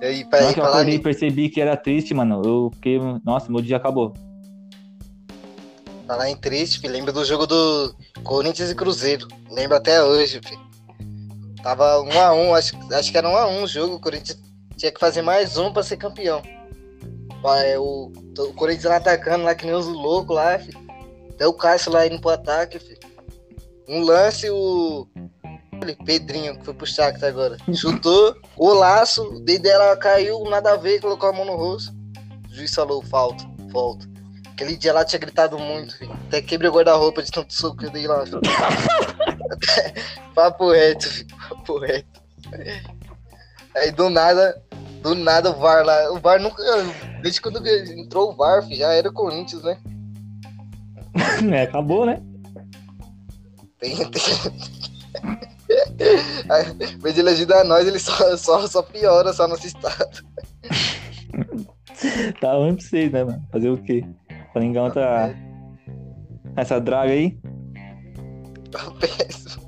E 0.00 0.04
aí, 0.04 0.24
peraí, 0.24 0.46
hora 0.46 0.54
que 0.54 0.60
eu 0.60 0.64
acordei 0.64 0.94
e 0.94 0.98
percebi 0.98 1.48
que 1.48 1.60
era 1.60 1.76
triste, 1.76 2.14
mano. 2.14 2.40
Eu 2.44 2.70
fiquei. 2.74 2.98
Nossa, 3.24 3.50
meu 3.50 3.60
dia 3.60 3.76
acabou. 3.76 4.14
Falar 6.06 6.30
em 6.30 6.36
triste, 6.36 6.80
filho. 6.80 6.92
Lembra 6.92 7.12
do 7.12 7.24
jogo 7.24 7.46
do 7.46 7.94
Corinthians 8.24 8.70
e 8.70 8.74
Cruzeiro. 8.74 9.28
Lembro 9.50 9.76
até 9.76 10.02
hoje, 10.02 10.40
filho. 10.44 10.60
Tava 11.62 12.00
1 12.00 12.20
a 12.20 12.32
1 12.32 12.54
acho, 12.54 12.76
acho 12.94 13.12
que 13.12 13.18
era 13.18 13.28
1 13.28 13.36
a 13.36 13.48
1 13.48 13.62
o 13.62 13.66
jogo. 13.66 13.94
O 13.96 14.00
Corinthians 14.00 14.40
tinha 14.76 14.90
que 14.90 14.98
fazer 14.98 15.22
mais 15.22 15.58
um 15.58 15.72
pra 15.72 15.82
ser 15.82 15.98
campeão. 15.98 16.42
Vai, 17.42 17.76
O, 17.78 18.12
o 18.38 18.52
Corinthians 18.54 18.84
lá 18.84 18.96
atacando 18.96 19.44
lá 19.44 19.54
que 19.54 19.64
nem 19.64 19.74
os 19.74 19.86
loucos 19.86 20.36
lá, 20.36 20.58
filho. 20.58 20.78
Até 21.30 21.46
o 21.46 21.54
Cássio 21.54 21.92
lá 21.92 22.06
indo 22.06 22.20
pro 22.20 22.30
ataque, 22.30 22.78
filho. 22.78 23.00
Um 23.88 24.02
lance, 24.02 24.48
o 24.50 25.08
Pedrinho, 26.04 26.58
que 26.58 26.64
foi 26.64 26.74
pro 26.74 26.86
Shakhtar 26.86 27.30
agora. 27.30 27.56
Chutou, 27.74 28.36
o 28.56 28.72
laço, 28.72 29.22
o 29.22 29.40
dedo 29.40 29.62
dela 29.62 29.96
caiu, 29.96 30.44
nada 30.44 30.72
a 30.72 30.76
ver, 30.76 31.00
colocou 31.00 31.28
a 31.28 31.32
mão 31.32 31.44
no 31.44 31.56
rosto. 31.56 31.92
O 32.50 32.54
juiz 32.54 32.74
falou, 32.74 33.02
falta, 33.02 33.44
falta. 33.72 34.08
Aquele 34.52 34.76
dia 34.76 34.92
lá 34.92 35.04
tinha 35.04 35.18
gritado 35.18 35.58
muito, 35.58 35.96
filho. 35.96 36.12
Até 36.26 36.42
quebrei 36.42 36.68
o 36.68 36.74
guarda-roupa 36.74 37.22
de 37.22 37.30
tanto 37.30 37.54
soco 37.54 37.78
que 37.78 37.86
eu 37.86 37.90
dei 37.90 38.06
lá. 38.06 38.24
Papo 40.34 40.70
reto, 40.70 41.08
filho. 41.08 41.36
Papo 41.48 41.78
reto. 41.78 42.20
Aí 43.74 43.90
do 43.92 44.10
nada, 44.10 44.62
do 45.02 45.14
nada 45.14 45.50
o 45.50 45.58
VAR 45.58 45.84
lá. 45.84 46.12
O 46.12 46.18
VAR 46.18 46.40
nunca. 46.40 46.62
Desde 47.22 47.40
quando 47.40 47.66
entrou 47.66 48.30
o 48.30 48.36
VAR, 48.36 48.62
já 48.70 48.92
era 48.92 49.08
o 49.08 49.12
Corinthians, 49.12 49.62
né? 49.62 49.78
é, 51.52 51.62
acabou, 51.62 52.06
né? 52.06 52.22
Tem, 53.78 53.96
tem. 53.96 54.10
Em 56.94 56.98
vez 56.98 57.14
de 57.14 57.20
ele 57.20 57.30
ajudar 57.30 57.64
nós, 57.64 57.86
ele 57.86 57.98
só, 57.98 58.36
só, 58.36 58.66
só 58.66 58.82
piora 58.82 59.32
só 59.32 59.46
nosso 59.46 59.66
estado. 59.66 60.24
Tá 62.40 62.54
ruim 62.54 62.74
pra 62.74 62.84
vocês, 62.84 63.12
né, 63.12 63.24
mano? 63.24 63.46
Fazer 63.52 63.68
o 63.70 63.76
quê? 63.76 64.04
Coringão 64.52 64.90
tá. 64.90 65.34
Essa 66.56 66.80
draga 66.80 67.12
aí. 67.12 67.38
Tá 68.70 68.90
péssimo. 68.98 69.60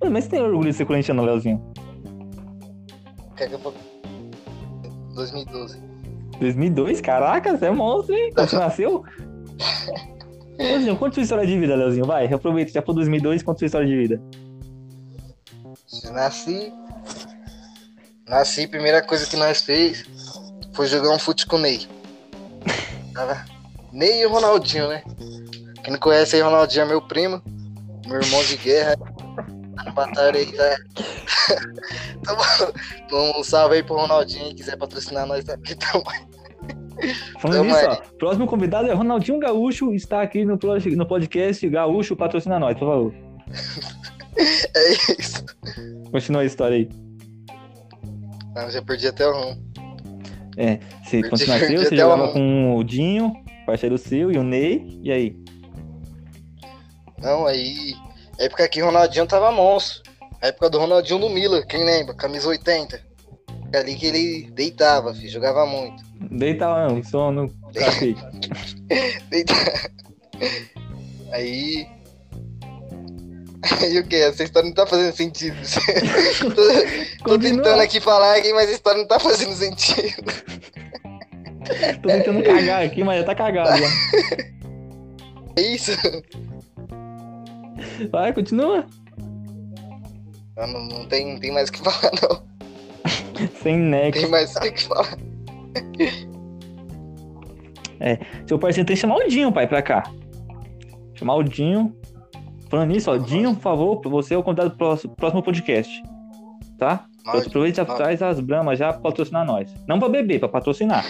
Mano, 0.00 0.12
mas 0.12 0.24
você 0.24 0.30
tem 0.30 0.42
orgulho 0.42 0.70
de 0.70 0.76
ser 0.76 0.84
corintiano, 0.84 1.24
Leozinho? 1.24 1.71
Quer 3.42 3.48
que 3.48 3.54
eu 3.54 3.58
vou- 3.58 3.74
2012. 5.16 5.76
2002? 6.38 7.00
Caraca, 7.00 7.56
você 7.58 7.66
é 7.66 7.70
monstro, 7.72 8.14
hein? 8.14 8.30
Quando 8.32 8.48
você 8.48 8.56
nasceu? 8.56 9.04
Leozinho, 10.56 10.96
conta 10.96 11.14
sua 11.14 11.22
história 11.24 11.44
de 11.44 11.58
vida, 11.58 11.74
Leozinho. 11.74 12.06
Vai, 12.06 12.32
aproveita, 12.32 12.70
já 12.70 12.80
foi 12.80 12.94
2002, 12.94 13.42
conta 13.42 13.58
sua 13.58 13.66
história 13.66 13.86
de 13.88 13.96
vida. 13.96 14.22
Nasci. 16.12 16.72
Nasci, 18.28 18.68
primeira 18.68 19.02
coisa 19.02 19.26
que 19.26 19.36
nós 19.36 19.60
fez 19.60 20.04
foi 20.72 20.86
jogar 20.86 21.10
um 21.12 21.18
fute 21.18 21.44
com 21.44 21.56
o 21.56 21.58
Ney. 21.58 21.88
Tava 23.12 23.44
Ney 23.92 24.20
e 24.22 24.26
o 24.26 24.30
Ronaldinho, 24.30 24.88
né? 24.88 25.02
Quem 25.82 25.92
não 25.92 25.98
conhece 25.98 26.36
aí, 26.36 26.42
Ronaldinho 26.42 26.82
é 26.82 26.86
meu 26.86 27.02
primo, 27.02 27.42
meu 28.06 28.20
irmão 28.20 28.44
de 28.44 28.56
guerra. 28.56 28.94
No 29.84 29.90
batalha 29.94 30.38
aí, 30.38 30.46
tá? 30.52 30.76
Então, 32.22 33.32
um 33.40 33.44
salve 33.44 33.76
aí 33.76 33.82
pro 33.82 33.96
Ronaldinho, 33.96 34.46
quem 34.46 34.56
quiser 34.56 34.76
patrocinar 34.76 35.26
nós 35.26 35.48
aqui 35.48 35.74
também. 35.74 36.32
Falando 37.40 37.58
Tamo 37.58 37.74
nisso, 37.74 37.86
ó. 37.88 37.96
Próximo 38.18 38.46
convidado 38.46 38.88
é 38.88 38.92
Ronaldinho 38.92 39.38
Gaúcho, 39.38 39.92
está 39.92 40.22
aqui 40.22 40.44
no, 40.44 40.58
no 40.96 41.06
podcast 41.06 41.68
Gaúcho 41.68 42.14
Patrocina 42.14 42.58
Nós, 42.58 42.78
por 42.78 42.88
favor. 42.88 43.14
É 44.34 44.92
isso. 45.20 45.44
Continua 46.10 46.40
a 46.40 46.44
história 46.46 46.76
aí. 46.78 46.88
Ah, 48.56 48.70
já 48.70 48.80
perdi 48.80 49.06
até 49.06 49.26
o 49.28 49.32
rumo. 49.32 49.62
Quando 50.54 50.80
você 51.10 51.20
Perdi- 51.20 51.46
nasceu, 51.48 51.58
perdi 51.68 51.76
você 51.84 51.96
jogava 51.96 52.32
com 52.32 52.76
o 52.76 52.82
Dinho, 52.82 53.32
parceiro 53.66 53.98
seu, 53.98 54.32
e 54.32 54.38
o 54.38 54.42
Ney, 54.42 54.98
e 55.02 55.12
aí? 55.12 55.36
Não, 57.18 57.46
aí. 57.46 57.94
Época 58.38 58.66
que 58.68 58.82
o 58.82 58.86
Ronaldinho 58.86 59.26
tava 59.26 59.52
monstro. 59.52 60.10
A 60.42 60.48
época 60.48 60.68
do 60.68 60.78
Ronaldinho 60.78 61.20
no 61.20 61.30
Mila, 61.30 61.64
quem 61.64 61.84
lembra? 61.84 62.14
Camisa 62.14 62.48
80. 62.48 63.00
É 63.72 63.78
ali 63.78 63.94
que 63.94 64.06
ele 64.06 64.50
deitava, 64.50 65.14
filho, 65.14 65.30
jogava 65.30 65.64
muito. 65.64 66.02
Deita 66.32 66.68
lá, 66.68 66.88
não, 66.88 67.00
sono. 67.00 67.48
Deitava. 69.30 69.90
Aí. 71.30 71.86
Aí 73.80 73.98
o 74.00 74.04
que? 74.04 74.16
Essa 74.16 74.42
história 74.42 74.68
não 74.68 74.74
tá 74.74 74.84
fazendo 74.84 75.14
sentido. 75.14 75.56
tô, 77.22 77.30
tô 77.30 77.38
tentando 77.38 77.80
aqui 77.80 78.00
falar 78.00 78.36
aqui, 78.36 78.52
mas 78.52 78.68
a 78.68 78.72
história 78.72 78.98
não 78.98 79.06
tá 79.06 79.20
fazendo 79.20 79.54
sentido. 79.54 80.24
Tô 82.02 82.08
tentando 82.08 82.42
cagar 82.42 82.82
aqui, 82.84 83.04
mas 83.04 83.20
já 83.20 83.26
tá 83.26 83.34
cagado. 83.36 83.78
Já. 83.78 83.88
É 85.54 85.60
isso? 85.60 85.92
Vai, 88.10 88.32
continua. 88.32 88.86
Não, 90.56 90.66
não, 90.66 91.06
tem, 91.06 91.32
não 91.32 91.40
tem 91.40 91.50
mais 91.52 91.68
o 91.68 91.72
que 91.72 91.78
falar, 91.82 92.10
não. 92.22 92.42
Sem 93.62 93.76
nexo. 93.78 94.20
tem 94.20 94.30
mais 94.30 94.54
o 94.54 94.60
que 94.60 94.82
falar. 94.82 95.16
Seu 98.46 98.58
parceiro 98.58 98.86
tem 98.86 98.96
que 98.96 99.00
chamar 99.00 99.16
o 99.16 99.28
Dinho, 99.28 99.52
pai, 99.52 99.66
pra 99.66 99.82
cá. 99.82 100.02
Chamar 101.14 101.36
o 101.36 101.42
Dinho. 101.42 101.96
Falando 102.68 102.90
nisso, 102.90 103.10
ó, 103.10 103.16
Dinho, 103.16 103.54
por 103.54 103.60
favor, 103.62 104.00
você 104.04 104.34
é 104.34 104.38
o 104.38 104.42
convidado 104.42 104.70
do 104.70 104.76
próximo, 104.76 105.14
próximo 105.14 105.42
podcast. 105.42 106.02
Tá? 106.78 107.06
Pode, 107.24 107.46
Aproveita 107.46 107.84
pode. 107.84 107.98
traz 107.98 108.22
as 108.22 108.40
bramas 108.40 108.78
já 108.78 108.92
pra 108.92 109.02
patrocinar 109.02 109.46
nós. 109.46 109.72
Não 109.86 109.98
pra 109.98 110.08
beber, 110.08 110.40
pra 110.40 110.48
patrocinar. 110.48 111.04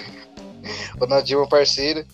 Ronaldinho, 1.00 1.40
meu 1.40 1.48
parceiro. 1.48 2.04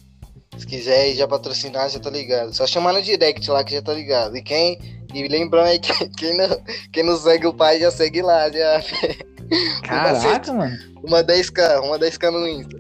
Se 0.57 0.67
quiser 0.67 1.15
já 1.15 1.27
patrocinar, 1.27 1.89
já 1.91 1.99
tá 1.99 2.11
ligado. 2.11 2.55
Só 2.55 2.67
chamar 2.67 2.93
no 2.93 3.03
direct 3.03 3.51
lá 3.51 3.65
que 3.65 3.73
já 3.73 3.83
tá 3.83 3.93
ligado. 3.93 4.37
E 4.37 4.43
quem, 4.43 4.79
E 5.15 5.27
lembrando 5.29 5.67
aí 5.67 5.79
que 5.79 5.93
quem 6.17 6.37
não, 6.37 6.49
quem 6.93 7.03
não 7.03 7.17
segue 7.17 7.47
o 7.47 7.55
pai 7.55 7.81
já 7.81 7.91
segue 7.91 8.23
lá, 8.23 8.51
já. 8.51 8.83
Caraca, 9.83 10.53
mano. 10.53 10.77
Uma 11.03 11.23
10k, 11.25 11.81
uma 11.83 11.99
10k 11.99 12.31
no 12.31 12.47
Insta. 12.47 12.79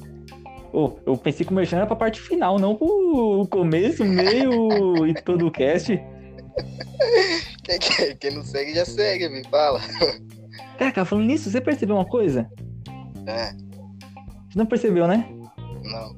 Ô, 0.73 0.99
eu 1.07 1.17
pensei 1.17 1.47
que 1.47 1.53
o 1.53 1.55
merchan 1.55 1.79
era 1.79 1.87
pra 1.87 1.97
parte 1.97 2.21
final, 2.21 2.59
não 2.59 2.77
pro 2.77 3.47
começo, 3.51 4.05
meio 4.05 5.07
e 5.07 5.15
todo 5.15 5.47
o 5.47 5.51
cast. 5.51 5.99
Quem, 7.63 7.79
quem, 7.79 8.17
quem 8.17 8.31
não 8.33 8.43
segue 8.43 8.75
já 8.75 8.85
segue, 8.85 9.29
me 9.29 9.45
fala. 9.49 9.79
Cara, 10.79 11.05
falando 11.05 11.27
nisso, 11.27 11.51
você 11.51 11.61
percebeu 11.61 11.97
uma 11.97 12.05
coisa? 12.07 12.51
É, 13.27 13.53
Você 14.49 14.59
não 14.59 14.65
percebeu, 14.65 15.07
né? 15.07 15.29
não. 15.85 16.17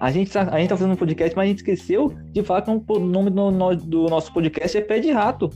A 0.00 0.10
gente, 0.10 0.30
tá, 0.30 0.48
a 0.50 0.58
gente 0.58 0.70
tá 0.70 0.76
fazendo 0.76 0.92
um 0.94 0.96
podcast, 0.96 1.36
mas 1.36 1.44
a 1.44 1.48
gente 1.48 1.58
esqueceu 1.58 2.08
de 2.32 2.42
falar 2.42 2.62
que 2.62 2.70
o 2.70 2.98
nome 2.98 3.28
do, 3.30 3.50
no- 3.50 3.76
do 3.76 4.08
nosso 4.08 4.32
podcast 4.32 4.76
é 4.78 4.80
Pé 4.80 4.98
de 4.98 5.12
Rato. 5.12 5.50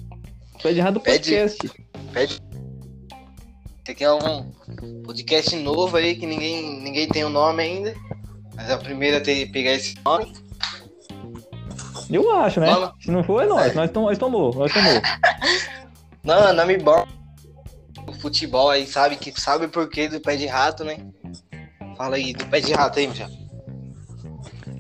Pé 0.63 0.73
de 0.75 0.81
Rato 0.81 1.01
Pé 1.01 1.17
de- 1.19 1.31
Podcast. 1.35 1.71
Esse 2.15 3.91
aqui 3.91 4.05
é 4.05 4.13
um 4.13 5.03
podcast 5.03 5.57
novo 5.57 5.97
aí 5.97 6.15
que 6.17 6.27
ninguém, 6.27 6.81
ninguém 6.83 7.09
tem 7.09 7.25
o 7.25 7.29
nome 7.31 7.63
ainda. 7.63 7.95
Mas 8.55 8.69
é 8.71 8.75
o 8.75 8.79
primeiro 8.79 9.17
a 9.17 9.21
ter, 9.21 9.51
pegar 9.51 9.73
esse 9.73 9.97
nome. 10.05 10.33
Eu 12.11 12.31
acho, 12.37 12.61
né? 12.61 12.69
Se 13.01 13.11
não 13.11 13.25
for, 13.25 13.43
é 13.43 13.47
nós. 13.47 13.75
Nós, 13.75 13.91
tom, 13.91 14.03
nós 14.03 14.19
tomou, 14.19 14.55
nós 14.55 14.73
tomou. 14.73 14.93
Não, 16.23 16.53
nome 16.55 16.77
bom. 16.79 17.07
O 18.07 18.13
futebol 18.21 18.69
aí 18.71 18.87
sabe 18.87 19.17
que 19.17 19.33
sabe 19.41 19.67
o 19.67 19.71
porquê 19.71 20.07
do 20.09 20.21
pé 20.21 20.37
de 20.37 20.47
rato, 20.47 20.85
né? 20.85 20.99
Fala 21.97 22.17
aí 22.17 22.33
do 22.35 22.45
pé 22.47 22.61
de 22.61 22.73
rato 22.73 22.99
aí, 22.99 23.07
Michel. 23.09 23.29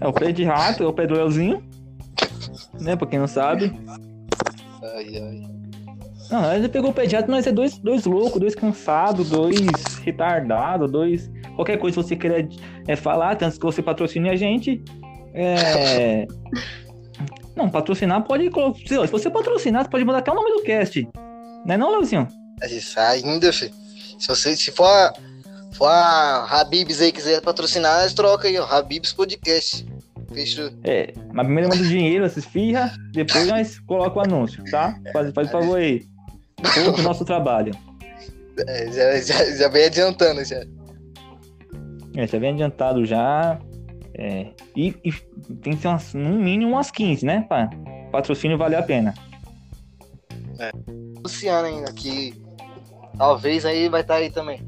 É 0.05 0.07
o 0.07 0.13
Pé 0.13 0.33
de 0.33 0.45
Rato, 0.45 0.83
é 0.83 0.87
o 0.87 0.93
Pé 0.93 1.07
do 1.07 1.15
Leozinho. 1.15 1.65
Né, 2.79 2.95
pra 2.95 3.07
quem 3.07 3.19
não 3.19 3.27
sabe. 3.27 3.73
Ai, 4.83 5.17
ai. 5.17 5.43
Não, 6.31 6.43
nós 6.43 6.69
pegou 6.69 6.91
o 6.91 6.93
Pé 6.93 7.07
de 7.07 7.17
Rato, 7.17 7.31
nós 7.31 7.47
é 7.47 7.53
dois, 7.53 7.79
dois 7.79 8.05
loucos, 8.05 8.39
dois 8.39 8.55
cansados, 8.55 9.31
dois 9.31 9.59
retardados, 10.05 10.93
dois... 10.93 11.31
Qualquer 11.57 11.79
coisa 11.79 11.97
que 11.97 12.03
você 12.03 12.17
queira 12.17 12.47
é, 12.87 12.97
falar, 12.97 13.37
tanto 13.37 13.59
que 13.59 13.65
você 13.65 13.81
patrocine 13.81 14.29
a 14.29 14.37
gente, 14.37 14.83
é... 15.33 16.27
Não, 17.57 17.71
patrocinar 17.71 18.25
pode. 18.25 18.51
Se 18.87 19.07
você 19.07 19.31
patrocinar, 19.31 19.85
você 19.85 19.91
pode 19.91 20.05
mandar 20.05 20.19
até 20.19 20.31
o 20.31 20.35
nome 20.35 20.51
do 20.51 20.65
cast. 20.65 21.09
Não 21.65 21.75
é 21.75 21.79
não, 21.79 21.93
Leozinho? 21.93 22.29
Isso 22.69 23.01
ainda, 23.01 23.53
filho. 23.53 23.73
Se 24.19 24.29
você 24.29 24.57
se 24.57 24.71
for 24.73 24.85
a, 24.85 25.15
for 25.73 25.87
a 25.87 26.45
Habibs 26.51 27.01
aí 27.01 27.13
quiser 27.13 27.41
patrocinar, 27.41 28.03
nós 28.03 28.13
troca 28.13 28.49
aí, 28.49 28.59
ó. 28.59 28.67
Habibs 28.67 29.13
Podcast. 29.13 29.94
Fechou. 30.35 30.71
É, 30.83 31.13
mas 31.33 31.47
primeiro 31.47 31.71
manda 31.71 31.83
o 31.83 31.87
dinheiro, 31.87 32.25
essas 32.25 32.45
firra, 32.45 32.93
depois 33.13 33.47
nós 33.47 33.79
coloca 33.87 34.19
o 34.19 34.23
anúncio, 34.23 34.63
tá? 34.71 34.99
Faz, 35.13 35.33
faz 35.33 35.49
o 35.49 35.51
favor 35.51 35.79
aí. 35.79 36.05
Pouco 36.85 37.01
o 37.01 37.03
nosso 37.03 37.25
trabalho. 37.25 37.73
É, 38.67 38.93
já, 38.93 39.21
já, 39.21 39.57
já 39.57 39.69
vem 39.69 39.85
adiantando 39.85 40.45
já. 40.45 40.65
É, 42.17 42.27
já 42.27 42.39
vem 42.39 42.51
adiantado 42.51 43.05
já. 43.05 43.59
É, 44.17 44.49
e, 44.77 44.95
e 45.05 45.13
tem 45.63 45.75
que 45.75 45.83
ser 45.83 45.89
umas, 45.89 46.15
no 46.15 46.35
mínimo 46.35 46.73
umas 46.73 46.91
15, 46.91 47.25
né? 47.25 47.45
Pra 47.49 47.71
patrocínio 48.11 48.59
valer 48.59 48.77
a 48.77 48.83
pena. 48.83 49.15
Luciano 51.23 51.67
ainda, 51.67 51.93
que 51.93 52.35
talvez 53.19 53.65
aí 53.65 53.89
vai 53.89 54.03
estar 54.03 54.17
aí 54.17 54.31
também. 54.31 54.61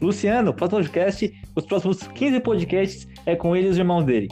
Luciano, 0.00 0.54
podcast, 0.54 1.32
os 1.54 1.66
próximos 1.66 1.98
15 2.08 2.40
podcasts 2.40 3.08
é 3.26 3.36
com 3.36 3.54
ele 3.54 3.68
e 3.68 3.70
os 3.70 3.78
irmãos 3.78 4.04
dele. 4.04 4.28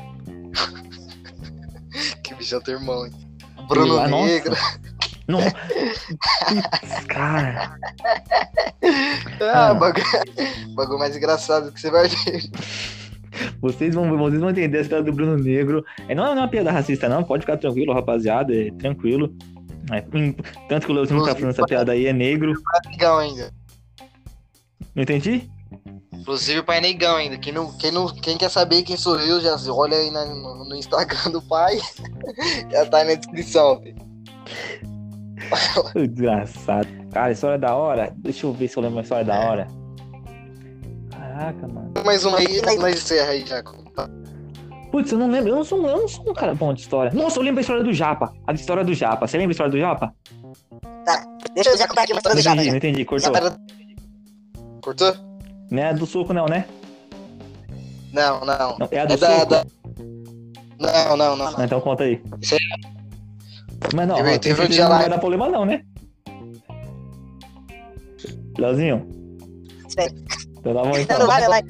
Bichão 2.48 2.60
teu 2.62 2.78
irmão, 2.78 3.04
hein? 3.04 3.12
Bruno 3.68 3.98
Ah, 3.98 4.08
nossa. 4.08 4.26
Negro. 4.26 4.56
Não. 5.28 5.38
Putz, 5.42 7.04
cara. 7.06 7.76
Ah, 9.42 9.68
Ah. 9.68 9.74
bagulho, 9.74 10.06
bagulho 10.74 10.98
mais 10.98 11.14
engraçado 11.14 11.70
que 11.70 11.78
você 11.78 11.90
vai 11.90 12.08
ver. 12.08 12.50
Vocês 13.60 13.94
vão, 13.94 14.16
vocês 14.16 14.40
vão 14.40 14.48
entender 14.48 14.78
a 14.78 14.80
história 14.80 15.04
do 15.04 15.12
Bruno 15.12 15.36
Negro. 15.36 15.84
É, 16.08 16.14
não 16.14 16.24
é 16.24 16.30
uma 16.30 16.48
piada 16.48 16.72
racista, 16.72 17.06
não. 17.06 17.22
Pode 17.22 17.42
ficar 17.42 17.58
tranquilo, 17.58 17.92
rapaziada. 17.92 18.54
É 18.54 18.70
tranquilo. 18.72 19.36
É, 19.92 20.00
tanto 20.68 20.86
que 20.86 20.92
o 20.92 20.94
Leozinho 20.94 21.22
tá 21.22 21.34
fazendo 21.34 21.50
essa 21.50 21.66
piada 21.66 21.92
aí 21.92 22.06
é 22.06 22.12
negro. 22.14 22.54
Negão 22.90 23.18
ainda. 23.18 23.52
Não 24.94 25.02
entendi? 25.02 25.50
Inclusive 26.12 26.60
o 26.60 26.64
pai 26.64 26.78
é 26.78 26.80
negão 26.80 27.16
ainda. 27.16 27.38
Quem, 27.38 27.52
não, 27.52 27.72
quem, 27.78 27.90
não, 27.90 28.06
quem 28.08 28.36
quer 28.36 28.50
saber 28.50 28.82
quem 28.82 28.96
sou 28.96 29.18
eu, 29.18 29.40
já 29.40 29.56
olha 29.72 29.96
aí 29.96 30.10
na- 30.10 30.26
no, 30.26 30.64
no 30.68 30.76
Instagram 30.76 31.30
do 31.30 31.40
pai. 31.42 31.78
já 32.70 32.84
tá 32.86 32.98
aí 32.98 33.08
na 33.08 33.14
descrição, 33.14 33.80
filho. 33.80 33.96
Desgraçado. 36.08 36.88
Cara, 37.12 37.32
história 37.32 37.58
da 37.58 37.74
hora. 37.74 38.12
Deixa 38.18 38.46
eu 38.46 38.52
ver 38.52 38.68
se 38.68 38.76
eu 38.76 38.82
lembro 38.82 38.96
uma 38.98 39.02
história 39.02 39.24
da 39.24 39.38
hora. 39.38 39.66
Caraca, 41.10 41.68
mano. 41.68 41.92
Mais 42.04 42.24
uma 42.24 42.38
aí, 42.38 42.60
nós 42.78 42.94
encerra 42.94 43.30
aí 43.30 43.46
já. 43.46 43.62
Putz, 44.90 45.12
eu 45.12 45.18
não 45.18 45.30
lembro. 45.30 45.50
Eu 45.50 45.56
não 45.56 45.64
sou, 45.64 45.86
eu 45.86 45.98
não 45.98 46.08
sou 46.08 46.28
um 46.30 46.34
cara 46.34 46.54
bom 46.54 46.72
de 46.74 46.80
história. 46.82 47.12
Nossa, 47.14 47.38
eu 47.38 47.42
lembro 47.42 47.58
a 47.58 47.62
história 47.62 47.82
do 47.84 47.92
Japa. 47.92 48.32
A 48.46 48.52
história 48.52 48.84
do 48.84 48.92
Japa. 48.94 49.26
Você 49.26 49.36
lembra 49.38 49.50
a 49.50 49.52
história 49.52 49.72
do 49.72 49.78
Japa? 49.78 50.14
Deixa 51.54 51.70
eu 51.70 51.78
já 51.78 51.88
contar 51.88 52.02
aqui 52.02 52.12
uma 52.12 52.18
história 52.18 52.34
Não 52.34 52.40
do 52.42 52.44
Japa. 52.44 52.70
não 52.70 52.76
entendi. 52.76 53.04
Cortou. 53.04 53.32
Cortou? 54.82 55.27
Não 55.70 55.82
é 55.82 55.94
do 55.94 56.06
suco, 56.06 56.32
não, 56.32 56.46
né? 56.46 56.66
Não, 58.12 58.40
não. 58.44 58.78
Não, 58.78 58.88
é 58.90 59.00
a 59.00 59.04
do 59.04 59.14
É 59.14 59.16
da, 59.16 59.34
suco. 59.40 59.46
da- 59.46 59.66
Não, 60.78 61.16
não, 61.16 61.36
não. 61.36 61.46
Ah, 61.58 61.64
Então 61.64 61.80
conta 61.80 62.04
aí. 62.04 62.22
Isso 62.40 62.54
aí. 62.54 62.60
Mas 63.94 64.08
não, 64.08 64.16
Teve- 64.16 64.34
ó, 64.34 64.38
teve 64.38 64.62
um 64.62 64.68
dia 64.68 64.84
não 64.84 64.90
lá- 64.90 64.98
vai 64.98 65.08
dar 65.08 65.18
problema 65.18 65.48
não, 65.48 65.64
né? 65.64 65.82
Leozinho, 68.58 69.06
Espera. 69.86 70.12
então 70.58 70.74
tá 70.74 70.82
bom 70.82 70.90
Não, 70.90 70.98
então. 70.98 71.18
não 71.20 71.26
vai, 71.28 71.40
não 71.42 71.48
vai. 71.48 71.62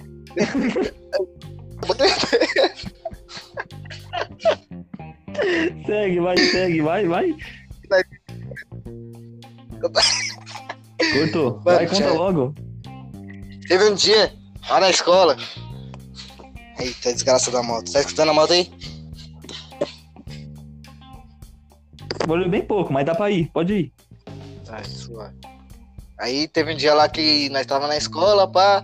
Segue, 5.87 6.21
vai, 6.21 6.37
segue, 6.39 6.81
vai, 6.81 7.07
vai. 7.07 7.37
Cortou. 11.13 11.61
Vai, 11.61 11.87
conta 11.87 12.13
logo. 12.13 12.55
Teve 13.69 13.85
um 13.85 13.95
dia, 13.95 14.33
lá 14.69 14.81
na 14.81 14.89
escola. 14.89 15.37
Eita, 16.79 17.13
desgraça 17.13 17.51
da 17.51 17.63
moto. 17.63 17.93
Tá 17.93 18.01
escutando 18.01 18.31
a 18.31 18.35
moto 18.35 18.55
aí? 18.55 18.71
Valeu 22.27 22.49
bem 22.49 22.65
pouco, 22.65 22.93
mas 22.93 23.05
dá 23.05 23.15
pra 23.15 23.31
ir. 23.31 23.51
Pode 23.53 23.75
ir. 23.75 23.93
Tá, 24.65 24.83
suave. 24.85 25.37
Aí 26.19 26.49
teve 26.49 26.73
um 26.73 26.77
dia 26.77 26.95
lá 26.95 27.09
que 27.09 27.49
nós 27.51 27.67
tava 27.67 27.87
na 27.87 27.97
escola, 27.97 28.51
pá. 28.51 28.83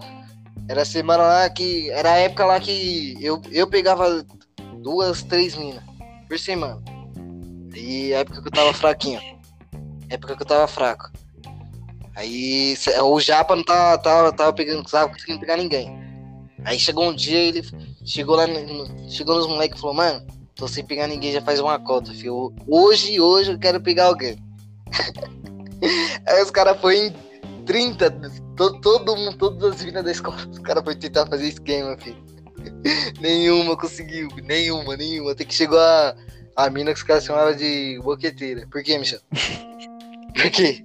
Era 0.68 0.84
semana 0.84 1.22
lá 1.22 1.50
que. 1.50 1.90
Era 1.90 2.12
a 2.12 2.18
época 2.18 2.44
lá 2.44 2.60
que 2.60 3.16
eu, 3.20 3.40
eu 3.50 3.66
pegava 3.66 4.24
duas, 4.82 5.22
três 5.22 5.56
minas 5.56 5.82
por 6.28 6.38
semana. 6.38 6.82
E 7.74 8.12
a 8.14 8.18
época 8.18 8.42
que 8.42 8.48
eu 8.48 8.52
tava 8.52 8.72
fraquinho. 8.72 9.20
Época 10.10 10.36
que 10.36 10.42
eu 10.42 10.46
tava 10.46 10.68
fraco. 10.68 11.10
Aí 12.16 12.76
o 13.02 13.20
Japa 13.20 13.56
não 13.56 13.64
tava, 13.64 13.98
tava, 13.98 14.32
tava 14.32 14.52
pegando, 14.52 14.88
tava 14.88 15.12
conseguindo 15.12 15.40
pegar 15.40 15.56
ninguém. 15.56 15.98
Aí 16.64 16.78
chegou 16.78 17.08
um 17.08 17.14
dia, 17.14 17.38
ele 17.38 17.62
chegou 18.04 18.36
lá, 18.36 18.46
no- 18.46 19.10
chegou 19.10 19.36
nos 19.36 19.46
moleques 19.46 19.78
e 19.78 19.80
falou, 19.80 19.96
mano, 19.96 20.24
tô 20.54 20.68
sem 20.68 20.84
pegar 20.84 21.06
ninguém 21.06 21.32
já 21.32 21.42
faz 21.42 21.60
uma 21.60 21.78
cota, 21.78 22.12
filho. 22.12 22.54
Hoje, 22.66 23.20
hoje 23.20 23.52
eu 23.52 23.58
quero 23.58 23.80
pegar 23.80 24.06
alguém. 24.06 24.38
Aí 26.26 26.42
os 26.42 26.50
caras 26.50 26.80
foi 26.80 27.06
em 27.08 27.14
30, 27.66 28.10
to, 28.56 28.80
todo 28.80 29.16
mundo, 29.16 29.36
todas 29.36 29.74
as 29.74 29.84
minas 29.84 30.04
da 30.04 30.10
escola, 30.12 30.36
os 30.50 30.58
caras 30.60 30.82
foi 30.84 30.94
tentar 30.94 31.26
fazer 31.26 31.48
esquema, 31.48 31.96
filho. 31.98 32.22
nenhuma 33.20 33.76
conseguiu, 33.76 34.28
nenhuma, 34.42 34.96
nenhuma. 34.96 35.32
Até 35.32 35.44
que 35.44 35.54
chegou 35.54 35.78
a, 35.78 36.14
a 36.56 36.70
mina 36.70 36.92
que 36.92 36.98
os 36.98 37.02
caras 37.02 37.24
chamavam 37.24 37.54
de 37.54 38.00
boqueteira. 38.02 38.66
Por 38.70 38.82
quê, 38.82 38.96
Michel? 38.96 39.20
Por 40.34 40.50
quê? 40.50 40.82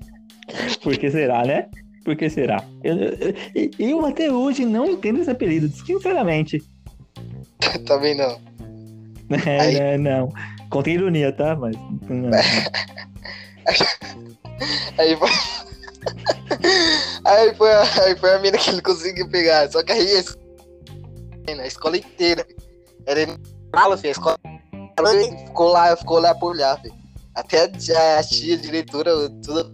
Por 0.82 0.98
que 0.98 1.10
será, 1.12 1.44
né? 1.46 1.68
Por 2.06 2.16
que 2.16 2.30
será? 2.30 2.64
Eu, 2.84 2.96
eu, 2.98 3.72
eu 3.78 4.06
até 4.06 4.32
hoje 4.32 4.66
não 4.66 4.86
entendo 4.90 5.20
esse 5.22 5.30
apelido, 5.30 5.70
sinceramente. 5.70 6.62
Também 7.86 8.16
não. 8.16 8.40
É, 9.46 9.60
Aí- 9.60 9.74
né, 9.80 9.98
não. 9.98 10.30
Contém 10.70 10.96
ironia, 10.96 11.32
tá? 11.32 11.56
Mas. 11.56 11.76
Não. 12.10 12.30
Aí 14.98 15.16
foi. 15.16 15.30
aí, 17.26 17.56
foi 17.56 17.72
a, 17.72 17.82
aí 18.04 18.16
foi 18.18 18.34
a 18.34 18.40
mina 18.40 18.58
que 18.58 18.70
ele 18.72 18.82
conseguiu 18.82 19.30
pegar. 19.30 19.70
Só 19.72 19.84
que 19.84 19.92
aí 19.92 20.24
a 21.60 21.68
escola 21.68 21.98
inteira. 21.98 22.46
Era 23.06 23.38
fala, 23.74 23.96
filho. 23.98 24.10
A 24.10 24.12
escola 24.12 24.38
ficou 25.46 25.68
lá, 25.70 25.96
ficou 25.96 26.20
lá 26.20 26.36
por 26.36 26.52
olhar, 26.54 26.80
filho. 26.82 26.94
Até 27.36 27.64
a, 27.64 27.70
tia- 27.72 28.20
a 28.20 28.24
tia, 28.24 28.56
a 28.56 28.58
diretora, 28.58 29.12
tudo. 29.44 29.72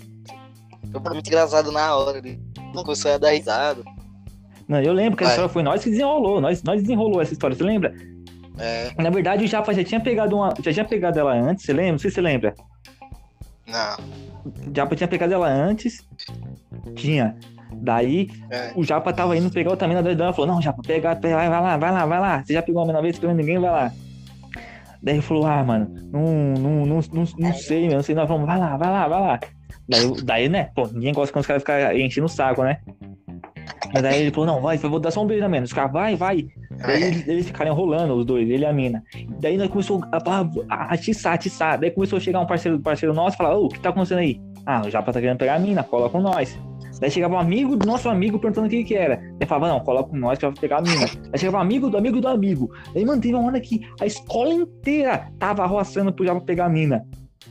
Foi 1.02 1.14
muito 1.14 1.28
engraçado 1.28 1.72
na 1.72 1.96
hora. 1.96 2.18
Ele 2.18 2.40
começou 2.74 3.12
a 3.12 3.18
dar 3.18 3.32
risada. 3.32 3.82
Não, 4.68 4.80
eu 4.82 4.94
lembro 4.94 5.18
que 5.18 5.24
a 5.24 5.28
Vai. 5.28 5.34
história 5.36 5.50
foi 5.54 5.64
nós 5.64 5.84
que 5.84 5.90
desenrolou. 5.92 6.42
Nós, 6.42 6.64
nós 6.64 6.82
desenrolou 6.82 7.22
essa 7.22 7.34
história, 7.34 7.56
você 7.56 7.64
lembra? 7.64 7.94
É, 8.58 8.92
Na 9.02 9.10
verdade, 9.10 9.44
o 9.44 9.48
Japa 9.48 9.74
já 9.74 9.84
tinha 9.84 10.00
pegado 10.00 10.36
uma. 10.36 10.54
Já 10.62 10.74
tinha 10.74 10.86
pegado 10.86 11.20
ela 11.20 11.34
antes, 11.34 11.66
você 11.66 11.74
lembra? 11.74 11.92
Não 11.94 12.00
sei 12.00 12.10
se 12.10 12.16
você 12.16 12.22
lembra. 12.22 12.54
não. 13.68 14.26
Japa 14.76 14.96
tinha 14.96 15.08
pegado 15.08 15.34
ela 15.34 15.48
antes. 15.48 16.04
Tinha. 16.96 17.36
Daí 17.74 18.30
É. 18.50 18.72
o 18.76 18.84
Japa 18.84 19.12
tava 19.12 19.36
indo 19.36 19.50
pegar 19.50 19.72
outra 19.72 19.88
mina 19.88 20.02
da 20.02 20.12
ela 20.12 20.34
falou: 20.34 20.48
Não, 20.56 20.62
Japa, 20.62 20.82
pega, 20.86 21.16
pega, 21.16 21.36
vai, 21.36 21.50
vai 21.50 21.62
lá, 21.62 21.78
vai 21.78 21.92
lá, 21.92 22.06
vai 22.06 22.20
lá. 22.20 22.44
Você 22.44 22.54
já 22.54 22.62
pegou 22.62 22.82
uma 22.82 22.88
mina 22.88 23.02
vez, 23.02 23.20
pegou 23.20 23.36
ninguém, 23.36 23.60
vai 23.60 23.70
lá. 23.72 23.92
Daí 25.04 25.16
ele 25.16 25.22
falou: 25.22 25.46
Ah, 25.46 25.64
mano, 25.64 25.88
não, 26.12 26.22
não, 26.58 26.86
não, 26.86 27.00
não, 27.12 27.24
não 27.38 27.54
sei, 27.54 27.88
meu, 27.88 27.98
não 27.98 28.04
sei, 28.04 28.16
nós 28.16 28.28
vamos, 28.28 28.46
vai 28.48 28.58
lá, 28.58 28.78
vai 28.78 28.90
lá, 28.92 29.08
vai 29.08 29.22
lá. 29.22 29.40
Daí, 29.88 30.12
daí 30.24 30.50
né, 30.50 30.70
pô, 30.76 30.88
ninguém 30.88 31.14
gosta 31.14 31.32
quando 31.32 31.42
os 31.42 31.48
caras 31.48 31.62
ficam 31.62 31.92
enchendo 31.98 32.26
o 32.26 32.30
saco, 32.30 32.64
né? 32.64 32.80
Mas 33.94 34.04
daí 34.04 34.22
ele 34.22 34.32
falou: 34.32 34.48
Não, 34.48 34.62
vai, 34.62 34.78
vou 34.78 35.00
dar 35.00 35.12
só 35.12 35.24
um 35.24 35.28
beijo 35.28 35.42
na 35.42 35.50
mina. 35.50 35.64
Os 35.64 35.74
caras, 35.74 35.92
vai, 35.92 36.16
vai. 36.16 36.48
Daí 36.72 37.04
É. 37.04 37.08
eles, 37.08 37.28
eles 37.28 37.46
ficaram 37.48 37.72
enrolando, 37.72 38.14
os 38.14 38.26
dois, 38.26 38.50
ele 38.50 38.64
e 38.64 38.66
a 38.66 38.74
mina. 38.74 39.04
Daí 39.40 39.58
nós 39.58 39.70
começou 39.70 40.04
a, 40.12 40.18
a, 40.18 40.50
a 40.70 40.94
atiçar, 40.94 41.34
atiçar. 41.34 41.80
Daí 41.80 41.92
começou 41.92 42.18
a 42.18 42.20
chegar 42.20 42.40
um 42.40 42.46
parceiro, 42.46 42.80
parceiro 42.80 43.14
nosso 43.14 43.36
e 43.36 43.38
falar: 43.38 43.56
Ô, 43.56 43.66
o 43.66 43.70
que 43.70 43.80
tá 43.80 43.90
acontecendo 43.90 44.20
aí? 44.20 44.42
Ah, 44.66 44.82
o 44.86 44.90
Japa 44.90 45.14
tá 45.14 45.20
querendo 45.22 45.38
pegar 45.38 45.56
a 45.56 45.60
mina, 45.60 45.84
cola 45.84 46.10
com 46.10 46.20
nós. 46.20 46.58
Daí 47.00 47.12
chegava 47.12 47.36
um 47.36 47.40
amigo 47.40 47.76
do 47.76 47.86
nosso 47.86 48.10
amigo 48.10 48.40
perguntando 48.40 48.68
o 48.68 48.70
que 48.70 48.84
que 48.84 48.96
era. 48.96 49.18
Daí 49.38 49.48
falava, 49.48 49.68
não, 49.68 49.80
cola 49.82 50.04
com 50.04 50.16
nós 50.16 50.40
que 50.40 50.46
vai 50.46 50.56
pegar 50.56 50.78
a 50.78 50.82
mina. 50.82 51.06
Daí 51.30 51.40
chegava 51.40 51.58
um 51.58 51.62
amigo 51.62 51.90
do 51.90 51.98
amigo 51.98 52.22
do 52.22 52.28
amigo. 52.28 52.72
Daí, 52.94 53.06
mano, 53.06 53.22
teve 53.22 53.36
uma 53.36 53.46
hora 53.46 53.60
que 53.60 53.82
a 54.00 54.06
escola 54.06 54.54
inteira 54.54 55.28
tava 55.38 55.64
arroaçando 55.64 56.12
pro 56.12 56.26
Japa 56.26 56.42
pegar 56.42 56.66
a 56.66 56.70
mina. 56.70 57.06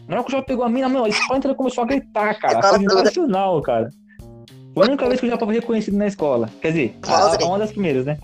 Na 0.09 0.17
hora 0.17 0.25
que 0.25 0.29
o 0.31 0.33
Japa 0.33 0.47
pegou 0.47 0.65
a 0.65 0.69
mina, 0.69 0.89
mano, 0.89 1.05
a 1.05 1.09
escola 1.09 1.55
começou 1.55 1.85
a 1.85 1.87
gritar, 1.87 2.39
cara. 2.39 2.63
Foi 2.63 2.85
toda. 2.85 3.05
nacional, 3.05 3.61
cara. 3.63 3.91
Foi 4.75 4.85
a 4.85 4.89
única 4.89 5.09
vez 5.09 5.21
que 5.21 5.27
o 5.27 5.31
Japa 5.31 5.47
foi 5.47 5.55
reconhecido 5.55 5.97
na 5.97 6.07
escola. 6.07 6.51
Quer 6.61 6.69
dizer, 6.73 6.99
a- 7.07 7.45
uma 7.47 7.59
das 7.59 7.71
primeiras, 7.73 8.05
né? 8.05 8.19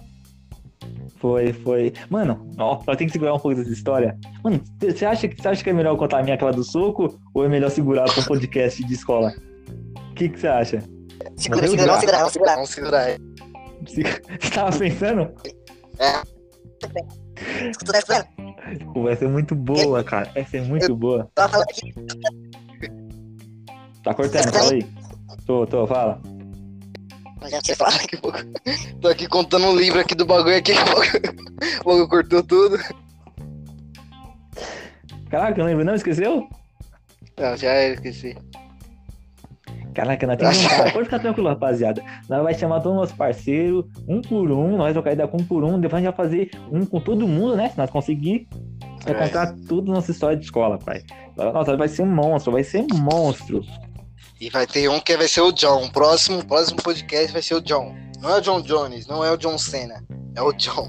Foi, 1.16 1.52
foi. 1.52 1.92
Mano, 2.08 2.50
ó, 2.58 2.80
eu 2.86 2.96
tenho 2.96 3.08
que 3.08 3.12
segurar 3.12 3.34
um 3.34 3.38
pouco 3.38 3.56
dessa 3.56 3.70
história. 3.70 4.18
Mano, 4.42 4.60
você 4.80 5.04
acha, 5.04 5.28
que- 5.28 5.40
você 5.40 5.48
acha 5.48 5.62
que 5.62 5.70
é 5.70 5.72
melhor 5.72 5.96
contar 5.96 6.18
a 6.20 6.22
minha 6.22 6.34
aquela 6.34 6.52
do 6.52 6.64
soco 6.64 7.18
ou 7.34 7.44
é 7.44 7.48
melhor 7.48 7.70
segurar 7.70 8.04
pra 8.04 8.22
um 8.22 8.26
podcast 8.26 8.82
de 8.84 8.94
escola? 8.94 9.32
O 10.10 10.14
que 10.14 10.28
que 10.30 10.40
você 10.40 10.48
acha? 10.48 10.82
Segura, 11.36 11.66
segura, 11.68 11.86
vamos 11.86 12.00
segurar, 12.00 12.18
vamos 12.18 12.32
segurar. 12.32 12.56
Vamos 12.56 12.70
segurar. 13.92 14.20
Você 14.40 14.50
tava 14.50 14.78
pensando? 14.78 15.30
Escuta, 17.70 17.92
tá 17.92 17.98
escutando? 17.98 18.24
Pô, 18.36 18.39
vai 18.94 19.16
ser 19.16 19.28
muito 19.28 19.54
boa, 19.54 20.02
cara. 20.04 20.30
Vai 20.32 20.44
ser 20.44 20.62
muito 20.62 20.94
boa. 20.94 21.30
Aqui. 21.36 21.94
Tá 24.02 24.14
cortando, 24.14 24.52
fala 24.52 24.72
aí. 24.72 24.86
Tô, 25.46 25.66
tô, 25.66 25.86
fala. 25.86 26.20
Já 27.48 27.74
falado. 27.74 27.98
Daqui 27.98 28.16
a 28.16 28.20
pouco. 28.20 28.38
Tô 29.00 29.08
aqui 29.08 29.26
contando 29.26 29.66
um 29.66 29.76
livro 29.76 29.98
aqui 29.98 30.14
do 30.14 30.26
bagulho 30.26 30.56
aqui. 30.56 30.72
O 31.80 31.84
bagulho 31.84 32.08
cortou 32.08 32.42
tudo. 32.42 32.78
Caraca, 35.30 35.60
eu 35.60 35.66
lembro, 35.66 35.84
não? 35.84 35.94
Esqueceu? 35.94 36.48
Não, 37.38 37.56
já 37.56 37.84
esqueci. 37.88 38.36
Caraca, 39.94 40.26
nós 40.26 40.36
temos 40.36 40.56
um. 40.64 40.68
Pode 40.92 41.04
ficar 41.04 41.18
tranquilo, 41.18 41.48
rapaziada. 41.48 42.02
Nós 42.28 42.42
vai 42.42 42.54
chamar 42.54 42.80
todos 42.80 42.92
os 42.92 42.96
nossos 43.02 43.16
parceiros, 43.16 43.84
um 44.08 44.20
por 44.22 44.50
um. 44.50 44.76
Nós 44.76 44.94
vamos 44.94 45.12
ideia 45.12 45.28
com 45.28 45.38
um 45.38 45.44
por 45.44 45.64
um. 45.64 45.80
Depois 45.80 46.02
a 46.02 46.06
gente 46.06 46.14
vai 46.16 46.26
fazer 46.26 46.50
um 46.70 46.84
com 46.86 47.00
todo 47.00 47.26
mundo, 47.26 47.56
né? 47.56 47.68
Se 47.70 47.78
nós 47.78 47.90
conseguir. 47.90 48.48
Vai 49.04 49.14
É. 49.14 49.26
contar 49.26 49.54
tudo 49.66 49.90
nossa 49.92 50.10
história 50.10 50.36
de 50.36 50.44
escola, 50.44 50.78
pai. 50.78 51.02
Nossa, 51.36 51.76
vai 51.76 51.88
ser 51.88 52.02
um 52.02 52.06
monstro, 52.06 52.52
vai 52.52 52.62
ser 52.62 52.84
monstro. 52.94 53.62
E 54.40 54.48
vai 54.50 54.66
ter 54.66 54.88
um 54.88 55.00
que 55.00 55.16
vai 55.16 55.26
ser 55.28 55.40
o 55.40 55.52
John. 55.52 55.86
O 55.86 55.90
próximo, 55.92 56.44
próximo 56.46 56.82
podcast 56.82 57.32
vai 57.32 57.42
ser 57.42 57.54
o 57.54 57.60
John. 57.60 57.94
Não 58.20 58.30
é 58.30 58.36
o 58.36 58.40
John 58.40 58.60
Jones, 58.60 59.06
não 59.06 59.24
é 59.24 59.30
o 59.32 59.36
John 59.36 59.56
Cena. 59.58 60.04
É 60.36 60.42
o 60.42 60.52
John. 60.52 60.88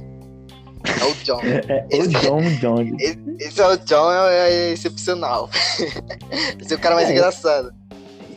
É 0.84 1.06
o 1.06 1.14
John. 1.24 1.40
É 1.90 1.98
o 2.02 2.08
John 2.08 2.42
Jones. 2.60 2.94
Esse 3.40 3.62
é 3.62 3.68
o 3.68 3.78
John, 3.78 4.12
é, 4.12 4.50
é 4.50 4.72
excepcional. 4.72 5.50
Esse 6.60 6.74
é 6.74 6.78
o 6.78 6.80
cara 6.80 6.96
mais 6.96 7.10
É. 7.10 7.14
engraçado. 7.14 7.72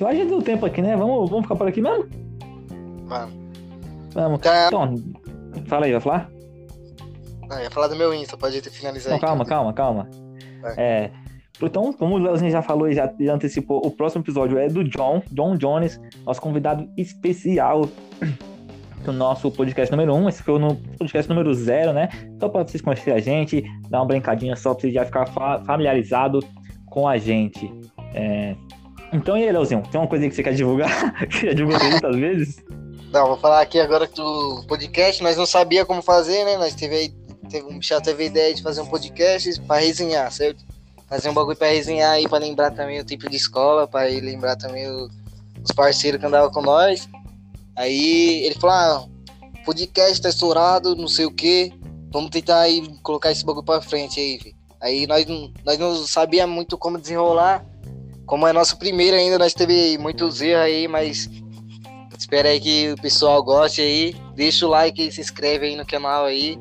Eu 0.01 0.07
acho 0.09 0.19
que 0.21 0.25
deu 0.27 0.43
tempo 0.43 0.67
aqui, 0.67 0.83
né? 0.83 0.97
Vamos, 0.97 1.29
vamos 1.31 1.45
ficar 1.45 1.57
por 1.57 1.69
aqui 1.69 1.81
mesmo? 1.81 2.07
Mano. 3.07 3.33
Vamos. 4.13 4.41
Cara, 4.41 4.67
Então, 4.69 4.95
fala 5.67 5.87
aí, 5.87 5.93
vai 5.93 6.01
falar? 6.01 6.31
não, 7.49 7.61
ia 7.61 7.71
falar 7.71 7.89
do 7.89 7.97
meu 7.97 8.13
Insta, 8.15 8.37
pode 8.37 8.61
ter 8.63 8.71
finalizar 8.71 9.11
Não, 9.11 9.17
aí. 9.17 9.21
calma, 9.21 9.45
calma, 9.45 9.73
calma. 9.73 10.09
Vai. 10.63 10.75
É, 10.79 11.11
então, 11.63 11.93
como 11.93 12.15
o 12.15 12.19
Leozinho 12.19 12.51
já 12.51 12.63
falou 12.63 12.89
e 12.89 12.95
já, 12.95 13.13
já 13.21 13.35
antecipou, 13.35 13.81
o 13.85 13.91
próximo 13.91 14.23
episódio 14.25 14.59
é 14.59 14.67
do 14.69 14.83
John, 14.85 15.23
John 15.31 15.57
Jones, 15.57 16.01
nosso 16.25 16.41
convidado 16.41 16.89
especial 16.97 17.89
do 19.05 19.13
nosso 19.13 19.51
podcast 19.51 19.91
número 19.93 20.15
1. 20.15 20.17
Um. 20.23 20.29
Esse 20.29 20.43
foi 20.43 20.55
o 20.55 20.75
podcast 20.99 21.29
número 21.29 21.53
0, 21.55 21.93
né? 21.93 22.09
Só 22.41 22.49
para 22.49 22.67
vocês 22.67 22.81
conhecerem 22.83 23.15
a 23.19 23.21
gente, 23.23 23.63
dar 23.91 24.01
uma 24.01 24.07
brincadinha 24.07 24.57
só 24.57 24.73
para 24.73 24.81
vocês 24.81 24.95
já 24.95 25.05
ficar 25.05 25.27
fa- 25.27 25.63
familiarizado 25.65 26.41
com 26.87 27.07
a 27.07 27.19
gente. 27.19 27.71
É, 28.15 28.57
Então, 29.15 29.39
e 29.39 29.45
aí, 29.45 29.53
Leozinho, 29.53 29.83
tem 29.91 30.01
uma 30.01 30.09
coisa 30.09 30.29
que 30.29 30.35
você 30.35 30.43
quer 30.43 30.55
divulgar? 30.55 30.91
que 31.29 31.47
já 31.47 31.53
divulgou 31.55 31.89
muitas 31.89 32.17
vezes? 32.17 32.57
Não, 33.13 33.29
vou 33.29 33.37
falar 33.39 33.61
aqui 33.61 33.79
agora 33.79 34.07
do 34.09 34.65
podcast. 34.67 35.23
Nós 35.23 35.37
não 35.37 35.47
sabia 35.47 35.85
como 35.87 36.03
fazer, 36.03 36.45
né? 36.45 36.57
Nós 36.59 36.75
teve 36.75 36.97
aí, 36.97 37.09
teve, 37.49 37.65
o 37.69 37.73
Michel 37.73 38.01
teve 38.03 38.25
a 38.25 38.27
ideia 38.27 38.53
de 38.53 38.61
fazer 38.63 38.81
um 38.81 38.87
podcast 38.87 39.61
pra 39.63 39.77
resenhar, 39.79 40.31
certo? 40.33 40.65
Fazer 41.09 41.29
um 41.29 41.35
bagulho 41.35 41.57
pra 41.57 41.69
resenhar 41.69 42.11
aí, 42.11 42.29
pra 42.29 42.39
lembrar 42.39 42.73
também 42.73 42.99
o 43.01 43.05
tempo 43.05 43.31
de 43.31 43.37
escola, 43.37 43.87
pra 43.87 44.01
lembrar 44.03 44.57
também 44.57 44.91
o- 44.91 45.09
os 45.63 45.71
parceiros 45.71 46.19
que 46.21 46.27
andavam 46.27 46.51
com 46.51 46.61
nós. 46.61 47.09
Aí 47.77 48.45
ele 48.45 48.57
falou: 48.57 48.75
ah, 48.75 49.05
podcast 49.65 50.21
tá 50.21 50.29
estourado, 50.29 50.97
não 50.97 51.07
sei 51.09 51.25
o 51.27 51.31
que. 51.31 51.73
Vamos 52.13 52.31
tentar 52.31 52.61
aí 52.61 52.83
colocar 53.03 53.31
esse 53.31 53.45
bagulho 53.45 53.65
pra 53.65 53.81
frente 53.81 54.19
aí, 54.19 54.39
filho. 54.41 54.57
Aí 54.81 55.07
nós, 55.07 55.25
nós 55.65 55.79
não 55.79 55.95
sabia 56.07 56.47
muito 56.49 56.77
como 56.77 56.99
desenrolar. 56.99 57.65
Como 58.27 58.47
é 58.47 58.53
nosso 58.53 58.79
primeiro 58.79 59.17
ainda, 59.17 59.39
nós 59.39 59.55
teve 59.55 59.99
muitos 59.99 60.41
erros 60.41 60.63
aí, 60.63 60.89
mas 60.89 61.29
Espero 62.25 62.49
aí 62.49 62.59
que 62.59 62.93
o 62.93 62.97
pessoal 63.03 63.43
goste 63.43 63.81
aí. 63.81 64.17
Deixa 64.35 64.67
o 64.67 64.71
like 64.71 65.07
e 65.07 65.13
se 65.13 65.21
inscreve 65.21 65.67
aí 65.67 65.77
no 65.77 65.85
canal 65.85 66.25
aí. 66.25 66.59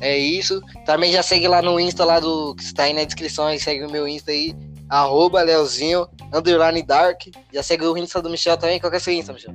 É 0.00 0.16
isso. 0.16 0.60
Também 0.84 1.10
já 1.10 1.22
segue 1.22 1.48
lá 1.48 1.62
no 1.62 1.80
Insta 1.80 2.04
lá 2.04 2.20
do. 2.20 2.54
Que 2.54 2.62
está 2.62 2.82
aí 2.84 2.92
na 2.92 3.04
descrição 3.04 3.46
aí. 3.46 3.58
Segue 3.58 3.84
o 3.84 3.90
meu 3.90 4.06
Insta 4.06 4.30
aí. 4.30 4.54
Arroba 4.88 5.42
Leozinho, 5.42 6.06
underline 6.32 6.82
dark. 6.82 7.22
Já 7.52 7.62
segue 7.62 7.86
o 7.86 7.96
Insta 7.96 8.20
do 8.20 8.28
Michel 8.28 8.56
também. 8.56 8.78
Qual 8.78 8.90
que 8.90 8.96
é 8.98 9.00
seu 9.00 9.14
Insta, 9.14 9.32
Michel? 9.32 9.54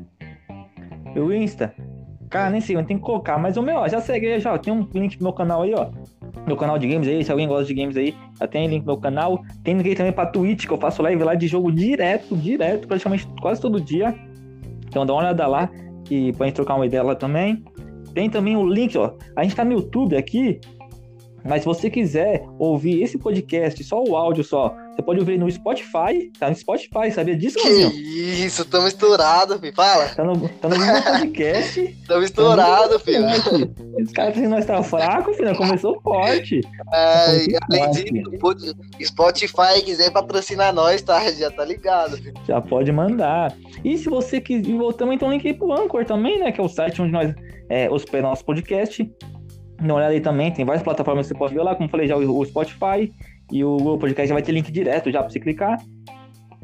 O 1.15 1.31
Insta. 1.31 1.75
Cara, 2.29 2.49
nem 2.49 2.61
sei, 2.61 2.75
eu 2.75 2.85
tenho 2.85 2.99
que 2.99 3.05
colocar. 3.05 3.37
Mas 3.37 3.55
o 3.55 3.61
meu, 3.61 3.77
ó, 3.77 3.87
já 3.87 4.01
segue 4.01 4.33
aí 4.33 4.39
já. 4.39 4.57
Tem 4.57 4.73
um 4.73 4.87
link 4.93 5.17
pro 5.17 5.25
meu 5.25 5.33
canal 5.33 5.61
aí, 5.61 5.73
ó. 5.75 5.89
Meu 6.47 6.55
canal 6.55 6.77
de 6.79 6.87
games 6.87 7.07
aí, 7.07 7.23
se 7.23 7.31
alguém 7.31 7.47
gosta 7.47 7.65
de 7.65 7.73
games 7.73 7.95
aí, 7.95 8.15
já 8.39 8.47
tem 8.47 8.67
link 8.67 8.81
no 8.81 8.93
meu 8.93 8.97
canal. 8.97 9.41
Tem 9.63 9.77
link 9.77 9.95
também 9.95 10.11
pra 10.11 10.25
Twitch, 10.25 10.65
que 10.65 10.73
eu 10.73 10.77
faço 10.77 11.01
live 11.01 11.23
lá 11.23 11.35
de 11.35 11.47
jogo 11.47 11.71
direto, 11.71 12.35
direto, 12.35 12.87
praticamente 12.87 13.27
quase 13.41 13.61
todo 13.61 13.79
dia. 13.79 14.15
Então 14.87 15.05
dá 15.05 15.13
uma 15.13 15.21
olhada 15.21 15.47
lá, 15.47 15.69
que 16.03 16.31
gente 16.31 16.53
trocar 16.53 16.75
uma 16.75 16.85
ideia 16.85 17.03
lá 17.03 17.15
também. 17.15 17.63
Tem 18.13 18.29
também 18.29 18.57
o 18.57 18.65
link, 18.65 18.97
ó. 18.97 19.13
A 19.35 19.43
gente 19.43 19.55
tá 19.55 19.63
no 19.63 19.73
YouTube 19.73 20.17
aqui, 20.17 20.59
mas 21.43 21.61
se 21.61 21.65
você 21.65 21.89
quiser 21.89 22.45
ouvir 22.59 23.01
esse 23.01 23.17
podcast, 23.17 23.83
só 23.83 24.03
o 24.03 24.15
áudio 24.15 24.43
só, 24.43 24.75
você 25.01 25.05
pode 25.05 25.19
ouvir 25.19 25.37
no 25.37 25.49
Spotify, 25.51 26.31
tá 26.39 26.49
no 26.49 26.55
Spotify, 26.55 27.11
sabia 27.11 27.35
disso, 27.35 27.59
Que 27.59 28.45
isso, 28.45 28.63
tamo 28.65 28.87
estourado, 28.87 29.59
filho. 29.59 29.73
Fala. 29.73 30.07
Tá 30.09 30.23
no, 30.23 30.47
tá 30.47 30.69
no 30.69 30.75
podcast. 31.03 31.97
Tamo 32.07 32.23
estourado, 32.23 32.99
filho. 32.99 33.25
Esse 33.97 34.13
cara 34.13 34.31
que 34.31 34.41
nós 34.41 34.65
tá 34.65 34.83
fraco, 34.83 35.33
filho, 35.33 35.55
começou 35.55 35.99
forte. 36.01 36.61
É, 36.93 37.45
além 37.69 37.91
disso, 37.91 38.75
Spotify 39.01 39.81
quiser 39.83 40.11
patrocinar 40.11 40.73
nós, 40.73 41.01
tá? 41.01 41.31
Já 41.31 41.49
tá 41.49 41.63
ligado, 41.63 42.17
filho. 42.17 42.33
Já 42.45 42.61
pode 42.61 42.91
mandar. 42.91 43.55
E 43.83 43.97
se 43.97 44.09
você 44.09 44.41
quiser, 44.41 44.73
também 44.97 45.17
tem 45.17 45.27
um 45.27 45.31
link 45.31 45.47
aí 45.47 45.53
pro 45.53 45.71
Anchor 45.71 46.05
também, 46.05 46.39
né? 46.39 46.51
Que 46.51 46.59
é 46.59 46.63
o 46.63 46.69
site 46.69 47.01
onde 47.01 47.11
nós 47.11 47.33
é, 47.69 47.89
hospedamos 47.89 48.31
nosso 48.31 48.45
podcast. 48.45 49.09
Dá 49.77 49.85
uma 49.85 49.95
olhada 49.95 50.13
aí 50.13 50.21
também, 50.21 50.51
tem 50.51 50.63
várias 50.63 50.83
plataformas 50.83 51.25
que 51.25 51.33
você 51.33 51.39
pode 51.39 51.55
ver 51.55 51.63
lá, 51.63 51.75
como 51.75 51.89
falei 51.89 52.07
já, 52.07 52.15
o 52.15 52.45
Spotify 52.45 53.11
e 53.51 53.63
o 53.63 53.97
Podcast 53.97 54.27
já 54.27 54.33
vai 54.33 54.41
ter 54.43 54.51
link 54.51 54.71
direto 54.71 55.11
já 55.11 55.19
pra 55.21 55.29
você 55.29 55.39
clicar. 55.39 55.77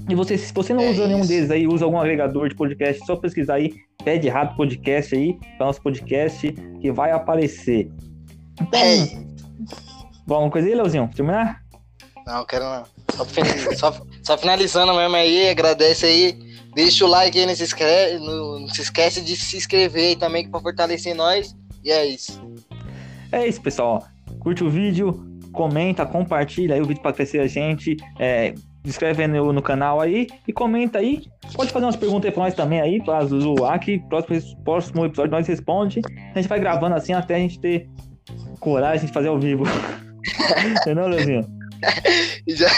E 0.10 0.16
você, 0.16 0.38
se 0.38 0.54
você 0.54 0.74
não 0.74 0.84
É 0.84 0.92
usa 0.92 1.08
nenhum 1.08 1.20
isso. 1.20 1.28
deles 1.30 1.52
aí, 1.52 1.68
usa 1.68 1.84
algum 1.84 1.98
agregador 2.00 2.48
de 2.48 2.56
podcast, 2.56 3.06
só 3.06 3.16
pesquisar 3.16 3.56
aí, 3.56 3.74
pede 4.06 4.28
errado 4.28 4.56
podcast 4.56 5.14
aí, 5.16 5.38
para 5.58 5.68
nosso 5.68 5.82
podcast, 5.82 6.52
que 6.80 6.92
vai 6.92 7.12
aparecer. 7.12 7.92
Então, 8.62 8.80
É. 8.80 9.06
bom, 10.26 10.36
alguma 10.36 10.52
coisa 10.52 10.68
aí, 10.68 10.76
Leozinho? 10.76 11.10
Terminar? 11.14 11.62
Não, 12.26 12.46
quero 12.46 12.64
não. 12.64 12.84
Só, 13.16 13.26
finalizando, 13.26 13.76
só, 13.80 14.02
só 14.24 14.38
finalizando 14.38 14.94
mesmo 14.96 15.16
aí, 15.16 15.50
agradece 15.50 16.06
aí. 16.06 16.38
Deixa 16.74 17.04
o 17.06 17.08
like 17.10 17.38
aí, 17.40 17.46
não 17.46 17.56
se, 17.56 17.64
inscreve, 17.64 18.20
não, 18.24 18.60
não 18.60 18.68
se 18.70 18.82
esquece 18.82 19.20
de 19.22 19.36
se 19.36 19.58
inscrever 19.58 20.10
aí 20.10 20.16
também, 20.16 20.48
pra 20.50 20.60
fortalecer 20.60 21.16
nós. 21.16 21.56
E 21.84 21.92
é 21.92 22.06
isso. 22.06 22.40
É 23.32 23.48
isso, 23.48 23.62
pessoal. 23.62 24.06
Curte 24.40 24.64
o 24.64 24.70
vídeo, 24.70 25.27
comenta, 25.52 26.06
compartilha 26.06 26.76
aí 26.76 26.82
o 26.82 26.86
vídeo 26.86 27.02
para 27.02 27.14
crescer 27.14 27.40
a 27.40 27.48
gente. 27.48 27.98
É, 28.20 28.54
inscreve 28.86 29.28
no, 29.28 29.52
no 29.52 29.62
canal 29.62 30.00
aí 30.00 30.28
e 30.48 30.54
comenta 30.54 31.00
aí. 31.00 31.24
Pode 31.54 31.72
fazer 31.72 31.86
umas 31.86 31.96
perguntas 31.96 32.26
aí 32.26 32.32
pra 32.32 32.44
nós 32.44 32.54
também 32.54 32.82
aí, 32.82 33.04
pra 33.04 33.24
zoar 33.26 33.80
que 33.80 34.00
próximo, 34.08 34.64
próximo 34.64 35.06
episódio 35.06 35.32
nós 35.32 35.48
responde. 35.48 36.02
A 36.34 36.40
gente 36.40 36.50
vai 36.50 36.60
gravando 36.60 36.96
assim 36.96 37.14
até 37.14 37.36
a 37.36 37.40
gente 37.40 37.60
ter 37.60 37.90
coragem 38.60 39.08
de 39.08 39.14
fazer 39.14 39.28
ao 39.28 39.40
vivo. 39.40 39.64
Entendeu, 40.82 41.08
Leozinho? 41.08 41.58
Já, 42.48 42.70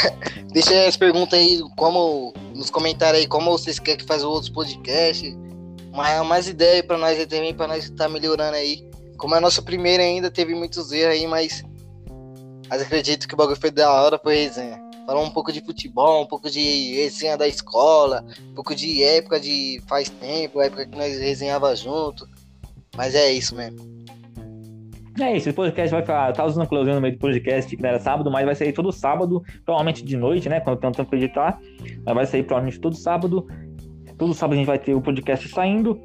deixa 0.51 0.87
as 0.87 0.97
perguntas 0.97 1.39
aí, 1.39 1.59
como, 1.77 2.33
nos 2.55 2.69
comentários 2.69 3.21
aí, 3.21 3.27
como 3.27 3.51
vocês 3.51 3.79
querem 3.79 3.99
que 3.99 4.05
faça 4.05 4.27
outros 4.27 4.49
podcasts. 4.49 5.37
Mais, 5.91 6.25
mais 6.25 6.47
ideia 6.47 6.83
pra 6.83 6.97
nós 6.97 7.17
aí 7.17 7.25
também, 7.25 7.53
pra 7.53 7.67
nós 7.67 7.85
estar 7.85 8.05
tá 8.05 8.09
melhorando 8.09 8.55
aí. 8.55 8.87
Como 9.17 9.35
é 9.35 9.37
a 9.37 9.41
nossa 9.41 9.61
primeira 9.61 10.03
ainda, 10.03 10.31
teve 10.31 10.53
muitos 10.55 10.91
erros 10.91 11.13
aí, 11.13 11.27
mas, 11.27 11.63
mas 12.69 12.81
acredito 12.81 13.27
que 13.27 13.33
o 13.33 13.37
bagulho 13.37 13.59
foi 13.59 13.71
da 13.71 13.91
hora, 13.91 14.19
foi 14.19 14.35
resenha. 14.35 14.79
Falou 15.05 15.25
um 15.25 15.31
pouco 15.31 15.51
de 15.51 15.61
futebol, 15.61 16.23
um 16.23 16.27
pouco 16.27 16.49
de 16.49 16.95
resenha 16.95 17.35
da 17.35 17.47
escola, 17.47 18.23
um 18.51 18.53
pouco 18.53 18.75
de 18.75 19.03
época 19.03 19.39
de 19.39 19.81
faz 19.87 20.07
tempo, 20.09 20.61
época 20.61 20.85
que 20.85 20.95
nós 20.95 21.17
resenhava 21.17 21.75
junto. 21.75 22.27
Mas 22.95 23.15
é 23.15 23.31
isso 23.31 23.55
mesmo. 23.55 23.79
É 25.19 25.35
isso, 25.35 25.49
o 25.49 25.53
podcast 25.53 25.91
vai 25.91 26.01
ficar. 26.01 26.31
Tá 26.31 26.45
usando 26.45 26.67
close 26.67 26.89
no 26.91 27.01
meio 27.01 27.15
do 27.15 27.19
podcast, 27.19 27.75
que 27.75 27.81
não 27.81 27.89
era 27.89 27.99
sábado, 27.99 28.31
mas 28.31 28.45
vai 28.45 28.55
sair 28.55 28.71
todo 28.71 28.91
sábado, 28.91 29.43
provavelmente 29.65 30.03
de 30.03 30.15
noite, 30.15 30.47
né? 30.47 30.61
Quando 30.61 30.79
tem 30.79 30.89
um 30.89 30.93
tempo 30.93 31.09
pra 31.09 31.17
editar. 31.17 31.59
Mas 32.05 32.15
vai 32.15 32.25
sair 32.25 32.43
provavelmente 32.43 32.79
todo 32.79 32.95
sábado. 32.95 33.47
Todo 34.17 34.33
sábado 34.33 34.53
a 34.53 34.57
gente 34.57 34.67
vai 34.67 34.79
ter 34.79 34.93
o 34.93 35.01
podcast 35.01 35.47
saindo. 35.49 35.99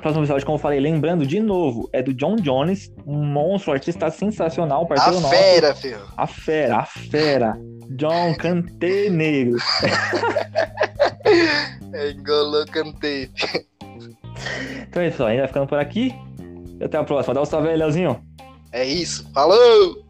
Próximo 0.00 0.22
episódio, 0.22 0.44
como 0.44 0.56
eu 0.56 0.60
falei, 0.60 0.80
lembrando 0.80 1.26
de 1.26 1.40
novo, 1.40 1.88
é 1.92 2.02
do 2.02 2.12
John 2.12 2.36
Jones, 2.36 2.92
um 3.06 3.24
monstro, 3.24 3.70
um 3.70 3.74
artista 3.74 4.10
sensacional, 4.10 4.86
parceiro 4.86 5.18
a 5.18 5.20
nosso. 5.20 5.34
fera, 5.34 5.74
filho. 5.74 6.00
A 6.16 6.26
fera, 6.26 6.78
a 6.78 6.84
fera. 6.84 7.58
John 7.90 8.34
Cantei 8.36 9.08
Negro. 9.08 9.58
é, 11.92 12.10
engolou, 12.10 12.66
cantei. 12.66 13.30
Então 14.88 15.02
é 15.02 15.08
isso, 15.08 15.22
a 15.22 15.26
vai 15.26 15.46
ficando 15.46 15.66
por 15.66 15.78
aqui. 15.78 16.14
Até 16.82 16.98
a 16.98 17.04
próxima. 17.04 17.34
Dá 17.34 17.40
o 17.40 17.44
um 17.44 17.46
salve 17.46 17.68
aí, 17.68 17.76
Leozinho. 17.76 18.20
É 18.72 18.84
isso. 18.84 19.30
Falou! 19.32 20.03